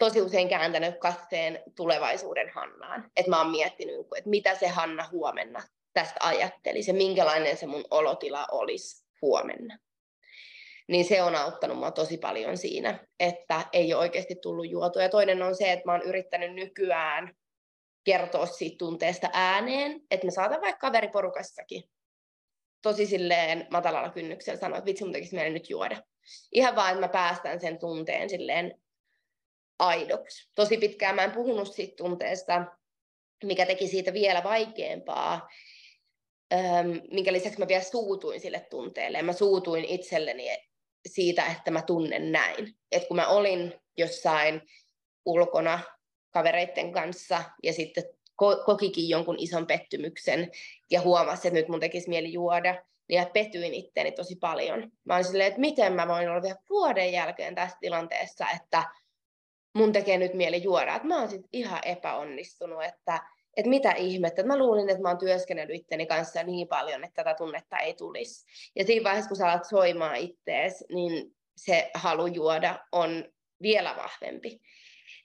tosi 0.00 0.22
usein 0.22 0.48
kääntänyt 0.48 0.98
katseen 0.98 1.62
tulevaisuuden 1.76 2.50
Hannaan. 2.54 3.10
Että 3.16 3.30
mä 3.30 3.38
oon 3.38 3.50
miettinyt, 3.50 3.96
että 4.16 4.30
mitä 4.30 4.54
se 4.54 4.68
Hanna 4.68 5.08
huomenna 5.12 5.62
tästä 5.92 6.20
ajattelisi 6.20 6.90
ja 6.90 6.94
minkälainen 6.94 7.56
se 7.56 7.66
mun 7.66 7.84
olotila 7.90 8.46
olisi 8.50 9.06
huomenna. 9.22 9.78
Niin 10.88 11.04
se 11.04 11.22
on 11.22 11.36
auttanut 11.36 11.78
mua 11.78 11.90
tosi 11.90 12.18
paljon 12.18 12.56
siinä, 12.56 12.98
että 13.20 13.66
ei 13.72 13.94
ole 13.94 14.00
oikeasti 14.00 14.34
tullut 14.42 14.70
juotua. 14.70 15.02
Ja 15.02 15.08
toinen 15.08 15.42
on 15.42 15.56
se, 15.56 15.72
että 15.72 15.86
mä 15.86 15.92
oon 15.92 16.02
yrittänyt 16.02 16.54
nykyään 16.54 17.34
kertoa 18.04 18.46
siitä 18.46 18.78
tunteesta 18.78 19.30
ääneen, 19.32 20.00
että 20.10 20.26
me 20.26 20.30
saatan 20.30 20.60
vaikka 20.60 20.78
kaveriporukassakin 20.78 21.82
tosi 22.82 23.06
silleen 23.06 23.66
matalalla 23.70 24.10
kynnyksellä 24.10 24.60
sanoa, 24.60 24.78
että 24.78 24.86
vitsi 24.86 25.04
mun 25.04 25.12
tekisi 25.12 25.50
nyt 25.50 25.70
juoda. 25.70 26.02
Ihan 26.52 26.76
vaan, 26.76 26.90
että 26.90 27.00
mä 27.00 27.08
päästän 27.08 27.60
sen 27.60 27.78
tunteen 27.78 28.30
silleen 28.30 28.80
aidoksi. 29.80 30.50
Tosi 30.54 30.76
pitkään 30.76 31.14
mä 31.14 31.24
en 31.24 31.30
puhunut 31.30 31.74
siitä 31.74 31.96
tunteesta, 31.96 32.64
mikä 33.44 33.66
teki 33.66 33.88
siitä 33.88 34.12
vielä 34.12 34.42
vaikeampaa, 34.44 35.48
öm, 36.52 37.00
minkä 37.10 37.32
lisäksi 37.32 37.58
mä 37.58 37.68
vielä 37.68 37.82
suutuin 37.82 38.40
sille 38.40 38.66
tunteelle. 38.70 39.22
Mä 39.22 39.32
suutuin 39.32 39.84
itselleni 39.84 40.48
siitä, 41.08 41.46
että 41.46 41.70
mä 41.70 41.82
tunnen 41.82 42.32
näin. 42.32 42.76
Et 42.92 43.08
kun 43.08 43.16
mä 43.16 43.28
olin 43.28 43.74
jossain 43.96 44.62
ulkona 45.26 45.80
kavereiden 46.30 46.92
kanssa 46.92 47.42
ja 47.62 47.72
sitten 47.72 48.04
ko- 48.42 48.64
kokikin 48.66 49.08
jonkun 49.08 49.36
ison 49.38 49.66
pettymyksen 49.66 50.50
ja 50.90 51.00
huomasi, 51.00 51.48
että 51.48 51.60
nyt 51.60 51.68
mun 51.68 51.80
tekisi 51.80 52.08
mieli 52.08 52.32
juoda, 52.32 52.82
ja 53.10 53.30
petyin 53.32 53.74
itteeni 53.74 54.12
tosi 54.12 54.36
paljon. 54.36 54.92
Mä 55.04 55.14
olin 55.14 55.24
silleen, 55.24 55.48
että 55.48 55.60
miten 55.60 55.92
mä 55.92 56.08
voin 56.08 56.28
olla 56.28 56.42
vielä 56.42 56.56
vuoden 56.68 57.12
jälkeen 57.12 57.54
tässä 57.54 57.76
tilanteessa, 57.80 58.46
että 58.56 58.84
mun 59.74 59.92
tekee 59.92 60.18
nyt 60.18 60.34
mieli 60.34 60.62
juoda. 60.62 60.94
Että 60.94 61.08
mä 61.08 61.18
oon 61.18 61.30
sit 61.30 61.46
ihan 61.52 61.80
epäonnistunut, 61.84 62.84
että, 62.84 63.20
että 63.56 63.70
mitä 63.70 63.92
ihmettä. 63.92 64.40
Että 64.40 64.52
mä 64.52 64.58
luulin, 64.58 64.90
että 64.90 65.02
mä 65.02 65.08
oon 65.08 65.18
työskennellyt 65.18 65.76
itteni 65.76 66.06
kanssa 66.06 66.42
niin 66.42 66.68
paljon, 66.68 67.04
että 67.04 67.24
tätä 67.24 67.34
tunnetta 67.34 67.78
ei 67.78 67.94
tulisi. 67.94 68.46
Ja 68.76 68.84
siinä 68.84 69.04
vaiheessa, 69.04 69.28
kun 69.28 69.36
sä 69.36 69.50
alat 69.50 69.64
soimaan 69.64 70.16
ittees, 70.16 70.84
niin 70.94 71.36
se 71.56 71.90
halu 71.94 72.26
juoda 72.26 72.78
on 72.92 73.24
vielä 73.62 73.96
vahvempi. 73.96 74.60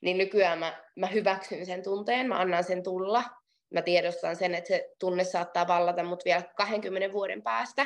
Niin 0.01 0.17
nykyään 0.17 0.59
mä, 0.59 0.83
mä 0.95 1.07
hyväksyn 1.07 1.65
sen 1.65 1.83
tunteen, 1.83 2.27
mä 2.27 2.39
annan 2.39 2.63
sen 2.63 2.83
tulla. 2.83 3.23
Mä 3.73 3.81
tiedostan 3.81 4.35
sen, 4.35 4.55
että 4.55 4.67
se 4.67 4.89
tunne 4.99 5.23
saattaa 5.23 5.67
vallata 5.67 6.03
mut 6.03 6.25
vielä 6.25 6.43
20 6.55 7.13
vuoden 7.13 7.41
päästä. 7.43 7.85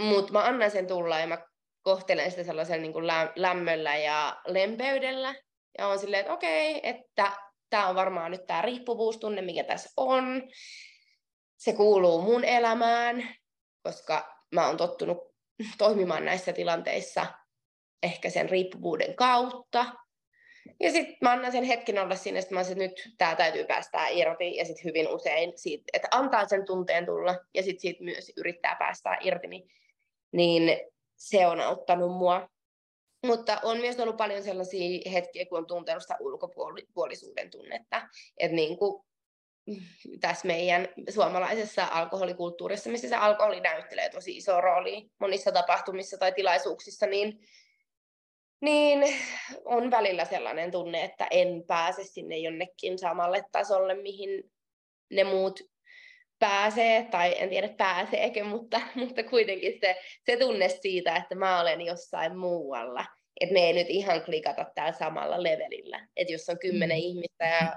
Mutta 0.00 0.32
mä 0.32 0.44
annan 0.44 0.70
sen 0.70 0.86
tulla 0.86 1.18
ja 1.18 1.26
mä 1.26 1.49
kohtelen 1.82 2.30
sitä 2.30 2.44
sellaisella 2.44 2.82
niin 2.82 2.92
kuin 2.92 3.06
lämmöllä 3.36 3.96
ja 3.96 4.40
lempeydellä. 4.46 5.34
Ja 5.78 5.88
on 5.88 5.98
silleen, 5.98 6.20
että 6.20 6.32
okei, 6.32 6.80
että 6.82 7.32
tämä 7.70 7.88
on 7.88 7.94
varmaan 7.94 8.30
nyt 8.30 8.46
tämä 8.46 8.62
riippuvuustunne, 8.62 9.42
mikä 9.42 9.64
tässä 9.64 9.90
on. 9.96 10.42
Se 11.56 11.72
kuuluu 11.72 12.22
mun 12.22 12.44
elämään, 12.44 13.34
koska 13.82 14.36
mä 14.54 14.66
oon 14.66 14.76
tottunut 14.76 15.18
toimimaan 15.78 16.24
näissä 16.24 16.52
tilanteissa 16.52 17.26
ehkä 18.02 18.30
sen 18.30 18.50
riippuvuuden 18.50 19.16
kautta. 19.16 19.86
Ja 20.80 20.90
sitten 20.90 21.16
mä 21.20 21.32
annan 21.32 21.52
sen 21.52 21.64
hetken 21.64 21.98
olla 21.98 22.14
sinne, 22.14 22.40
että 22.40 22.54
mä 22.54 22.60
että 22.60 22.74
nyt 22.74 23.14
tämä 23.18 23.34
täytyy 23.34 23.64
päästää 23.64 24.08
irti, 24.08 24.56
ja 24.56 24.64
sitten 24.64 24.84
hyvin 24.84 25.08
usein 25.08 25.52
siitä, 25.56 25.84
että 25.92 26.08
antaa 26.10 26.48
sen 26.48 26.66
tunteen 26.66 27.06
tulla, 27.06 27.38
ja 27.54 27.62
sitten 27.62 27.80
siitä 27.80 28.04
myös 28.04 28.32
yrittää 28.36 28.76
päästää 28.78 29.18
irti, 29.20 29.48
niin 30.32 30.80
se 31.20 31.46
on 31.46 31.60
auttanut 31.60 32.12
mua. 32.12 32.48
Mutta 33.26 33.60
on 33.62 33.78
myös 33.78 34.00
ollut 34.00 34.16
paljon 34.16 34.42
sellaisia 34.42 35.10
hetkiä, 35.12 35.46
kun 35.46 35.58
on 35.58 35.66
tuntenut 35.66 36.02
sitä 36.02 36.16
ulkopuolisuuden 36.20 37.50
tunnetta. 37.50 38.08
Että 38.38 38.56
niin 38.56 38.78
kuin 38.78 39.04
tässä 40.20 40.46
meidän 40.46 40.88
suomalaisessa 41.08 41.84
alkoholikulttuurissa, 41.84 42.90
missä 42.90 43.08
se 43.08 43.16
alkoholi 43.16 43.60
näyttelee 43.60 44.08
tosi 44.08 44.36
iso 44.36 44.60
rooli 44.60 45.10
monissa 45.18 45.52
tapahtumissa 45.52 46.18
tai 46.18 46.32
tilaisuuksissa, 46.32 47.06
niin, 47.06 47.40
niin 48.60 49.14
on 49.64 49.90
välillä 49.90 50.24
sellainen 50.24 50.70
tunne, 50.70 51.04
että 51.04 51.26
en 51.30 51.64
pääse 51.66 52.04
sinne 52.04 52.38
jonnekin 52.38 52.98
samalle 52.98 53.44
tasolle, 53.52 53.94
mihin 53.94 54.50
ne 55.10 55.24
muut 55.24 55.60
pääsee, 56.40 57.06
tai 57.10 57.34
en 57.38 57.48
tiedä 57.48 57.68
pääseekö, 57.68 58.44
mutta, 58.44 58.80
mutta 59.06 59.22
kuitenkin 59.22 59.72
se, 59.80 59.96
se 60.26 60.36
tunne 60.36 60.68
siitä, 60.68 61.16
että 61.16 61.34
mä 61.34 61.60
olen 61.60 61.80
jossain 61.80 62.38
muualla, 62.38 63.06
että 63.40 63.52
me 63.52 63.60
ei 63.60 63.72
nyt 63.72 63.86
ihan 63.90 64.22
klikata 64.24 64.66
täällä 64.74 64.92
samalla 64.92 65.42
levelillä. 65.42 66.06
Että 66.16 66.32
jos 66.32 66.48
on 66.48 66.58
kymmenen 66.58 66.98
mm. 66.98 67.02
ihmistä 67.02 67.44
ja, 67.44 67.72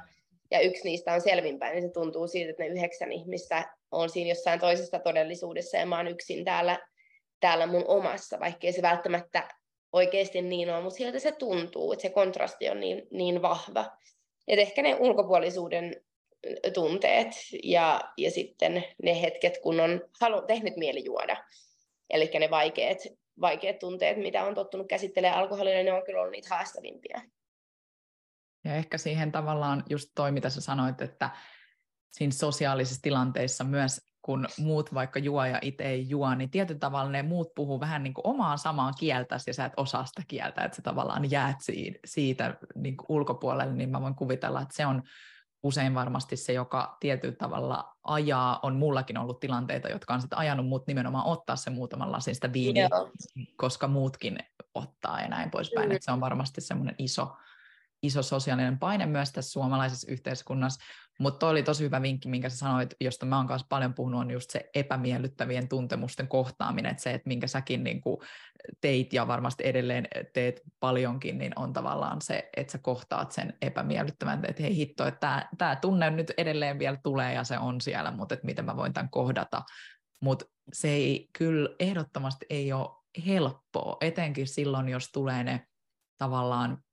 ja 0.51 0.59
yksi 0.59 0.84
niistä 0.84 1.14
on 1.14 1.22
selvinpäin, 1.22 1.76
niin 1.76 1.84
se 1.84 1.93
tuntuu 1.93 2.28
siitä, 2.28 2.49
että 2.49 2.64
ne 2.64 2.70
yhdeksän 2.70 3.11
ihmistä 3.11 3.76
on 3.91 4.09
siinä 4.09 4.30
jossain 4.30 4.59
toisessa 4.59 4.99
todellisuudessa 4.99 5.78
ja 5.78 5.86
mä 5.86 5.97
oon 5.97 6.07
yksin 6.07 6.45
täällä, 6.45 6.80
täällä 7.39 7.68
mun 7.68 7.86
omassa, 7.88 8.39
vaikkei 8.39 8.74
se 8.74 8.82
välttämättä 8.82 9.47
oikeasti 9.93 10.41
niin 10.41 10.70
ole, 10.70 10.82
mutta 10.82 10.97
sieltä 10.97 11.20
se 11.20 11.32
tuntuu, 11.32 11.93
että 11.93 12.01
se 12.01 12.09
kontrasti 12.09 12.70
on 12.70 12.80
niin, 12.80 13.07
niin 13.11 13.41
vahva. 13.41 13.86
Et 14.47 14.59
ehkä 14.59 14.82
ne 14.82 14.95
ulkopuolisuuden 14.99 15.95
tunteet 16.73 17.27
ja, 17.63 18.01
ja 18.17 18.31
sitten 18.31 18.83
ne 19.03 19.21
hetket, 19.21 19.57
kun 19.63 19.79
on 19.79 20.01
halu, 20.21 20.41
tehnyt 20.41 20.77
mieli 20.77 21.05
juoda. 21.05 21.43
Eli 22.09 22.31
ne 22.39 22.49
vaikeat, 22.49 22.97
vaikeat 23.41 23.79
tunteet, 23.79 24.17
mitä 24.17 24.43
on 24.43 24.55
tottunut 24.55 24.87
käsittelemään 24.87 25.39
alkoholilla, 25.39 25.83
ne 25.83 25.93
on 25.93 26.05
kyllä 26.05 26.19
ollut 26.19 26.31
niitä 26.31 26.55
haastavimpia. 26.55 27.21
Ja 28.65 28.75
ehkä 28.75 28.97
siihen 28.97 29.31
tavallaan 29.31 29.83
just 29.89 30.09
toi, 30.15 30.31
mitä 30.31 30.49
sä 30.49 30.61
sanoit, 30.61 31.01
että 31.01 31.29
siinä 32.11 32.31
sosiaalisissa 32.31 33.01
tilanteissa 33.01 33.63
myös, 33.63 34.01
kun 34.21 34.47
muut 34.57 34.93
vaikka 34.93 35.19
juo 35.19 35.45
ja 35.45 35.59
itse 35.61 35.83
ei 35.83 36.09
juo, 36.09 36.35
niin 36.35 36.49
tietyllä 36.49 36.79
tavalla 36.79 37.11
ne 37.11 37.23
muut 37.23 37.55
puhuu 37.55 37.79
vähän 37.79 38.03
niin 38.03 38.13
kuin 38.13 38.27
omaa 38.27 38.57
samaa 38.57 38.91
kieltä, 38.91 39.37
ja 39.47 39.53
sä 39.53 39.65
et 39.65 39.73
osaa 39.77 40.05
sitä 40.05 40.21
kieltä, 40.27 40.63
että 40.63 40.75
sä 40.75 40.81
tavallaan 40.81 41.31
jäät 41.31 41.57
siitä, 41.61 41.99
siitä 42.05 42.57
niin 42.75 42.97
kuin 42.97 43.05
ulkopuolelle, 43.09 43.73
niin 43.73 43.89
mä 43.89 44.01
voin 44.01 44.15
kuvitella, 44.15 44.61
että 44.61 44.75
se 44.75 44.85
on 44.85 45.03
usein 45.64 45.95
varmasti 45.95 46.38
se, 46.38 46.53
joka 46.53 46.97
tietyllä 46.99 47.36
tavalla 47.36 47.95
ajaa, 48.03 48.59
on 48.64 48.76
mullakin 48.76 49.18
ollut 49.18 49.39
tilanteita, 49.39 49.89
jotka 49.89 50.14
on 50.14 50.22
sitten 50.22 50.39
ajanut 50.39 50.68
mut 50.68 50.88
nimenomaan 50.88 51.26
ottaa 51.26 51.55
se 51.55 51.70
muutaman 51.70 52.11
lasin 52.11 52.36
sitä 52.36 52.53
viiniä, 52.53 52.89
Joo. 52.91 53.11
koska 53.55 53.88
muutkin 53.88 54.39
ottaa 54.74 55.22
ja 55.22 55.28
näin 55.28 55.51
poispäin. 55.51 55.89
Mm. 55.89 55.95
Et 55.95 56.03
se 56.03 56.11
on 56.11 56.22
varmasti 56.22 56.61
semmoinen 56.61 56.95
iso, 56.97 57.36
iso 58.04 58.24
sosiaalinen 58.24 58.80
paine 58.80 59.06
myös 59.06 59.32
tässä 59.32 59.51
suomalaisessa 59.51 60.12
yhteiskunnassa. 60.12 60.84
Mutta 61.20 61.47
oli 61.47 61.64
tosi 61.64 61.84
hyvä 61.84 62.01
vinkki, 62.01 62.30
minkä 62.30 62.49
sä 62.49 62.58
sanoit, 62.58 62.95
josta 63.01 63.26
mä 63.26 63.38
oon 63.38 63.47
kanssa 63.47 63.68
paljon 63.70 63.93
puhunut, 63.93 64.22
on 64.22 64.32
just 64.32 64.49
se 64.49 64.70
epämiellyttävien 64.76 65.70
tuntemusten 65.70 66.28
kohtaaminen, 66.28 66.91
että 66.91 67.04
se, 67.04 67.14
että 67.14 67.28
minkä 67.28 67.47
säkin 67.47 67.84
niin 67.84 68.01
kuin 68.01 68.18
teit 68.82 69.14
ja 69.14 69.28
varmasti 69.28 69.64
edelleen 69.68 70.08
teet 70.34 70.62
paljonkin, 70.80 71.38
niin 71.38 71.54
on 71.56 71.74
tavallaan 71.74 72.22
se, 72.22 72.49
että 72.58 72.72
sä 72.72 72.78
kohtaat 72.78 73.32
sen 73.32 73.54
epämiellyttävän, 73.62 74.45
että 74.45 74.64
hei 74.64 74.76
hitto, 74.76 75.08
että 75.08 75.49
tämä 75.58 75.76
tunne 75.76 76.10
nyt 76.10 76.32
edelleen 76.38 76.80
vielä 76.80 76.97
tulee 77.04 77.34
ja 77.34 77.43
se 77.43 77.60
on 77.60 77.82
siellä, 77.82 78.12
mutta 78.12 78.34
että 78.34 78.45
miten 78.45 78.66
mä 78.66 78.78
voin 78.78 78.93
tämän 78.93 79.10
kohdata. 79.10 79.64
Mutta 80.22 80.45
se 80.74 80.88
ei 80.88 81.30
kyllä 81.38 81.70
ehdottomasti 81.80 82.45
ei 82.49 82.74
ole 82.74 82.89
helppoa, 83.28 83.97
etenkin 84.01 84.47
silloin, 84.47 84.89
jos 84.89 85.12
tulee 85.12 85.43
ne 85.43 85.68
tavallaan 86.18 86.84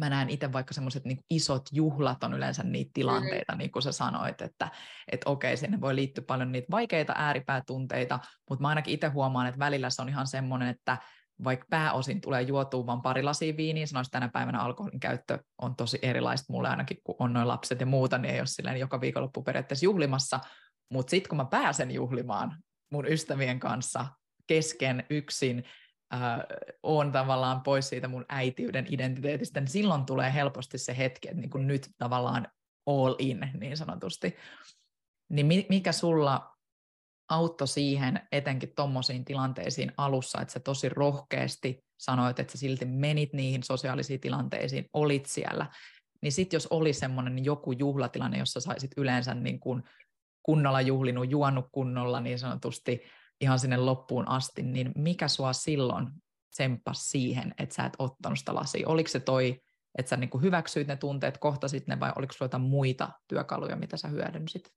mä 0.00 0.10
näen 0.10 0.30
itse 0.30 0.52
vaikka 0.52 0.74
semmoiset 0.74 1.04
niin 1.04 1.18
isot 1.30 1.62
juhlat 1.72 2.24
on 2.24 2.34
yleensä 2.34 2.62
niitä 2.62 2.90
tilanteita, 2.94 3.52
mm. 3.52 3.58
niin 3.58 3.70
kuin 3.70 3.82
sä 3.82 3.92
sanoit, 3.92 4.42
että 4.42 4.68
et 5.12 5.20
okei, 5.24 5.56
sinne 5.56 5.80
voi 5.80 5.94
liittyä 5.94 6.24
paljon 6.26 6.52
niitä 6.52 6.66
vaikeita 6.70 7.12
ääripäätunteita, 7.16 8.18
mutta 8.50 8.62
mä 8.62 8.68
ainakin 8.68 8.94
itse 8.94 9.08
huomaan, 9.08 9.46
että 9.46 9.58
välillä 9.58 9.90
se 9.90 10.02
on 10.02 10.08
ihan 10.08 10.26
semmoinen, 10.26 10.68
että 10.68 10.98
vaikka 11.44 11.66
pääosin 11.70 12.20
tulee 12.20 12.42
juotua 12.42 12.86
vain 12.86 13.02
pari 13.02 13.22
lasia 13.22 13.56
viiniä, 13.56 13.86
sanoisin 13.86 14.10
tänä 14.10 14.28
päivänä 14.28 14.60
alkoholin 14.60 15.00
käyttö 15.00 15.38
on 15.62 15.76
tosi 15.76 15.98
erilaista 16.02 16.52
mulle 16.52 16.68
ainakin, 16.68 16.96
kun 17.04 17.16
on 17.18 17.32
noin 17.32 17.48
lapset 17.48 17.80
ja 17.80 17.86
muuta, 17.86 18.18
niin 18.18 18.34
ei 18.34 18.40
ole 18.40 18.46
silleen 18.46 18.80
joka 18.80 19.00
viikonloppu 19.00 19.42
periaatteessa 19.42 19.84
juhlimassa, 19.84 20.40
mutta 20.90 21.10
sitten 21.10 21.28
kun 21.28 21.36
mä 21.36 21.44
pääsen 21.44 21.90
juhlimaan 21.90 22.56
mun 22.90 23.06
ystävien 23.08 23.60
kanssa 23.60 24.06
kesken 24.46 25.06
yksin, 25.10 25.64
äh, 26.14 26.20
on 26.82 27.12
tavallaan 27.12 27.60
pois 27.60 27.88
siitä 27.88 28.08
mun 28.08 28.24
äitiyden 28.28 28.86
identiteetistä, 28.90 29.60
niin 29.60 29.68
silloin 29.68 30.06
tulee 30.06 30.34
helposti 30.34 30.78
se 30.78 30.96
hetki, 30.96 31.28
että 31.28 31.40
niin 31.40 31.50
kuin 31.50 31.66
nyt 31.66 31.90
tavallaan 31.98 32.48
all 32.86 33.14
in 33.18 33.50
niin 33.60 33.76
sanotusti. 33.76 34.36
Niin 35.28 35.46
mikä 35.68 35.92
sulla 35.92 36.56
auttoi 37.28 37.68
siihen 37.68 38.20
etenkin 38.32 38.72
tuommoisiin 38.76 39.24
tilanteisiin 39.24 39.92
alussa, 39.96 40.40
että 40.40 40.52
sä 40.52 40.60
tosi 40.60 40.88
rohkeasti 40.88 41.84
sanoit, 42.00 42.38
että 42.38 42.52
sä 42.52 42.58
silti 42.58 42.84
menit 42.84 43.32
niihin 43.32 43.62
sosiaalisiin 43.62 44.20
tilanteisiin, 44.20 44.88
olit 44.92 45.26
siellä, 45.26 45.66
niin 46.22 46.32
sitten 46.32 46.56
jos 46.56 46.66
oli 46.66 46.92
semmoinen 46.92 47.44
joku 47.44 47.72
juhlatilanne, 47.72 48.38
jossa 48.38 48.60
saisit 48.60 48.90
yleensä 48.96 49.34
niin 49.34 49.60
kuin 49.60 49.82
kunnolla 50.42 50.80
juhlinut, 50.80 51.30
juonut 51.30 51.66
kunnolla 51.72 52.20
niin 52.20 52.38
sanotusti, 52.38 53.02
ihan 53.40 53.58
sinne 53.58 53.76
loppuun 53.76 54.28
asti, 54.28 54.62
niin 54.62 54.92
mikä 54.94 55.28
sua 55.28 55.52
silloin 55.52 56.08
tsemppasi 56.50 57.08
siihen, 57.08 57.54
että 57.58 57.74
sä 57.74 57.84
et 57.84 57.92
ottanut 57.98 58.38
sitä 58.38 58.54
lasia? 58.54 58.88
Oliko 58.88 59.08
se 59.08 59.20
toi, 59.20 59.60
että 59.98 60.10
sä 60.10 60.16
niin 60.16 60.42
hyväksyit 60.42 60.86
ne 60.86 60.96
tunteet, 60.96 61.38
kohtasit 61.38 61.86
ne 61.86 62.00
vai 62.00 62.12
oliko 62.16 62.32
sulla 62.32 62.58
muita 62.58 63.08
työkaluja, 63.28 63.76
mitä 63.76 63.96
sä 63.96 64.08
hyödynsit? 64.08 64.72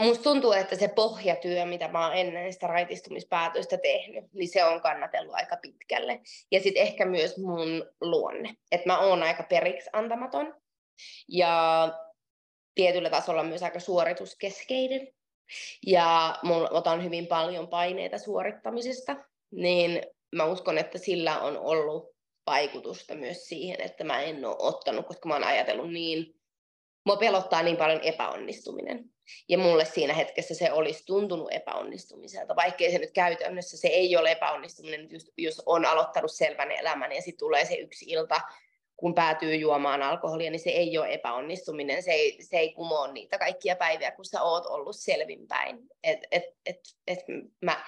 Musta 0.00 0.22
tuntuu, 0.22 0.52
että 0.52 0.76
se 0.76 0.88
pohjatyö, 0.88 1.66
mitä 1.66 1.88
mä 1.88 2.06
oon 2.06 2.16
ennen 2.16 2.52
sitä 2.52 2.66
raitistumispäätöstä 2.66 3.78
tehnyt, 3.78 4.24
niin 4.32 4.48
se 4.48 4.64
on 4.64 4.80
kannatellut 4.80 5.34
aika 5.34 5.56
pitkälle. 5.56 6.20
Ja 6.52 6.60
sitten 6.60 6.82
ehkä 6.82 7.06
myös 7.06 7.38
mun 7.38 7.84
luonne. 8.00 8.54
Että 8.72 8.86
mä 8.86 8.98
oon 8.98 9.22
aika 9.22 9.42
periksi 9.42 9.90
antamaton. 9.92 10.54
Ja 11.28 11.88
tietyllä 12.74 13.10
tasolla 13.10 13.44
myös 13.44 13.62
aika 13.62 13.80
suorituskeskeinen 13.80 15.08
ja 15.86 16.38
mun 16.42 16.68
otan 16.70 17.04
hyvin 17.04 17.26
paljon 17.26 17.68
paineita 17.68 18.18
suorittamisesta, 18.18 19.16
niin 19.50 20.02
mä 20.34 20.44
uskon, 20.44 20.78
että 20.78 20.98
sillä 20.98 21.40
on 21.40 21.58
ollut 21.58 22.10
vaikutusta 22.46 23.14
myös 23.14 23.48
siihen, 23.48 23.80
että 23.80 24.04
mä 24.04 24.22
en 24.22 24.44
ole 24.44 24.56
ottanut, 24.58 25.06
koska 25.06 25.28
mä 25.28 25.34
oon 25.34 25.44
ajatellut 25.44 25.92
niin, 25.92 26.40
mua 27.06 27.16
pelottaa 27.16 27.62
niin 27.62 27.76
paljon 27.76 28.00
epäonnistuminen. 28.00 29.04
Ja 29.48 29.58
mulle 29.58 29.84
siinä 29.84 30.14
hetkessä 30.14 30.54
se 30.54 30.72
olisi 30.72 31.02
tuntunut 31.06 31.48
epäonnistumiselta, 31.52 32.56
vaikkei 32.56 32.90
se 32.90 32.98
nyt 32.98 33.10
käytännössä 33.10 33.76
se 33.76 33.88
ei 33.88 34.16
ole 34.16 34.30
epäonnistuminen, 34.30 35.10
just, 35.10 35.28
jos 35.38 35.62
on 35.66 35.84
aloittanut 35.84 36.32
selvän 36.32 36.70
elämän 36.70 37.12
ja 37.12 37.22
sitten 37.22 37.38
tulee 37.38 37.64
se 37.64 37.74
yksi 37.74 38.04
ilta, 38.08 38.40
kun 39.00 39.14
päätyy 39.14 39.54
juomaan 39.54 40.02
alkoholia, 40.02 40.50
niin 40.50 40.60
se 40.60 40.70
ei 40.70 40.98
ole 40.98 41.12
epäonnistuminen, 41.12 42.02
se 42.02 42.10
ei, 42.10 42.42
se 42.42 42.56
ei 42.56 42.72
kumoa 42.72 43.12
niitä 43.12 43.38
kaikkia 43.38 43.76
päiviä, 43.76 44.10
kun 44.10 44.24
sä 44.24 44.42
oot 44.42 44.66
ollut 44.66 44.96
selvinpäin. 44.96 45.78
Et, 46.02 46.18
et, 46.30 46.44
et, 46.66 46.80
et 47.06 47.18
mä, 47.64 47.84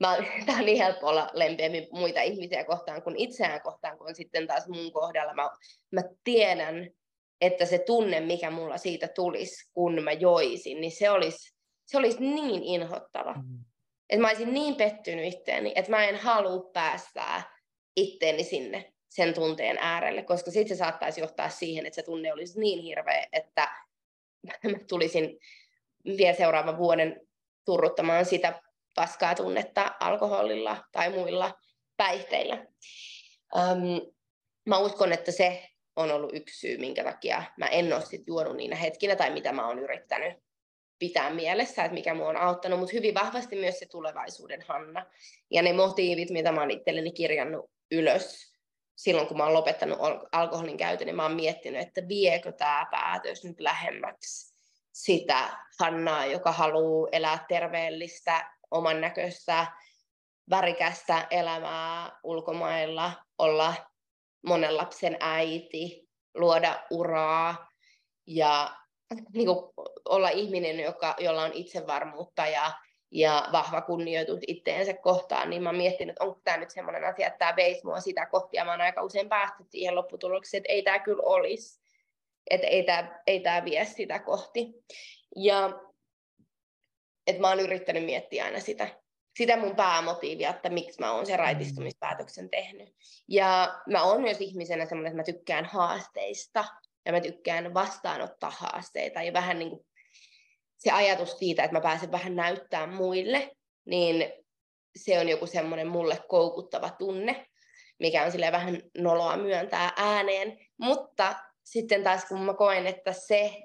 mä, 0.00 0.16
tää 0.46 0.56
on 0.56 0.64
niin 0.64 0.78
helppo 0.78 1.06
olla 1.06 1.30
lempeämmin 1.32 1.88
muita 1.92 2.22
ihmisiä 2.22 2.64
kohtaan 2.64 3.02
kuin 3.02 3.16
itseään 3.16 3.60
kohtaan, 3.60 3.98
kun 3.98 4.14
sitten 4.14 4.46
taas 4.46 4.68
mun 4.68 4.92
kohdalla 4.92 5.34
mä, 5.34 5.50
mä 5.92 6.02
tiedän, 6.24 6.90
että 7.40 7.66
se 7.66 7.78
tunne, 7.78 8.20
mikä 8.20 8.50
mulla 8.50 8.78
siitä 8.78 9.08
tulisi, 9.08 9.70
kun 9.74 10.02
mä 10.02 10.12
joisin, 10.12 10.80
niin 10.80 10.92
se 10.92 11.10
olisi, 11.10 11.56
se 11.86 11.98
olisi 11.98 12.20
niin 12.20 12.62
inhottava. 12.62 13.32
Mm. 13.32 13.64
Että 14.10 14.22
mä 14.22 14.28
olisin 14.28 14.54
niin 14.54 14.74
pettynyt 14.74 15.34
itteeni, 15.34 15.72
että 15.74 15.90
mä 15.90 16.04
en 16.04 16.16
halua 16.16 16.70
päästää 16.72 17.58
itteeni 17.96 18.44
sinne 18.44 18.92
sen 19.18 19.34
tunteen 19.34 19.78
äärelle, 19.80 20.22
koska 20.22 20.50
sitten 20.50 20.76
se 20.76 20.78
saattaisi 20.78 21.20
johtaa 21.20 21.48
siihen, 21.48 21.86
että 21.86 21.94
se 21.94 22.02
tunne 22.02 22.32
olisi 22.32 22.60
niin 22.60 22.82
hirveä, 22.82 23.26
että 23.32 23.68
mä 24.72 24.78
tulisin 24.88 25.38
vielä 26.04 26.36
seuraavan 26.36 26.78
vuoden 26.78 27.20
turruttamaan 27.64 28.24
sitä 28.24 28.62
paskaa 28.94 29.34
tunnetta 29.34 29.94
alkoholilla 30.00 30.84
tai 30.92 31.10
muilla 31.10 31.54
päihteillä. 31.96 32.66
Um, 33.56 34.12
mä 34.66 34.78
uskon, 34.78 35.12
että 35.12 35.32
se 35.32 35.68
on 35.96 36.10
ollut 36.10 36.34
yksi 36.34 36.60
syy, 36.60 36.78
minkä 36.78 37.04
takia 37.04 37.42
mä 37.56 37.66
en 37.66 37.92
ole 37.92 38.04
sit 38.04 38.22
juonut 38.26 38.56
niinä 38.56 38.76
hetkinä 38.76 39.16
tai 39.16 39.30
mitä 39.30 39.52
mä 39.52 39.66
oon 39.66 39.78
yrittänyt 39.78 40.36
pitää 40.98 41.34
mielessä, 41.34 41.84
että 41.84 41.94
mikä 41.94 42.14
mua 42.14 42.28
on 42.28 42.36
auttanut, 42.36 42.78
mutta 42.78 42.96
hyvin 42.96 43.14
vahvasti 43.14 43.56
myös 43.56 43.78
se 43.78 43.86
tulevaisuuden 43.86 44.64
Hanna. 44.68 45.06
Ja 45.50 45.62
ne 45.62 45.72
motiivit, 45.72 46.30
mitä 46.30 46.52
mä 46.52 46.60
oon 46.60 46.70
itselleni 46.70 47.12
kirjannut 47.12 47.70
ylös 47.90 48.47
silloin, 48.98 49.28
kun 49.28 49.36
mä 49.36 49.44
oon 49.44 49.54
lopettanut 49.54 49.98
alkoholin 50.32 50.76
käytön, 50.76 51.06
niin 51.06 51.16
mä 51.16 51.22
oon 51.22 51.34
miettinyt, 51.34 51.82
että 51.82 52.08
viekö 52.08 52.52
tämä 52.52 52.86
päätös 52.90 53.44
nyt 53.44 53.60
lähemmäksi 53.60 54.54
sitä 54.92 55.58
Hannaa, 55.80 56.26
joka 56.26 56.52
haluaa 56.52 57.08
elää 57.12 57.44
terveellistä, 57.48 58.52
oman 58.70 59.00
näköistä, 59.00 59.66
värikästä 60.50 61.26
elämää 61.30 62.18
ulkomailla, 62.22 63.12
olla 63.38 63.74
monen 64.46 64.76
lapsen 64.76 65.16
äiti, 65.20 66.08
luoda 66.34 66.84
uraa 66.90 67.68
ja 68.26 68.76
niin 69.34 69.46
kuin, 69.46 69.72
olla 70.04 70.28
ihminen, 70.28 70.80
joka, 70.80 71.14
jolla 71.18 71.42
on 71.42 71.52
itsevarmuutta 71.52 72.46
ja, 72.46 72.72
ja 73.10 73.48
vahva 73.52 73.80
kunnioitus 73.80 74.40
itteensä 74.46 74.94
kohtaan, 74.94 75.50
niin 75.50 75.62
mä 75.62 75.72
miettinyt, 75.72 76.12
että 76.12 76.24
onko 76.24 76.40
tämä 76.44 76.56
nyt 76.56 76.70
semmoinen 76.70 77.04
asia, 77.04 77.26
että 77.26 77.38
tämä 77.38 77.56
veisi 77.56 77.84
mua 77.84 78.00
sitä 78.00 78.26
kohti, 78.26 78.56
ja 78.56 78.64
mä 78.64 78.70
oon 78.70 78.80
aika 78.80 79.02
usein 79.02 79.28
päästy 79.28 79.64
siihen 79.68 79.94
lopputulokseen, 79.94 80.58
että 80.58 80.72
ei 80.72 80.82
tämä 80.82 80.98
kyllä 80.98 81.22
olisi, 81.24 81.80
että 82.50 82.66
ei 82.66 82.82
tämä 82.82 83.20
ei 83.26 83.40
tää 83.40 83.64
vie 83.64 83.84
sitä 83.84 84.18
kohti. 84.18 84.74
Ja 85.36 85.80
että 87.26 87.40
mä 87.40 87.48
oon 87.48 87.60
yrittänyt 87.60 88.04
miettiä 88.04 88.44
aina 88.44 88.60
sitä, 88.60 88.88
sitä 89.38 89.56
mun 89.56 89.76
päämotiivia, 89.76 90.50
että 90.50 90.68
miksi 90.68 91.00
mä 91.00 91.12
oon 91.12 91.26
sen 91.26 91.38
raitistumispäätöksen 91.38 92.50
tehnyt. 92.50 92.94
Ja 93.28 93.80
mä 93.86 94.02
oon 94.02 94.20
myös 94.20 94.40
ihmisenä 94.40 94.86
semmoinen, 94.86 95.10
että 95.10 95.32
mä 95.32 95.36
tykkään 95.36 95.64
haasteista 95.64 96.64
ja 97.06 97.12
mä 97.12 97.20
tykkään 97.20 97.74
vastaanottaa 97.74 98.50
haasteita 98.50 99.22
ja 99.22 99.32
vähän 99.32 99.58
niin 99.58 99.70
kuin 99.70 99.86
se 100.78 100.90
ajatus 100.90 101.38
siitä, 101.38 101.64
että 101.64 101.76
mä 101.76 101.80
pääsen 101.80 102.12
vähän 102.12 102.36
näyttämään 102.36 102.94
muille, 102.94 103.56
niin 103.84 104.32
se 104.96 105.20
on 105.20 105.28
joku 105.28 105.46
semmoinen 105.46 105.88
mulle 105.88 106.18
koukuttava 106.28 106.90
tunne, 106.90 107.46
mikä 107.98 108.24
on 108.24 108.32
sille 108.32 108.52
vähän 108.52 108.82
noloa 108.98 109.36
myöntää 109.36 109.92
ääneen, 109.96 110.58
mutta 110.80 111.34
sitten 111.64 112.04
taas 112.04 112.24
kun 112.24 112.40
mä 112.40 112.54
koen, 112.54 112.86
että 112.86 113.12
se 113.12 113.62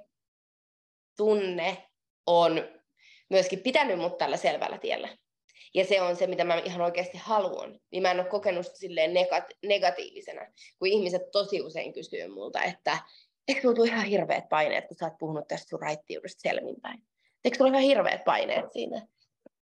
tunne 1.18 1.90
on 2.26 2.70
myöskin 3.30 3.60
pitänyt 3.60 4.00
mut 4.00 4.18
tällä 4.18 4.38
selvällä 4.38 4.78
tiellä, 4.78 5.18
ja 5.74 5.86
se 5.86 6.02
on 6.02 6.16
se, 6.16 6.28
mitä 6.28 6.44
mä 6.44 6.62
ihan 6.66 6.82
oikeasti 6.82 7.18
haluan, 7.18 7.80
niin 7.92 8.04
mä 8.04 8.12
en 8.12 8.20
ole 8.20 8.30
kokenut 8.30 8.66
silleen 8.74 9.12
negatiivisena, 9.66 10.42
kun 10.80 10.88
ihmiset 10.88 11.22
tosi 11.32 11.62
usein 11.62 11.94
kysyy 11.94 12.28
multa, 12.28 12.64
että 12.64 12.98
eikö 13.48 13.62
sulla 13.62 13.86
ihan 13.86 14.06
hirveät 14.06 14.50
paineet, 14.50 14.88
kun 14.88 14.98
sä 14.98 15.06
oot 15.06 15.18
puhunut 15.20 15.48
tästä 15.48 15.70
sun 15.70 15.82
raittiudesta 15.82 16.42
selvinpäin? 16.42 17.04
Eikö 17.46 17.58
sulla 17.58 17.72
ihan 17.72 17.82
hirveät 17.82 18.24
paineet 18.24 18.66
siinä? 18.72 19.08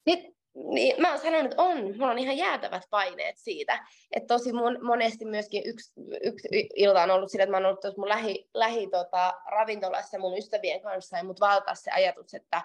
Nyt, 0.05 0.19
niin 0.53 1.01
mä 1.01 1.09
oon 1.09 1.19
sanonut, 1.19 1.51
että 1.51 1.61
on, 1.61 1.77
mulla 1.77 2.11
on 2.11 2.19
ihan 2.19 2.37
jäätävät 2.37 2.83
paineet 2.89 3.37
siitä. 3.37 3.85
Että 4.11 4.27
tosi 4.27 4.53
mon, 4.53 4.85
monesti 4.85 5.25
myöskin 5.25 5.63
yksi, 5.65 5.93
yksi 6.23 6.47
ilta 6.75 7.03
on 7.03 7.11
ollut 7.11 7.31
sillä, 7.31 7.43
että 7.43 7.51
mä 7.51 7.57
oon 7.57 7.65
ollut 7.65 7.81
tuossa 7.81 8.01
mun 8.01 8.09
lähi, 8.09 8.49
lähi 8.53 8.87
tota, 8.87 9.33
ravintolassa 9.51 10.19
mun 10.19 10.37
ystävien 10.37 10.81
kanssa 10.81 11.17
ja 11.17 11.23
mut 11.23 11.39
valtaa 11.39 11.75
se 11.75 11.91
ajatus, 11.91 12.33
että, 12.33 12.61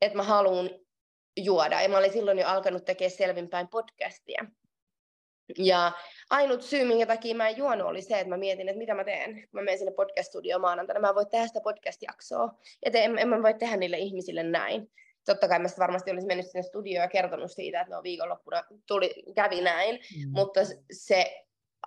että 0.00 0.16
mä 0.16 0.22
haluan 0.22 0.70
juoda. 1.36 1.82
Ja 1.82 1.88
mä 1.88 1.98
olin 1.98 2.12
silloin 2.12 2.38
jo 2.38 2.46
alkanut 2.46 2.84
tekemään 2.84 3.16
selvinpäin 3.16 3.68
podcastia. 3.68 4.46
Ja 5.58 5.92
ainut 6.30 6.62
syy, 6.62 6.84
minkä 6.84 7.06
takia 7.06 7.34
mä 7.34 7.48
en 7.48 7.56
juonut, 7.56 7.86
oli 7.86 8.02
se, 8.02 8.20
että 8.20 8.28
mä 8.28 8.36
mietin, 8.36 8.68
että 8.68 8.78
mitä 8.78 8.94
mä 8.94 9.04
teen. 9.04 9.34
Kun 9.34 9.48
mä 9.52 9.62
menen 9.62 9.78
sinne 9.78 9.92
podcast-studioon 9.92 10.60
maanantaina, 10.60 11.00
mä 11.00 11.14
voin 11.14 11.30
tehdä 11.30 11.46
sitä 11.46 11.60
podcast-jaksoa. 11.60 12.58
Ja 12.84 12.90
te, 12.90 13.04
en, 13.04 13.18
en 13.18 13.28
mä 13.28 13.42
voi 13.42 13.54
tehdä 13.54 13.76
niille 13.76 13.98
ihmisille 13.98 14.42
näin. 14.42 14.92
Totta 15.26 15.48
kai 15.48 15.58
mä 15.58 15.68
varmasti 15.78 16.10
olisi 16.10 16.26
mennyt 16.26 16.46
sinne 16.46 16.62
studioon 16.62 17.02
ja 17.02 17.08
kertonut 17.08 17.50
siitä, 17.50 17.80
että 17.80 17.94
no 17.94 18.02
viikonloppuna 18.02 18.62
tuli, 18.86 19.14
kävi 19.34 19.60
näin. 19.60 19.94
Mm. 19.94 20.30
Mutta 20.32 20.60
se 20.92 21.44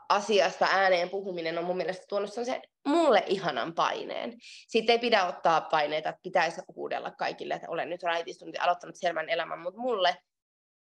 asiasta 0.10 0.68
ääneen 0.72 1.10
puhuminen 1.10 1.58
on 1.58 1.66
mun 1.66 1.78
mielestä 1.78 2.06
tuonut 2.10 2.34
se 2.34 2.62
mulle 2.88 3.24
ihanan 3.28 3.74
paineen. 3.74 4.34
Siitä 4.68 4.92
ei 4.92 5.00
pidä 5.00 5.26
ottaa 5.26 5.62
paineita, 5.62 6.10
että 6.10 6.22
pitäisi 6.24 6.62
huudella 6.76 7.12
kaikille, 7.12 7.54
että 7.54 7.70
olen 7.70 7.90
nyt 7.90 8.04
raitistunut 8.04 8.56
ja 8.56 8.64
aloittanut 8.64 8.96
selvän 8.96 9.30
elämän, 9.30 9.60
mutta 9.60 9.80
mulle 9.80 10.18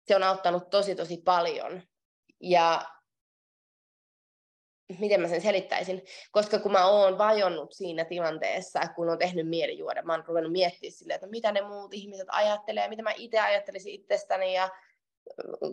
se 0.06 0.16
on 0.16 0.22
auttanut 0.22 0.70
tosi 0.70 0.94
tosi 0.94 1.22
paljon. 1.24 1.82
Ja 2.40 2.82
miten 4.98 5.20
mä 5.20 5.28
sen 5.28 5.40
selittäisin, 5.40 6.02
koska 6.30 6.58
kun 6.58 6.72
mä 6.72 6.86
oon 6.86 7.18
vajonnut 7.18 7.72
siinä 7.72 8.04
tilanteessa, 8.04 8.80
kun 8.94 9.08
on 9.08 9.18
tehnyt 9.18 9.48
mieli 9.48 9.78
juoda, 9.78 10.02
mä 10.02 10.12
oon 10.12 10.24
ruvennut 10.26 10.52
miettimään 10.52 10.92
silleen, 10.92 11.14
että 11.14 11.26
mitä 11.26 11.52
ne 11.52 11.60
muut 11.60 11.94
ihmiset 11.94 12.26
ajattelee, 12.30 12.88
mitä 12.88 13.02
mä 13.02 13.12
itse 13.16 13.40
ajattelisin 13.40 13.94
itsestäni 13.94 14.54
ja 14.54 14.70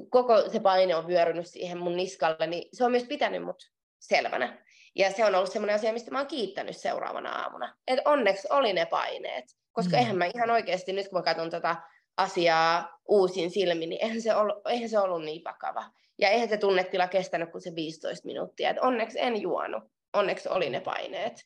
koko 0.09 0.49
se 0.49 0.59
paine 0.59 0.95
on 0.95 1.07
vyörynyt 1.07 1.47
siihen 1.47 1.77
mun 1.77 1.95
niskalle, 1.95 2.47
niin 2.47 2.69
se 2.73 2.85
on 2.85 2.91
myös 2.91 3.03
pitänyt 3.03 3.43
mut 3.43 3.71
selvänä. 3.99 4.63
Ja 4.95 5.11
se 5.11 5.25
on 5.25 5.35
ollut 5.35 5.51
semmoinen 5.51 5.75
asia, 5.75 5.93
mistä 5.93 6.11
mä 6.11 6.17
oon 6.17 6.27
kiittänyt 6.27 6.77
seuraavana 6.77 7.41
aamuna. 7.41 7.75
Et 7.87 7.99
onneksi 8.05 8.47
oli 8.51 8.73
ne 8.73 8.85
paineet. 8.85 9.45
Koska 9.71 9.91
mm. 9.91 9.97
eihän 9.97 10.17
mä 10.17 10.25
ihan 10.35 10.49
oikeasti, 10.49 10.93
nyt 10.93 11.07
kun 11.07 11.19
mä 11.19 11.23
katson 11.23 11.49
tätä 11.49 11.75
asiaa 12.17 12.99
uusin 13.07 13.51
silmin, 13.51 13.89
niin 13.89 14.01
eihän 14.01 14.21
se, 14.21 14.35
ollut, 14.35 14.67
eihän 14.67 14.89
se 14.89 14.99
ollut 14.99 15.25
niin 15.25 15.43
vakava. 15.43 15.85
Ja 16.19 16.29
eihän 16.29 16.49
se 16.49 16.57
tunnetila 16.57 17.07
kestänyt 17.07 17.51
kuin 17.51 17.61
se 17.61 17.75
15 17.75 18.25
minuuttia. 18.25 18.69
Et 18.69 18.77
onneksi 18.81 19.19
en 19.19 19.41
juonut. 19.41 19.83
Onneksi 20.13 20.49
oli 20.49 20.69
ne 20.69 20.79
paineet. 20.79 21.45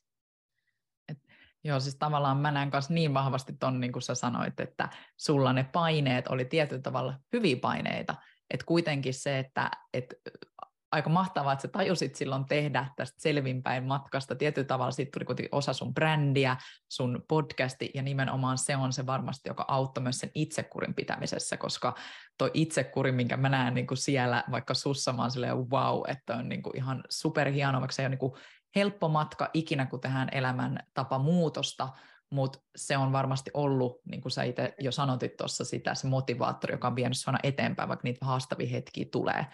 Joo, 1.63 1.79
siis 1.79 1.95
tavallaan 1.95 2.37
mä 2.37 2.51
näen 2.51 2.71
kanssa 2.71 2.93
niin 2.93 3.13
vahvasti 3.13 3.53
ton, 3.59 3.79
niin 3.79 3.91
kuin 3.91 4.03
sä 4.03 4.15
sanoit, 4.15 4.59
että 4.59 4.89
sulla 5.17 5.53
ne 5.53 5.63
paineet 5.73 6.27
oli 6.27 6.45
tietyllä 6.45 6.81
tavalla 6.81 7.19
hyviä 7.33 7.57
paineita, 7.61 8.15
että 8.49 8.65
kuitenkin 8.65 9.13
se, 9.13 9.39
että, 9.39 9.71
että 9.93 10.15
aika 10.91 11.09
mahtavaa, 11.09 11.53
että 11.53 11.61
sä 11.61 11.67
tajusit 11.67 12.15
silloin 12.15 12.45
tehdä 12.45 12.87
tästä 12.95 13.21
selvinpäin 13.21 13.83
matkasta. 13.83 14.35
Tietyllä 14.35 14.67
tavalla 14.67 14.91
siitä 14.91 15.11
tuli 15.13 15.25
kuitenkin 15.25 15.55
osa 15.55 15.73
sun 15.73 15.93
brändiä, 15.93 16.57
sun 16.89 17.23
podcasti, 17.27 17.91
ja 17.93 18.01
nimenomaan 18.01 18.57
se 18.57 18.75
on 18.75 18.93
se 18.93 19.05
varmasti, 19.05 19.49
joka 19.49 19.65
auttoi 19.67 20.03
myös 20.03 20.19
sen 20.19 20.31
itsekurin 20.35 20.93
pitämisessä, 20.93 21.57
koska 21.57 21.95
tuo 22.37 22.49
itsekuri, 22.53 23.11
minkä 23.11 23.37
mä 23.37 23.49
näen 23.49 23.73
niin 23.73 23.87
kuin 23.87 23.97
siellä, 23.97 24.43
vaikka 24.51 24.73
sussa 24.73 25.13
mä 25.13 25.21
oon 25.21 25.31
silleen 25.31 25.57
wow, 25.57 26.01
että 26.07 26.35
on 26.35 26.49
niin 26.49 26.63
kuin 26.63 26.77
ihan 26.77 27.03
superhieno, 27.09 27.79
vaikka 27.79 27.93
se 27.93 28.01
ei 28.01 28.05
ole 28.05 28.09
niin 28.09 28.19
kuin 28.19 28.33
helppo 28.75 29.09
matka 29.09 29.49
ikinä, 29.53 29.85
kun 29.85 30.01
tehdään 30.01 30.29
elämän 30.31 30.79
tapa 30.93 31.19
muutosta, 31.19 31.89
mutta 32.31 32.59
se 32.75 32.97
on 32.97 33.11
varmasti 33.11 33.51
ollut, 33.53 34.01
niin 34.05 34.21
kuin 34.21 34.31
sä 34.31 34.43
itse 34.43 34.73
jo 34.79 34.91
sanotit 34.91 35.37
tuossa 35.37 35.65
sitä, 35.65 35.95
se 35.95 36.07
motivaattori, 36.07 36.73
joka 36.73 36.87
on 36.87 36.95
vienyt 36.95 37.17
sinua 37.17 37.39
eteenpäin, 37.43 37.89
vaikka 37.89 38.03
niitä 38.03 38.25
haastavia 38.25 38.69
hetkiä 38.69 39.05
tulee. 39.11 39.45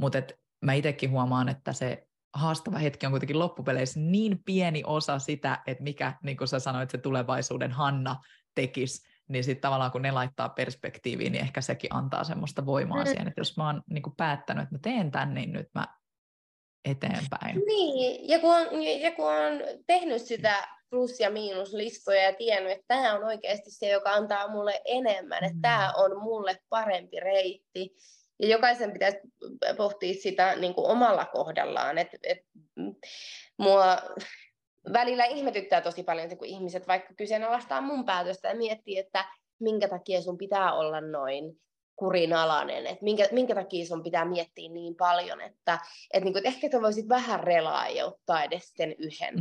Mutta 0.00 0.18
mä 0.60 0.72
itsekin 0.72 1.10
huomaan, 1.10 1.48
että 1.48 1.72
se 1.72 2.06
haastava 2.34 2.78
hetki 2.78 3.06
on 3.06 3.12
kuitenkin 3.12 3.38
loppupeleissä 3.38 4.00
niin 4.00 4.42
pieni 4.44 4.82
osa 4.86 5.18
sitä, 5.18 5.58
että 5.66 5.82
mikä, 5.82 6.12
niin 6.22 6.36
kuin 6.36 6.48
sä 6.48 6.58
sanoit, 6.58 6.90
se 6.90 6.98
tulevaisuuden 6.98 7.72
Hanna 7.72 8.16
tekisi, 8.54 9.08
niin 9.28 9.44
sitten 9.44 9.60
tavallaan 9.62 9.90
kun 9.90 10.02
ne 10.02 10.10
laittaa 10.10 10.48
perspektiiviin, 10.48 11.32
niin 11.32 11.44
ehkä 11.44 11.60
sekin 11.60 11.94
antaa 11.94 12.24
semmoista 12.24 12.66
voimaa 12.66 13.04
mm. 13.04 13.08
siihen, 13.08 13.28
että 13.28 13.40
jos 13.40 13.56
mä 13.56 13.66
oon 13.66 13.82
niin 13.90 14.02
kuin 14.02 14.16
päättänyt, 14.16 14.62
että 14.62 14.74
mä 14.74 14.78
teen 14.82 15.10
tämän, 15.10 15.34
niin 15.34 15.52
nyt 15.52 15.68
mä 15.74 15.86
eteenpäin. 16.84 17.62
Niin, 17.66 18.28
ja 18.28 18.38
kun 18.38 18.54
on, 18.54 18.82
ja 18.82 19.12
kun 19.12 19.32
on 19.32 19.52
tehnyt 19.86 20.22
sitä 20.22 20.68
plus- 20.90 21.20
ja 21.20 21.30
miinuslistoja 21.30 22.22
ja 22.22 22.32
tiennyt, 22.32 22.72
että 22.72 22.84
tämä 22.88 23.14
on 23.14 23.24
oikeasti 23.24 23.70
se, 23.70 23.88
joka 23.88 24.10
antaa 24.10 24.48
mulle 24.48 24.80
enemmän, 24.84 25.44
että 25.44 25.56
mm. 25.56 25.62
tämä 25.62 25.92
on 25.96 26.22
mulle 26.22 26.58
parempi 26.68 27.20
reitti. 27.20 27.96
Ja 28.42 28.48
jokaisen 28.48 28.92
pitäisi 28.92 29.18
pohtia 29.76 30.14
sitä 30.14 30.56
niin 30.56 30.74
kuin 30.74 30.90
omalla 30.90 31.24
kohdallaan. 31.24 31.98
Et, 31.98 32.08
et, 32.22 32.38
mua 33.58 33.96
välillä 34.92 35.24
ihmetyttää 35.24 35.80
tosi 35.80 36.02
paljon, 36.02 36.38
kun 36.38 36.46
ihmiset 36.46 36.88
vaikka 36.88 37.14
kyseenalaistaa 37.14 37.80
mun 37.80 38.04
päätöstä 38.04 38.48
ja 38.48 38.56
miettii, 38.56 38.98
että 38.98 39.24
minkä 39.60 39.88
takia 39.88 40.22
sun 40.22 40.38
pitää 40.38 40.74
olla 40.74 41.00
noin 41.00 41.60
kurinalainen, 41.96 42.86
että 42.86 43.04
minkä, 43.04 43.28
minkä 43.32 43.54
takia 43.54 43.86
sun 43.86 44.02
pitää 44.02 44.24
miettiä 44.24 44.68
niin 44.68 44.94
paljon, 44.96 45.40
että, 45.40 45.78
että, 46.14 46.24
niin 46.24 46.32
kuin, 46.32 46.36
että 46.36 46.48
ehkä 46.48 46.68
sä 46.72 46.82
voisit 46.82 47.08
vähän 47.08 47.40
relaa 47.40 47.88
ja 47.88 48.06
ottaa 48.06 48.44
edes 48.44 48.72
sen 48.76 48.94
yhden. 48.98 49.34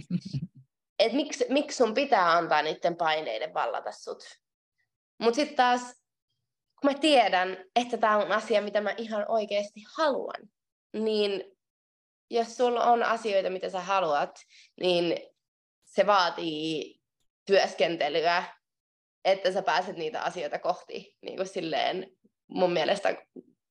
että 1.00 1.16
miksi, 1.16 1.46
miksi 1.50 1.78
sun 1.78 1.94
pitää 1.94 2.32
antaa 2.32 2.62
niiden 2.62 2.96
paineiden 2.96 3.54
vallata 3.54 3.92
sut. 3.92 4.24
Mutta 5.20 5.36
sitten 5.36 5.56
taas, 5.56 5.82
kun 6.82 6.92
mä 6.92 7.00
tiedän, 7.00 7.58
että 7.76 7.98
tämä 7.98 8.18
on 8.18 8.32
asia, 8.32 8.62
mitä 8.62 8.82
mä 8.82 8.94
ihan 8.98 9.26
oikeasti 9.28 9.86
haluan, 9.98 10.50
niin 10.94 11.44
jos 12.30 12.58
sulla 12.58 12.84
on 12.84 13.04
asioita, 13.04 13.50
mitä 13.50 13.70
sä 13.70 13.82
haluat, 13.82 14.40
niin 14.82 15.18
se 15.86 16.06
vaatii 16.06 17.00
työskentelyä, 17.46 18.44
että 19.26 19.52
sä 19.52 19.62
pääset 19.62 19.98
niitä 19.98 20.22
asioita 20.22 20.60
kohti 20.60 21.18
niin 21.22 21.36
kuin 21.36 21.48
silleen 21.48 22.08
mun 22.48 22.72
mielestä 22.72 23.16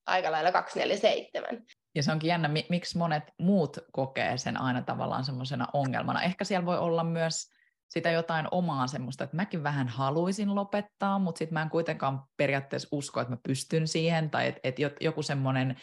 aika 0.06 0.32
lailla 0.32 0.52
247. 0.52 1.64
Ja 1.94 2.02
se 2.02 2.12
onkin 2.12 2.28
jännä, 2.28 2.50
miksi 2.68 2.98
monet 2.98 3.24
muut 3.38 3.78
kokee 3.92 4.38
sen 4.38 4.60
aina 4.60 4.82
tavallaan 4.82 5.24
semmoisena 5.24 5.66
ongelmana. 5.72 6.22
Ehkä 6.22 6.44
siellä 6.44 6.66
voi 6.66 6.78
olla 6.78 7.04
myös 7.04 7.50
sitä 7.88 8.10
jotain 8.10 8.48
omaa 8.50 8.86
semmoista, 8.86 9.24
että 9.24 9.36
mäkin 9.36 9.62
vähän 9.62 9.88
haluaisin 9.88 10.54
lopettaa, 10.54 11.18
mutta 11.18 11.38
sitten 11.38 11.54
mä 11.54 11.62
en 11.62 11.70
kuitenkaan 11.70 12.22
periaatteessa 12.36 12.88
usko, 12.92 13.20
että 13.20 13.32
mä 13.32 13.38
pystyn 13.42 13.88
siihen, 13.88 14.30
tai 14.30 14.46
että 14.46 14.60
et 14.64 14.76
joku 15.00 15.22
semmoinen 15.22 15.76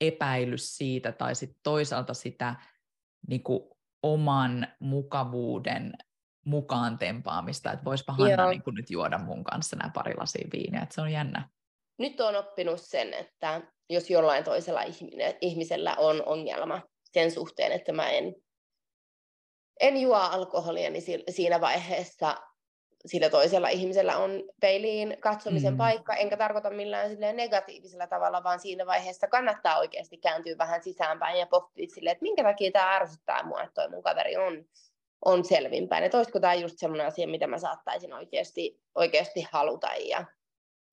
epäilys 0.00 0.76
siitä, 0.76 1.12
tai 1.12 1.34
sitten 1.34 1.60
toisaalta 1.62 2.14
sitä 2.14 2.54
niin 3.28 3.42
kuin 3.42 3.60
oman 4.02 4.68
mukavuuden 4.80 5.92
mukaan 6.46 6.98
tempaamista, 6.98 7.72
että 7.72 7.84
voispa 7.84 8.12
Hanna 8.12 8.50
niin 8.50 8.62
kuin 8.62 8.74
nyt 8.74 8.90
juoda 8.90 9.18
mun 9.18 9.44
kanssa 9.44 9.76
nämä 9.76 9.90
pari 9.94 10.14
lasia 10.16 10.48
viiniä, 10.52 10.82
että 10.82 10.94
se 10.94 11.00
on 11.00 11.12
jännä. 11.12 11.48
Nyt 11.98 12.20
on 12.20 12.36
oppinut 12.36 12.80
sen, 12.80 13.14
että 13.14 13.62
jos 13.90 14.10
jollain 14.10 14.44
toisella 14.44 14.80
ihmisellä 15.40 15.94
on 15.98 16.22
ongelma 16.26 16.82
sen 17.12 17.30
suhteen, 17.30 17.72
että 17.72 17.92
mä 17.92 18.08
en, 18.08 18.34
en 19.80 19.96
juo 19.96 20.14
alkoholia, 20.16 20.90
niin 20.90 21.02
siinä 21.28 21.60
vaiheessa 21.60 22.36
sillä 23.06 23.30
toisella 23.30 23.68
ihmisellä 23.68 24.16
on 24.16 24.42
peiliin 24.60 25.16
katsomisen 25.20 25.72
mm. 25.72 25.78
paikka, 25.78 26.14
enkä 26.14 26.36
tarkoita 26.36 26.70
millään 26.70 27.10
negatiivisella 27.32 28.06
tavalla, 28.06 28.44
vaan 28.44 28.60
siinä 28.60 28.86
vaiheessa 28.86 29.28
kannattaa 29.28 29.78
oikeasti 29.78 30.16
kääntyä 30.16 30.58
vähän 30.58 30.82
sisäänpäin 30.82 31.38
ja 31.38 31.46
pohtia 31.46 31.86
sille, 31.94 32.10
että 32.10 32.22
minkä 32.22 32.42
takia 32.42 32.70
tämä 32.70 32.96
ärsyttää 32.96 33.42
mua, 33.42 33.62
että 33.62 33.74
toi 33.74 33.90
mun 33.90 34.02
kaveri 34.02 34.36
on, 34.36 34.64
on 35.24 35.44
selvinpäin. 35.44 36.04
Että 36.04 36.16
olisiko 36.16 36.40
tämä 36.40 36.54
just 36.54 36.78
sellainen 36.78 37.06
asia, 37.06 37.28
mitä 37.28 37.46
mä 37.46 37.58
saattaisin 37.58 38.12
oikeasti, 38.12 38.80
oikeasti 38.94 39.46
haluta 39.52 39.88
ja 40.08 40.24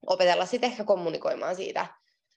opetella 0.07 0.45
sitten 0.45 0.71
ehkä 0.71 0.83
kommunikoimaan 0.83 1.55
siitä 1.55 1.87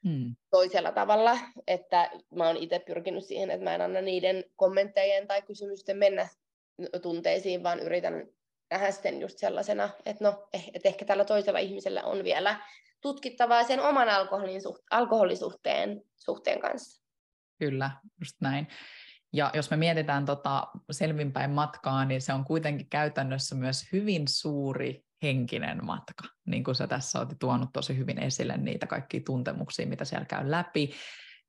hmm. 0.05 0.37
toisella 0.51 0.93
tavalla, 0.93 1.39
että 1.67 2.11
mä 2.35 2.47
oon 2.47 2.57
itse 2.57 2.79
pyrkinyt 2.79 3.25
siihen, 3.25 3.51
että 3.51 3.65
mä 3.65 3.75
en 3.75 3.81
anna 3.81 4.01
niiden 4.01 4.45
kommenttejen 4.57 5.27
tai 5.27 5.43
kysymysten 5.43 5.97
mennä 5.97 6.29
tunteisiin, 7.03 7.63
vaan 7.63 7.81
yritän 7.81 8.27
nähdä 8.71 8.91
sitten 8.91 9.21
just 9.21 9.39
sellaisena, 9.39 9.89
että 10.07 10.25
no, 10.25 10.49
eh, 10.53 10.71
että 10.75 10.89
ehkä 10.89 11.05
tällä 11.05 11.25
toisella 11.25 11.59
ihmisellä 11.59 12.03
on 12.03 12.25
vielä 12.25 12.61
tutkittavaa 13.01 13.65
sen 13.65 13.81
oman 13.81 14.09
alkoholin 14.09 14.63
suht, 14.63 14.83
alkoholisuhteen 14.91 16.03
suhteen 16.17 16.61
kanssa. 16.61 17.05
Kyllä, 17.59 17.91
just 18.21 18.41
näin. 18.41 18.69
Ja 19.33 19.51
jos 19.55 19.71
me 19.71 19.77
mietitään 19.77 20.25
tota 20.25 20.67
selvinpäin 20.91 21.51
matkaa, 21.51 22.05
niin 22.05 22.21
se 22.21 22.33
on 22.33 22.45
kuitenkin 22.45 22.89
käytännössä 22.89 23.55
myös 23.55 23.83
hyvin 23.93 24.29
suuri 24.29 25.05
henkinen 25.25 25.85
matka. 25.85 26.25
Niin 26.47 26.65
kuin 26.65 26.75
sä 26.75 26.87
tässä 26.87 27.19
olet 27.19 27.39
tuonut 27.39 27.69
tosi 27.73 27.97
hyvin 27.97 28.19
esille 28.19 28.57
niitä 28.57 28.87
kaikkia 28.87 29.21
tuntemuksia, 29.27 29.87
mitä 29.87 30.05
siellä 30.05 30.25
käy 30.25 30.51
läpi. 30.51 30.93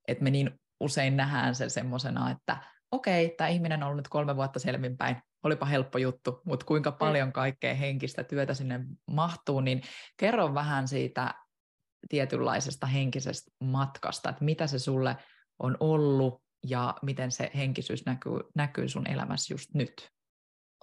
Että 0.08 0.24
me 0.24 0.32
niin 0.32 0.52
usein 0.80 1.18
nähdään 1.18 1.56
se 1.56 1.70
semmoisena, 1.70 2.32
että 2.32 2.58
okei, 2.92 3.34
tämä 3.38 3.48
ihminen 3.48 3.84
on 3.84 3.88
ollut 3.88 3.98
nyt 3.98 4.08
kolme 4.08 4.36
vuotta 4.36 4.60
selvinpäin, 4.60 5.16
olipa 5.44 5.66
helppo 5.66 5.98
juttu, 5.98 6.42
mutta 6.46 6.66
kuinka 6.66 6.92
paljon 6.92 7.34
kaikkea 7.34 7.76
henkistä 7.76 8.24
työtä 8.24 8.54
sinne 8.54 8.80
mahtuu, 9.08 9.62
niin 9.62 9.82
kerro 10.18 10.54
vähän 10.54 10.88
siitä 10.88 11.34
tietynlaisesta 12.10 12.88
henkisestä 12.88 13.52
matkasta, 13.60 14.30
että 14.30 14.46
mitä 14.46 14.68
se 14.68 14.80
sulle 14.80 15.18
on 15.60 15.78
ollut 15.80 16.44
ja 16.68 16.96
miten 17.02 17.32
se 17.32 17.52
henkisyys 17.56 18.06
näkyy, 18.06 18.40
näkyy 18.56 18.90
sun 18.90 19.08
elämässä 19.08 19.54
just 19.54 19.74
nyt? 19.74 20.15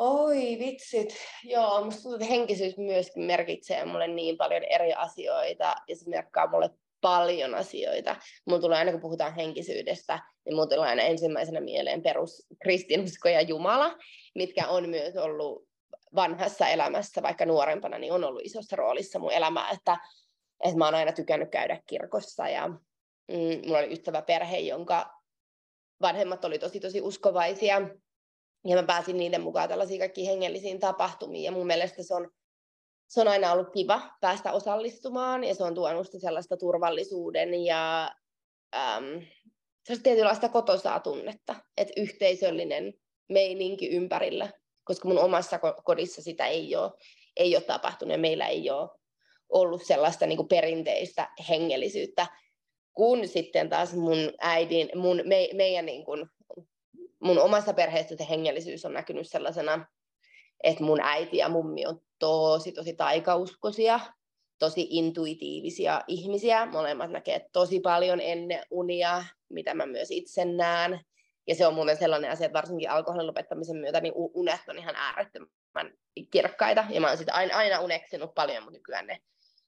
Oi 0.04 0.56
vitsit, 0.58 1.08
joo, 1.44 1.84
musta 1.84 2.02
tuntuu, 2.02 2.14
että 2.14 2.34
henkisyys 2.34 2.76
myöskin 2.76 3.22
merkitsee 3.22 3.84
mulle 3.84 4.08
niin 4.08 4.36
paljon 4.36 4.64
eri 4.64 4.92
asioita 4.92 5.74
ja 5.88 5.96
se 5.96 6.10
merkkaa 6.10 6.50
mulle 6.50 6.70
paljon 7.00 7.54
asioita. 7.54 8.16
Mulla 8.46 8.60
tulee 8.60 8.78
aina, 8.78 8.92
kun 8.92 9.00
puhutaan 9.00 9.34
henkisyydestä, 9.34 10.20
niin 10.44 10.54
mulla 10.54 10.66
tulee 10.66 10.88
aina 10.88 11.02
ensimmäisenä 11.02 11.60
mieleen 11.60 12.02
perus 12.02 12.46
kristinusko 12.62 13.28
ja 13.28 13.40
Jumala, 13.40 13.96
mitkä 14.34 14.68
on 14.68 14.88
myös 14.88 15.16
ollut 15.16 15.68
vanhassa 16.14 16.68
elämässä, 16.68 17.22
vaikka 17.22 17.46
nuorempana, 17.46 17.98
niin 17.98 18.12
on 18.12 18.24
ollut 18.24 18.44
isossa 18.44 18.76
roolissa 18.76 19.18
mun 19.18 19.32
elämää, 19.32 19.70
että, 19.70 19.98
että 20.64 20.78
mä 20.78 20.84
oon 20.84 20.94
aina 20.94 21.12
tykännyt 21.12 21.50
käydä 21.50 21.82
kirkossa 21.86 22.48
ja 22.48 22.68
mm, 22.68 23.66
mulla 23.66 23.78
oli 23.78 23.92
ystävä 23.92 24.22
perhe, 24.22 24.58
jonka 24.58 25.10
vanhemmat 26.00 26.44
oli 26.44 26.58
tosi 26.58 26.80
tosi 26.80 27.00
uskovaisia 27.00 27.80
ja 28.64 28.76
mä 28.76 28.82
pääsin 28.82 29.16
niiden 29.16 29.40
mukaan 29.40 29.68
tällaisiin 29.68 30.00
kaikkiin 30.00 30.26
hengellisiin 30.26 30.80
tapahtumiin. 30.80 31.44
Ja 31.44 31.52
mun 31.52 31.66
mielestä 31.66 32.02
se 32.02 32.14
on 32.14 32.30
se 33.12 33.20
on 33.20 33.28
aina 33.28 33.52
ollut 33.52 33.72
kiva 33.72 34.02
päästä 34.20 34.52
osallistumaan. 34.52 35.44
Ja 35.44 35.54
se 35.54 35.64
on 35.64 35.74
tuonut 35.74 36.06
sellaista 36.18 36.56
turvallisuuden 36.56 37.64
ja 37.64 38.10
äm, 38.74 39.22
sellaista 39.84 40.02
tietynlaista 40.02 40.48
kotosaa 40.48 41.00
tunnetta, 41.00 41.54
että 41.76 41.92
yhteisöllinen 41.96 42.94
meininki 43.28 43.88
ympärillä, 43.88 44.50
koska 44.84 45.08
mun 45.08 45.18
omassa 45.18 45.58
kodissa 45.84 46.22
sitä 46.22 46.46
ei 46.46 46.76
ole, 46.76 46.90
ei 47.36 47.56
ole 47.56 47.64
tapahtunut. 47.64 48.12
Ja 48.12 48.18
meillä 48.18 48.46
ei 48.46 48.70
ole 48.70 48.90
ollut 49.48 49.82
sellaista 49.86 50.26
niin 50.26 50.48
perinteistä 50.48 51.28
hengellisyyttä, 51.48 52.26
kun 52.92 53.28
sitten 53.28 53.68
taas 53.68 53.94
mun 53.94 54.18
äidin, 54.40 54.90
mun, 54.94 55.20
me, 55.24 55.48
meidän 55.54 55.86
niin 55.86 56.04
kuin, 56.04 56.26
mun 57.22 57.38
omassa 57.38 57.72
perheessä 57.72 58.16
se 58.16 58.26
hengellisyys 58.30 58.84
on 58.84 58.92
näkynyt 58.92 59.28
sellaisena, 59.28 59.86
että 60.62 60.84
mun 60.84 61.00
äiti 61.02 61.36
ja 61.36 61.48
mummi 61.48 61.86
on 61.86 62.00
tosi, 62.18 62.72
tosi 62.72 62.94
taikauskoisia, 62.94 64.00
tosi 64.58 64.86
intuitiivisia 64.90 66.00
ihmisiä. 66.06 66.66
Molemmat 66.66 67.10
näkee 67.10 67.46
tosi 67.52 67.80
paljon 67.80 68.20
ennen 68.20 68.62
unia, 68.70 69.24
mitä 69.48 69.74
mä 69.74 69.86
myös 69.86 70.10
itse 70.10 70.44
näen. 70.44 71.00
Ja 71.46 71.54
se 71.54 71.66
on 71.66 71.74
muuten 71.74 71.96
sellainen 71.96 72.30
asia, 72.30 72.46
että 72.46 72.58
varsinkin 72.58 72.90
alkoholin 72.90 73.26
lopettamisen 73.26 73.76
myötä 73.76 74.00
niin 74.00 74.12
unet 74.16 74.60
on 74.68 74.78
ihan 74.78 74.96
äärettömän 74.96 75.92
kirkkaita. 76.30 76.84
Ja 76.90 77.00
mä 77.00 77.08
oon 77.08 77.18
sitä 77.18 77.34
aina, 77.34 77.56
aina 77.56 77.80
uneksinut 77.80 78.34
paljon, 78.34 78.62
mutta 78.62 78.78
nykyään 78.78 79.06
ne, 79.06 79.18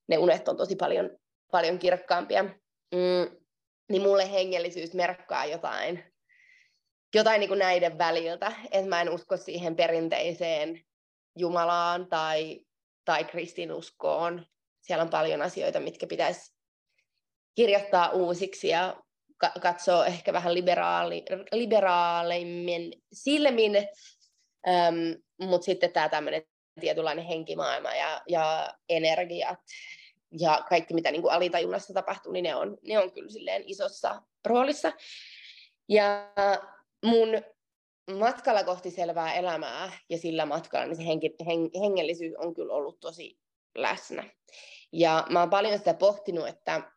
ne 0.09 0.19
unet 0.19 0.49
on 0.49 0.57
tosi 0.57 0.77
paljon, 0.77 1.11
paljon 1.51 1.79
kirkkaampia. 1.79 2.43
Mm, 2.43 3.37
niin 3.89 4.03
mulle 4.03 4.33
hengellisyys 4.33 4.95
merkkaa 4.95 5.45
jotain, 5.45 6.14
jotain 7.15 7.41
niin 7.41 7.49
kuin 7.49 7.59
näiden 7.59 7.99
väliltä. 7.99 8.53
Että 8.71 8.89
mä 8.89 9.01
en 9.01 9.11
usko 9.11 9.37
siihen 9.37 9.77
perinteiseen 9.77 10.81
Jumalaan 11.39 12.07
tai, 12.07 12.61
tai 13.05 13.25
kristinuskoon. 13.25 14.47
Siellä 14.81 15.03
on 15.03 15.11
paljon 15.11 15.43
asioita, 15.43 15.81
mitkä 15.81 16.07
pitäisi 16.07 16.55
kirjoittaa 17.55 18.11
uusiksi 18.11 18.69
ja 18.69 18.97
katsoa 19.61 20.07
ehkä 20.07 20.33
vähän 20.33 20.55
liberaali, 20.55 21.25
liberaaleimmin 21.53 22.93
silmin, 23.13 23.77
ähm, 24.69 24.97
mutta 25.41 25.65
sitten 25.65 25.93
tämä 25.93 26.09
tämmöinen 26.09 26.43
tietynlainen 26.81 27.25
henkimaailma 27.25 27.95
ja, 27.95 28.23
ja 28.29 28.75
energiat 28.89 29.59
ja 30.41 30.65
kaikki, 30.69 30.95
mitä 30.95 31.11
niin 31.11 31.23
kuin 31.23 31.33
alitajunnassa 31.33 31.95
tapahtuu, 31.95 32.33
niin 32.33 32.43
ne 32.43 32.55
on, 32.55 32.79
ne 32.83 32.99
on 32.99 33.13
kyllä 33.13 33.31
silleen 33.31 33.63
isossa 33.67 34.23
roolissa. 34.45 34.93
Ja 35.89 36.33
mun 37.05 37.29
matkalla 38.19 38.65
kohti 38.65 38.91
selvää 38.91 39.35
elämää 39.35 39.93
ja 40.11 40.19
sillä 40.19 40.47
matkalla 40.47 40.87
niin 40.87 40.97
se 40.97 41.07
henki, 41.07 41.35
heng, 41.47 41.71
hengellisyys 41.81 42.35
on 42.39 42.55
kyllä 42.55 42.75
ollut 42.75 43.01
tosi 43.01 43.39
läsnä. 43.75 44.31
Ja 44.93 45.27
mä 45.31 45.41
oon 45.41 45.51
paljon 45.51 45.79
sitä 45.79 45.95
pohtinut, 45.95 46.49
että 46.49 46.93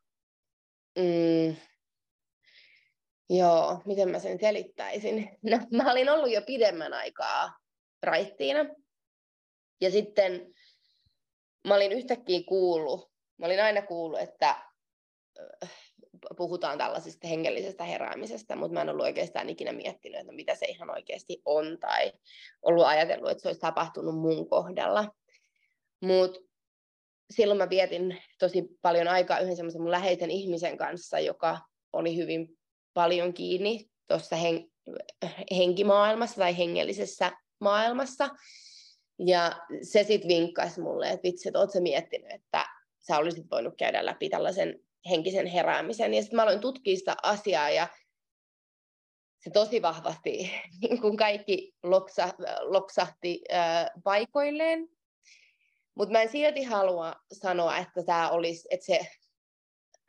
mm, 0.97 1.55
joo, 3.29 3.81
miten 3.85 4.09
mä 4.09 4.19
sen 4.19 4.39
selittäisin. 4.39 5.29
No, 5.51 5.59
mä 5.71 5.91
olin 5.91 6.09
ollut 6.09 6.31
jo 6.31 6.41
pidemmän 6.41 6.93
aikaa 6.93 7.57
raittiina. 8.03 8.59
Ja 9.81 9.91
sitten 9.91 10.53
mä 11.67 11.75
olin 11.75 11.91
yhtäkkiä 11.91 12.39
kuullut, 12.47 13.11
mä 13.37 13.45
olin 13.45 13.63
aina 13.63 13.81
kuullut, 13.81 14.19
että 14.19 14.55
puhutaan 16.37 16.77
tällaisesta 16.77 17.27
hengellisestä 17.27 17.83
heräämisestä, 17.83 18.55
mutta 18.55 18.73
mä 18.73 18.81
en 18.81 18.89
ollut 18.89 19.05
oikeastaan 19.05 19.49
ikinä 19.49 19.71
miettinyt, 19.71 20.21
että 20.21 20.33
mitä 20.33 20.55
se 20.55 20.65
ihan 20.65 20.89
oikeasti 20.89 21.41
on, 21.45 21.77
tai 21.79 22.11
ollut 22.61 22.85
ajatellut, 22.85 23.31
että 23.31 23.41
se 23.41 23.47
olisi 23.47 23.61
tapahtunut 23.61 24.15
mun 24.15 24.49
kohdalla. 24.49 25.11
Mutta 26.01 26.39
silloin 27.31 27.57
mä 27.57 27.69
vietin 27.69 28.17
tosi 28.39 28.63
paljon 28.81 29.07
aikaa 29.07 29.39
yhden 29.39 29.55
semmoisen 29.55 29.81
mun 29.81 29.91
läheisen 29.91 30.31
ihmisen 30.31 30.77
kanssa, 30.77 31.19
joka 31.19 31.59
oli 31.93 32.17
hyvin 32.17 32.57
paljon 32.93 33.33
kiinni 33.33 33.89
tuossa 34.07 34.35
hen- 34.35 34.71
henkimaailmassa 35.57 36.35
tai 36.35 36.57
hengellisessä 36.57 37.31
maailmassa. 37.59 38.29
Ja 39.19 39.51
se 39.81 40.03
sitten 40.03 40.27
vinkkasi 40.27 40.81
mulle, 40.81 41.09
että 41.09 41.23
vitsi, 41.23 41.49
että 41.49 41.59
ootko 41.59 41.81
miettinyt, 41.81 42.31
että 42.31 42.65
sä 43.07 43.17
olisit 43.17 43.45
voinut 43.51 43.73
käydä 43.77 44.05
läpi 44.05 44.29
tällaisen 44.29 44.79
henkisen 45.09 45.47
heräämisen. 45.47 46.13
Ja 46.13 46.21
sitten 46.21 46.35
mä 46.35 46.43
aloin 46.43 46.59
tutkia 46.59 46.95
sitä 46.95 47.15
asiaa 47.23 47.69
ja 47.69 47.87
se 49.39 49.49
tosi 49.49 49.81
vahvasti, 49.81 50.31
niin 50.81 51.01
kuin 51.01 51.17
kaikki 51.17 51.73
loksa, 51.83 52.29
loksahti 52.61 53.41
äh, 53.53 53.85
paikoilleen. 54.03 54.89
Mutta 55.95 56.11
mä 56.11 56.21
en 56.21 56.29
silti 56.29 56.63
halua 56.63 57.15
sanoa, 57.31 57.77
että 57.77 58.03
tämä 58.05 58.29
olisi, 58.29 58.67
että 58.71 58.85
se, 58.85 58.99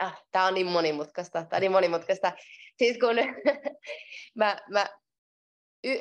äh, 0.03 0.23
tämä 0.33 0.47
on 0.47 0.55
niin 0.55 0.67
monimutkaista, 0.67 1.45
tämä 1.45 1.57
on 1.57 1.61
niin 1.61 1.73
monimutkaista. 1.73 2.33
Siis 2.77 2.99
kun 2.99 3.17
mä, 4.41 4.59
mä 4.71 4.87
y, 5.85 5.97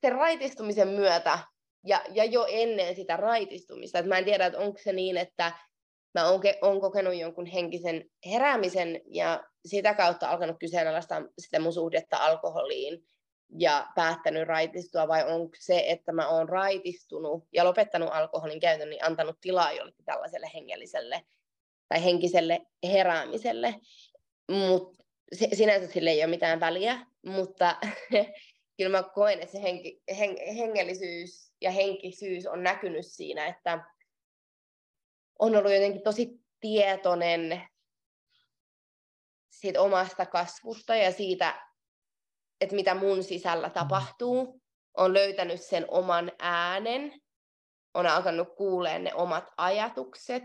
sen 0.00 0.12
raitistumisen 0.12 0.88
myötä 0.88 1.38
ja, 1.84 2.04
ja 2.10 2.24
jo 2.24 2.46
ennen 2.50 2.96
sitä 2.96 3.16
raitistumista, 3.16 3.98
että 3.98 4.08
mä 4.08 4.18
en 4.18 4.24
tiedä, 4.24 4.46
että 4.46 4.58
onko 4.58 4.78
se 4.82 4.92
niin, 4.92 5.16
että 5.16 5.52
mä 6.20 6.30
oon, 6.30 6.40
oon 6.62 6.80
kokenut 6.80 7.14
jonkun 7.14 7.46
henkisen 7.46 8.10
heräämisen 8.26 9.00
ja 9.06 9.44
sitä 9.66 9.94
kautta 9.94 10.30
alkanut 10.30 10.56
kyseenalaistaa 10.60 11.22
sitä 11.38 11.58
mun 11.60 11.72
suhdetta 11.72 12.16
alkoholiin 12.16 13.04
ja 13.58 13.86
päättänyt 13.94 14.48
raitistua, 14.48 15.08
vai 15.08 15.32
onko 15.32 15.56
se, 15.58 15.84
että 15.86 16.12
mä 16.12 16.28
oon 16.28 16.48
raitistunut 16.48 17.44
ja 17.52 17.64
lopettanut 17.64 18.08
alkoholin 18.12 18.60
käytön, 18.60 18.90
niin 18.90 19.04
antanut 19.04 19.40
tilaa 19.40 19.72
jollekin 19.72 20.04
tällaiselle 20.04 20.50
hengelliselle 20.54 21.22
tai 21.88 22.04
henkiselle 22.04 22.60
heräämiselle. 22.84 23.74
Mut 24.50 24.96
sinänsä 25.52 25.92
sille 25.92 26.10
ei 26.10 26.20
ole 26.20 26.30
mitään 26.30 26.60
väliä, 26.60 27.06
mutta 27.26 27.76
kyllä 28.76 28.90
mä 28.90 29.02
koen, 29.02 29.40
että 29.40 29.52
se 29.52 29.62
henki, 29.62 30.02
hen, 30.18 30.36
hengellisyys 30.56 31.52
ja 31.60 31.70
henkisyys 31.70 32.46
on 32.46 32.62
näkynyt 32.62 33.06
siinä, 33.06 33.46
että 33.46 33.84
on 35.38 35.56
ollut 35.56 35.72
jotenkin 35.72 36.02
tosi 36.02 36.40
tietoinen 36.60 37.68
siitä 39.50 39.82
omasta 39.82 40.26
kasvusta 40.26 40.96
ja 40.96 41.12
siitä, 41.12 41.62
että 42.60 42.74
mitä 42.76 42.94
mun 42.94 43.22
sisällä 43.22 43.70
tapahtuu. 43.70 44.62
On 44.96 45.14
löytänyt 45.14 45.60
sen 45.60 45.84
oman 45.88 46.32
äänen, 46.38 47.20
on 47.94 48.06
alkanut 48.06 48.48
kuulee 48.56 48.98
ne 48.98 49.14
omat 49.14 49.44
ajatukset, 49.56 50.44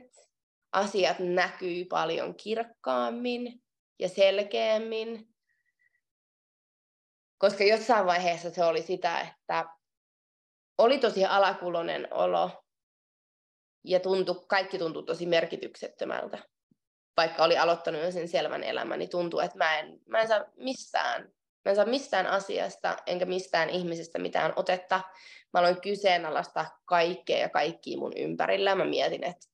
asiat 0.72 1.20
näkyy 1.20 1.86
paljon 1.86 2.36
kirkkaammin 2.36 3.64
ja 4.00 4.10
selkeämmin. 4.10 5.28
Koska 7.38 7.64
jossain 7.64 8.06
vaiheessa 8.06 8.50
se 8.50 8.64
oli 8.64 8.82
sitä, 8.82 9.20
että 9.20 9.66
oli 10.78 10.98
tosi 10.98 11.26
alakulonen 11.26 12.14
olo 12.14 12.64
ja 13.84 14.00
tuntui, 14.00 14.36
kaikki 14.48 14.78
tuntui 14.78 15.04
tosi 15.04 15.26
merkityksettömältä. 15.26 16.38
Vaikka 17.18 17.44
oli 17.44 17.58
aloittanut 17.58 18.02
jo 18.02 18.12
sen 18.12 18.28
selvän 18.28 18.64
elämän, 18.64 19.00
niin 19.00 19.10
tuntui, 19.10 19.46
että 19.46 19.58
mä 19.58 19.80
en, 19.80 20.00
mä 20.08 20.20
en 20.20 20.28
saa 20.28 20.46
mistään 20.56 21.32
Mä 21.66 21.70
en 21.70 21.76
saa 21.76 21.86
mistään 21.86 22.28
asiasta 22.28 22.98
enkä 23.06 23.26
mistään 23.26 23.70
ihmisestä 23.70 24.20
mitään 24.20 24.54
otetta. 24.56 25.02
Mä 25.54 25.60
aloin 25.60 25.82
kyseenalaista 25.82 26.66
kaikkea 26.86 27.38
ja 27.38 27.50
kaikkia 27.50 27.98
mun 27.98 28.14
ympärillä. 28.18 28.76
Mä 28.76 28.86
mietin, 28.86 29.24
että, 29.24 29.48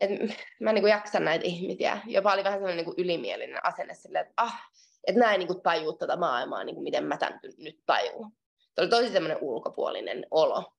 että 0.00 0.34
mä 0.60 0.70
en 0.70 0.74
niin 0.74 0.88
jaksa 0.88 1.20
näitä 1.20 1.44
ihmisiä. 1.44 2.00
Jopa 2.06 2.32
oli 2.32 2.44
vähän 2.44 2.58
sellainen 2.58 2.84
niin 2.84 2.94
ylimielinen 2.98 3.66
asenne 3.66 3.94
sille, 3.94 4.20
että 4.20 4.32
ah, 4.36 4.60
että 5.06 5.20
näin 5.20 5.38
niin 5.38 5.62
tajuu 5.62 5.92
tätä 5.92 6.16
maailmaa, 6.16 6.64
niin 6.64 6.74
kuin 6.74 6.84
miten 6.84 7.04
mä 7.04 7.16
tämän 7.16 7.40
nyt 7.58 7.80
tajuun. 7.86 8.32
Se 8.74 8.80
oli 8.80 8.88
tosi 8.88 9.12
semmoinen 9.12 9.38
ulkopuolinen 9.40 10.26
olo 10.30 10.72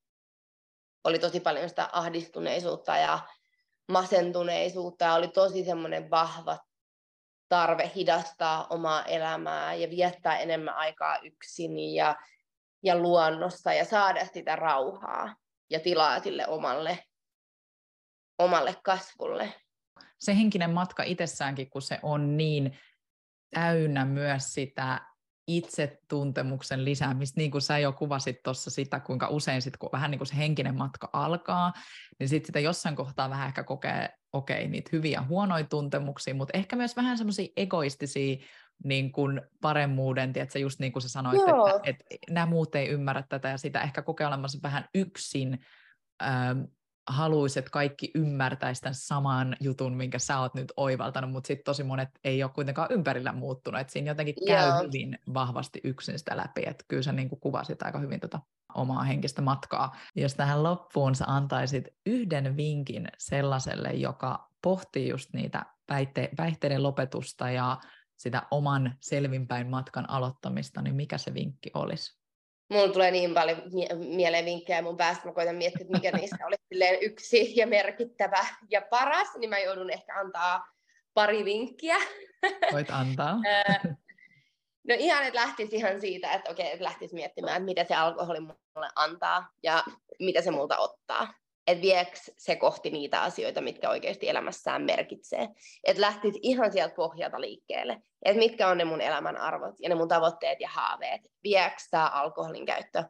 oli 1.05 1.19
tosi 1.19 1.39
paljon 1.39 1.69
sitä 1.69 1.89
ahdistuneisuutta 1.91 2.97
ja 2.97 3.19
masentuneisuutta 3.91 5.05
ja 5.05 5.13
oli 5.13 5.27
tosi 5.27 5.65
semmoinen 5.65 6.09
vahva 6.09 6.57
tarve 7.49 7.91
hidastaa 7.95 8.67
omaa 8.69 9.05
elämää 9.05 9.73
ja 9.73 9.89
viettää 9.89 10.39
enemmän 10.39 10.75
aikaa 10.75 11.17
yksin 11.23 11.95
ja, 11.95 12.15
ja 12.83 12.97
luonnossa 12.97 13.73
ja 13.73 13.85
saada 13.85 14.25
sitä 14.33 14.55
rauhaa 14.55 15.35
ja 15.69 15.79
tilaa 15.79 16.19
sille 16.19 16.47
omalle, 16.47 16.99
omalle 18.39 18.75
kasvulle. 18.83 19.53
Se 20.19 20.35
henkinen 20.35 20.69
matka 20.69 21.03
itsessäänkin, 21.03 21.69
kun 21.69 21.81
se 21.81 21.99
on 22.03 22.37
niin 22.37 22.79
täynnä 23.49 24.05
myös 24.05 24.53
sitä 24.53 25.01
itsetuntemuksen 25.47 26.85
lisäämistä, 26.85 27.39
niin 27.39 27.51
kuin 27.51 27.61
sä 27.61 27.77
jo 27.77 27.93
kuvasit 27.93 28.43
tuossa 28.43 28.71
sitä, 28.71 28.99
kuinka 28.99 29.27
usein 29.27 29.61
sit, 29.61 29.77
kun 29.77 29.89
vähän 29.91 30.11
niin 30.11 30.19
kuin 30.19 30.27
se 30.27 30.37
henkinen 30.37 30.75
matka 30.75 31.09
alkaa, 31.13 31.73
niin 32.19 32.29
sitten 32.29 32.47
sitä 32.47 32.59
jossain 32.59 32.95
kohtaa 32.95 33.29
vähän 33.29 33.47
ehkä 33.47 33.63
kokee, 33.63 34.09
okei, 34.33 34.57
okay, 34.57 34.67
niitä 34.67 34.89
hyviä 34.91 35.11
ja 35.11 35.27
huonoja 35.27 35.63
tuntemuksia, 35.63 36.35
mutta 36.35 36.57
ehkä 36.57 36.75
myös 36.75 36.95
vähän 36.95 37.17
semmoisia 37.17 37.47
egoistisia 37.57 38.37
niin 38.83 39.11
kuin 39.11 39.41
paremmuuden, 39.61 40.33
tiedätkö, 40.33 40.59
just 40.59 40.79
niin 40.79 40.91
kuin 40.91 41.03
sä 41.03 41.09
sanoit, 41.09 41.41
että, 41.83 42.05
että 42.09 42.33
nämä 42.33 42.45
muut 42.45 42.75
ei 42.75 42.87
ymmärrä 42.87 43.23
tätä 43.29 43.49
ja 43.49 43.57
sitä 43.57 43.81
ehkä 43.81 44.01
kokee 44.01 44.27
olemassa 44.27 44.59
vähän 44.63 44.85
yksin, 44.95 45.65
ähm, 46.23 46.61
haluaisi, 47.07 47.59
että 47.59 47.71
kaikki 47.71 48.11
ymmärtäisi 48.15 48.81
tämän 48.81 48.95
saman 48.95 49.55
jutun, 49.59 49.93
minkä 49.93 50.19
sä 50.19 50.39
oot 50.39 50.53
nyt 50.53 50.73
oivaltanut, 50.77 51.31
mutta 51.31 51.47
sitten 51.47 51.65
tosi 51.65 51.83
monet 51.83 52.09
ei 52.23 52.43
ole 52.43 52.51
kuitenkaan 52.51 52.91
ympärillä 52.91 53.31
muuttunut, 53.31 53.81
että 53.81 53.93
siinä 53.93 54.11
jotenkin 54.11 54.35
käy 54.47 54.69
Joo. 54.69 54.83
hyvin 54.83 55.19
vahvasti 55.33 55.81
yksin 55.83 56.19
sitä 56.19 56.37
läpi, 56.37 56.63
että 56.65 56.85
kyllä 56.87 57.03
sä 57.03 57.11
niin 57.11 57.29
kuin 57.29 57.39
kuvasit 57.39 57.83
aika 57.83 57.99
hyvin 57.99 58.19
tota 58.19 58.39
omaa 58.75 59.03
henkistä 59.03 59.41
matkaa. 59.41 59.95
Jos 60.15 60.33
tähän 60.33 60.63
loppuun 60.63 61.15
sä 61.15 61.25
antaisit 61.27 61.87
yhden 62.05 62.57
vinkin 62.57 63.07
sellaiselle, 63.17 63.89
joka 63.89 64.49
pohtii 64.61 65.09
just 65.09 65.33
niitä 65.33 65.65
päihte- 65.91 66.35
päihteiden 66.37 66.83
lopetusta 66.83 67.49
ja 67.49 67.77
sitä 68.17 68.43
oman 68.51 68.95
selvinpäin 69.01 69.69
matkan 69.69 70.09
aloittamista, 70.09 70.81
niin 70.81 70.95
mikä 70.95 71.17
se 71.17 71.33
vinkki 71.33 71.71
olisi? 71.73 72.24
Mulla 72.69 72.93
tulee 72.93 73.11
niin 73.11 73.33
paljon 73.33 73.61
mie- 73.73 73.95
mieleen 74.15 74.45
vinkkejä 74.45 74.81
mun 74.81 74.97
päästä, 74.97 75.27
mä 75.27 75.33
koitan 75.33 75.55
miettiä, 75.55 75.81
että 75.81 75.93
mikä 75.93 76.11
niistä 76.11 76.45
olisi 76.45 76.63
yksi 77.01 77.53
ja 77.55 77.67
merkittävä 77.67 78.45
ja 78.69 78.81
paras, 78.81 79.27
niin 79.37 79.49
mä 79.49 79.59
joudun 79.59 79.89
ehkä 79.89 80.19
antaa 80.19 80.67
pari 81.13 81.45
vinkkiä. 81.45 81.97
Voit 82.71 82.89
antaa. 82.89 83.35
no 84.87 84.95
ihan, 84.97 85.23
että 85.23 85.39
lähtisi 85.39 85.75
ihan 85.75 86.01
siitä, 86.01 86.31
että 86.31 86.51
okei, 86.51 86.71
että 86.71 86.83
lähtisi 86.83 87.15
miettimään, 87.15 87.55
että 87.57 87.65
mitä 87.65 87.83
se 87.83 87.95
alkoholi 87.95 88.39
mulle 88.39 88.89
antaa 88.95 89.49
ja 89.63 89.83
mitä 90.19 90.41
se 90.41 90.51
multa 90.51 90.77
ottaa 90.77 91.33
että 91.67 91.81
vieks 91.81 92.31
se 92.37 92.55
kohti 92.55 92.89
niitä 92.89 93.21
asioita, 93.21 93.61
mitkä 93.61 93.89
oikeasti 93.89 94.29
elämässään 94.29 94.83
merkitsee. 94.83 95.47
Että 95.83 96.01
lähtisi 96.01 96.39
ihan 96.41 96.71
sieltä 96.71 96.95
pohjalta 96.95 97.41
liikkeelle. 97.41 98.01
Että 98.25 98.39
mitkä 98.39 98.67
on 98.67 98.77
ne 98.77 98.85
mun 98.85 99.01
elämän 99.01 99.37
arvot 99.37 99.75
ja 99.79 99.89
ne 99.89 99.95
mun 99.95 100.07
tavoitteet 100.07 100.59
ja 100.59 100.69
haaveet. 100.69 101.21
Vieks 101.43 101.89
tämä 101.89 102.07
alkoholin 102.07 102.65
käyttö 102.65 103.03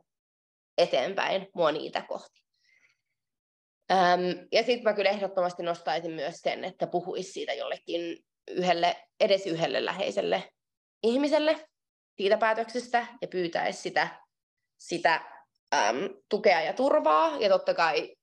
eteenpäin 0.77 1.47
mua 1.53 1.71
niitä 1.71 2.01
kohti. 2.01 2.45
Öm, 3.91 4.47
ja 4.51 4.63
sitten 4.63 4.83
mä 4.83 4.93
kyllä 4.93 5.09
ehdottomasti 5.09 5.63
nostaisin 5.63 6.11
myös 6.11 6.35
sen, 6.35 6.63
että 6.63 6.87
puhuisi 6.87 7.31
siitä 7.31 7.53
jollekin 7.53 8.25
yhdelle, 8.47 8.95
edes 9.19 9.45
yhdelle 9.45 9.85
läheiselle 9.85 10.51
ihmiselle 11.03 11.67
siitä 12.17 12.37
päätöksestä 12.37 13.07
ja 13.21 13.27
pyytäisi 13.27 13.81
sitä, 13.81 14.07
sitä 14.77 15.21
äm, 15.73 16.09
tukea 16.29 16.61
ja 16.61 16.73
turvaa. 16.73 17.37
Ja 17.37 17.49
totta 17.49 17.73
kai 17.73 18.15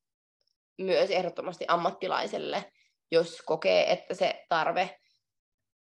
myös 0.79 1.11
ehdottomasti 1.11 1.65
ammattilaiselle, 1.69 2.73
jos 3.11 3.43
kokee, 3.47 3.93
että 3.93 4.15
se 4.15 4.45
tarve 4.49 4.99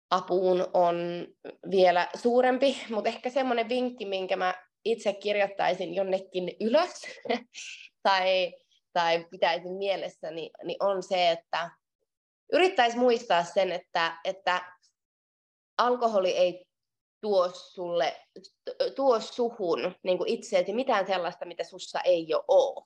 apuun 0.09 0.67
on 0.73 1.27
vielä 1.71 2.09
suurempi. 2.15 2.77
Mutta 2.89 3.09
ehkä 3.09 3.29
semmoinen 3.29 3.69
vinkki, 3.69 4.05
minkä 4.05 4.35
mä 4.35 4.53
itse 4.85 5.13
kirjoittaisin 5.13 5.93
jonnekin 5.93 6.55
ylös 6.61 7.01
tai, 8.03 8.53
tai 8.93 9.25
pitäisin 9.31 9.73
mielessä, 9.73 10.31
niin, 10.31 10.51
niin 10.63 10.83
on 10.83 11.03
se, 11.03 11.31
että 11.31 11.69
yrittäisi 12.53 12.97
muistaa 12.97 13.43
sen, 13.43 13.71
että, 13.71 14.19
että 14.23 14.73
alkoholi 15.77 16.31
ei 16.31 16.65
tuo 17.21 17.49
sulle, 17.53 18.17
tuo 18.95 19.19
suhun 19.19 19.95
niin 20.03 20.27
itseesi 20.27 20.73
mitään 20.73 21.07
sellaista, 21.07 21.45
mitä 21.45 21.63
sussa 21.63 22.01
ei 22.01 22.27
jo 22.27 22.43
ole 22.47 22.85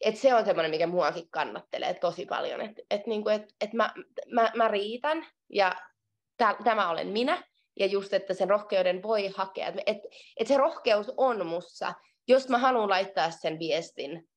et 0.00 0.16
se 0.16 0.34
on 0.34 0.44
semmoinen, 0.44 0.70
mikä 0.70 0.86
muakin 0.86 1.30
kannattelee 1.30 1.94
tosi 1.94 2.26
paljon, 2.26 2.60
että 2.60 2.82
et, 2.90 3.06
niinku, 3.06 3.28
et, 3.28 3.42
et 3.60 3.72
mä, 3.72 3.94
mä, 4.32 4.52
mä 4.56 4.68
riitän 4.68 5.26
ja 5.48 5.76
tämä 6.64 6.90
olen 6.90 7.08
minä, 7.08 7.42
ja 7.78 7.86
just, 7.86 8.12
että 8.12 8.34
sen 8.34 8.50
rohkeuden 8.50 9.02
voi 9.02 9.28
hakea, 9.36 9.66
että 9.66 9.82
et, 9.86 9.98
et 10.36 10.46
se 10.46 10.56
rohkeus 10.56 11.12
on 11.16 11.46
mussa, 11.46 11.94
jos 12.28 12.48
mä 12.48 12.58
haluan 12.58 12.88
laittaa 12.88 13.30
sen 13.30 13.58
viestin 13.58 14.28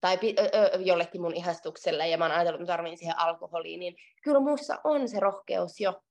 tai 0.00 0.18
jollekin 0.84 1.20
mun 1.20 1.36
ihastukselle 1.36 2.08
ja 2.08 2.18
mä 2.18 2.24
oon 2.24 2.32
ajatellut, 2.32 2.60
että 2.60 2.72
mä 2.72 2.76
tarvitsen 2.76 2.98
siihen 2.98 3.18
alkoholiin, 3.18 3.80
niin 3.80 3.96
kyllä 4.22 4.40
mussa 4.40 4.76
on 4.84 5.08
se 5.08 5.20
rohkeus 5.20 5.80
jo. 5.80 6.02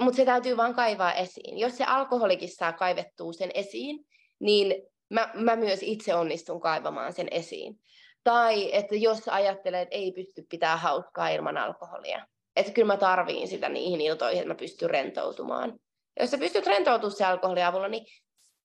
Mutta 0.00 0.16
se 0.16 0.24
täytyy 0.24 0.56
vaan 0.56 0.74
kaivaa 0.74 1.14
esiin. 1.14 1.58
Jos 1.58 1.76
se 1.76 1.84
alkoholikin 1.84 2.56
saa 2.56 2.72
kaivettua 2.72 3.32
sen 3.32 3.50
esiin, 3.54 4.06
niin 4.40 4.82
mä, 5.10 5.30
mä 5.34 5.56
myös 5.56 5.82
itse 5.82 6.14
onnistun 6.14 6.60
kaivamaan 6.60 7.12
sen 7.12 7.28
esiin. 7.30 7.80
Tai 8.24 8.76
että 8.76 8.94
jos 8.94 9.28
ajattelee, 9.28 9.82
että 9.82 9.94
ei 9.94 10.12
pysty 10.12 10.46
pitää 10.50 10.76
hauskaa 10.76 11.28
ilman 11.28 11.56
alkoholia. 11.56 12.26
Että 12.56 12.72
kyllä 12.72 12.86
mä 12.86 12.96
tarviin 12.96 13.48
sitä 13.48 13.68
niihin 13.68 14.00
iltoihin, 14.00 14.38
että 14.38 14.48
mä 14.48 14.54
pystyn 14.54 14.90
rentoutumaan. 14.90 15.80
Ja 16.16 16.22
jos 16.22 16.30
sä 16.30 16.38
pystyt 16.38 16.66
rentoutumaan 16.66 17.16
se 17.16 17.24
alkoholin 17.24 17.64
avulla, 17.64 17.88
niin 17.88 18.06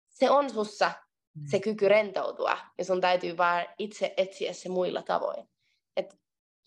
se 0.10 0.30
on 0.30 0.50
sussa 0.50 0.92
mm. 1.36 1.48
se 1.48 1.60
kyky 1.60 1.88
rentoutua. 1.88 2.58
Ja 2.78 2.86
sun 2.86 3.02
täytyy 3.02 3.38
vaan 3.38 3.66
itse 3.78 4.14
etsiä 4.18 4.54
se 4.54 4.70
muilla 4.70 5.02
tavoin. 5.02 5.50
Että 5.98 6.16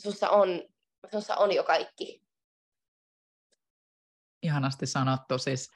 sussa 0.03 0.31
on, 0.31 0.63
sussa 1.13 1.37
on 1.37 1.53
jo 1.53 1.65
kaikki. 1.65 2.23
Ihanasti 4.43 4.87
sanottu. 4.87 5.39
Siis 5.39 5.71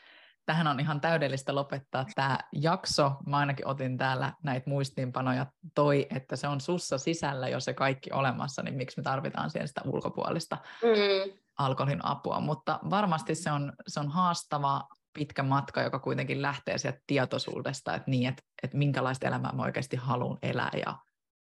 tähän 0.47 0.67
on 0.67 0.81
ihan 0.81 1.01
täydellistä 1.01 1.55
lopettaa 1.55 2.07
tämä 2.15 2.39
jakso. 2.53 3.13
Mä 3.27 3.37
ainakin 3.37 3.67
otin 3.67 3.99
täällä 3.99 4.33
näitä 4.43 4.71
muistiinpanoja 4.71 5.47
toi, 5.75 6.07
että 6.11 6.37
se 6.37 6.49
on 6.49 6.61
sussa 6.61 6.99
sisällä 6.99 7.49
jo 7.49 7.61
se 7.61 7.75
kaikki 7.75 8.11
olemassa, 8.13 8.63
niin 8.63 8.75
miksi 8.75 8.99
me 8.99 9.03
tarvitaan 9.03 9.51
siihen 9.51 9.69
sitä 9.69 9.81
ulkopuolista 9.85 10.59
mm. 10.83 11.33
alkoholin 11.59 12.05
apua. 12.05 12.41
Mutta 12.41 12.81
varmasti 12.91 13.35
se 13.35 13.53
on, 13.53 13.73
se 13.87 14.01
on 14.01 14.09
haastava 14.09 14.89
pitkä 15.13 15.43
matka, 15.43 15.83
joka 15.83 15.99
kuitenkin 15.99 16.43
lähtee 16.43 16.79
sieltä 16.79 17.01
tietoisuudesta, 17.07 17.95
että, 17.95 18.11
niin, 18.11 18.29
että, 18.29 18.43
että 18.63 18.79
minkälaista 18.79 19.27
elämää 19.27 19.53
mä 19.53 19.63
oikeasti 19.63 19.97
haluan 19.97 20.39
elää 20.43 20.73
ja 20.87 20.99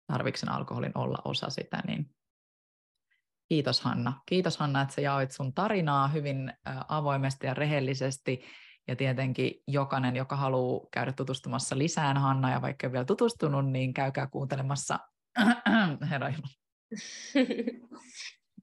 tarvitsen 0.06 0.48
alkoholin 0.48 0.92
olla 0.94 1.18
osa 1.24 1.50
sitä, 1.50 1.82
niin 1.86 2.10
Kiitos 3.52 3.80
Hanna. 3.80 4.20
Kiitos 4.26 4.56
Hanna, 4.56 4.82
että 4.82 4.94
sä 4.94 5.00
jaoit 5.00 5.30
sun 5.30 5.54
tarinaa 5.54 6.08
hyvin 6.08 6.52
avoimesti 6.88 7.46
ja 7.46 7.54
rehellisesti. 7.54 8.42
Ja 8.88 8.96
tietenkin 8.96 9.62
jokainen, 9.68 10.16
joka 10.16 10.36
haluaa 10.36 10.86
käydä 10.90 11.12
tutustumassa 11.12 11.78
lisään 11.78 12.16
Hanna 12.16 12.50
ja 12.50 12.62
vaikka 12.62 12.86
ei 12.86 12.92
vielä 12.92 13.04
tutustunut, 13.04 13.70
niin 13.70 13.94
käykää 13.94 14.26
kuuntelemassa, 14.26 14.98
herra 16.10 16.32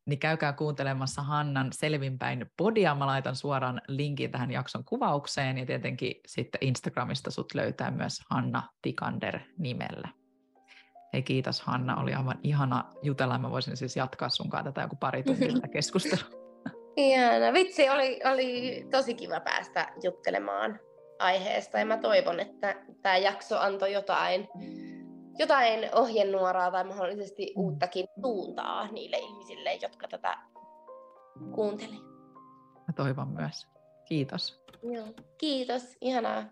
niin 0.05 0.19
käykää 0.19 0.53
kuuntelemassa 0.53 1.21
Hannan 1.21 1.73
selvinpäin 1.73 2.45
podia. 2.57 2.95
Mä 2.95 3.05
laitan 3.05 3.35
suoraan 3.35 3.81
linkin 3.87 4.31
tähän 4.31 4.51
jakson 4.51 4.85
kuvaukseen 4.85 5.57
ja 5.57 5.65
tietenkin 5.65 6.15
sitten 6.27 6.59
Instagramista 6.63 7.31
sut 7.31 7.53
löytää 7.53 7.91
myös 7.91 8.21
Hanna 8.29 8.63
Tikander 8.81 9.39
nimellä. 9.57 10.09
Hei 11.13 11.23
kiitos 11.23 11.61
Hanna, 11.61 11.95
oli 11.95 12.13
aivan 12.13 12.39
ihana 12.43 12.83
jutella. 13.01 13.37
Mä 13.37 13.51
voisin 13.51 13.77
siis 13.77 13.95
jatkaa 13.95 14.29
sunkaan 14.29 14.63
tätä 14.63 14.81
joku 14.81 14.95
pari 14.95 15.23
tuntia 15.23 15.67
keskustelua. 15.73 16.38
Ihana. 16.95 17.53
Vitsi, 17.53 17.89
oli, 17.89 18.19
oli 18.31 18.85
tosi 18.91 19.13
kiva 19.13 19.39
päästä 19.39 19.93
juttelemaan 20.03 20.79
aiheesta 21.19 21.79
ja 21.79 21.85
mä 21.85 21.97
toivon, 21.97 22.39
että 22.39 22.75
tämä 23.01 23.17
jakso 23.17 23.59
antoi 23.59 23.93
jotain, 23.93 24.47
jotain 25.39 25.89
ohjenuoraa 25.93 26.71
tai 26.71 26.83
mahdollisesti 26.83 27.53
mm. 27.55 27.61
uuttakin 27.61 28.07
suuntaa 28.21 28.91
niille 28.91 29.17
ihmisille, 29.17 29.73
jotka 29.81 30.07
tätä 30.07 30.37
kuunteli. 31.55 31.99
Mä 32.87 32.93
toivon 32.95 33.27
myös. 33.27 33.67
Kiitos. 34.05 34.63
Joo. 34.83 35.07
Kiitos, 35.37 35.97
ihanaa. 36.01 36.43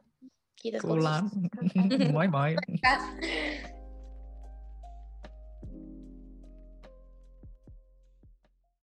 Kiitos. 0.61 0.81
Kuullaan. 0.81 1.29
moi 2.13 2.27
moi. 2.27 2.55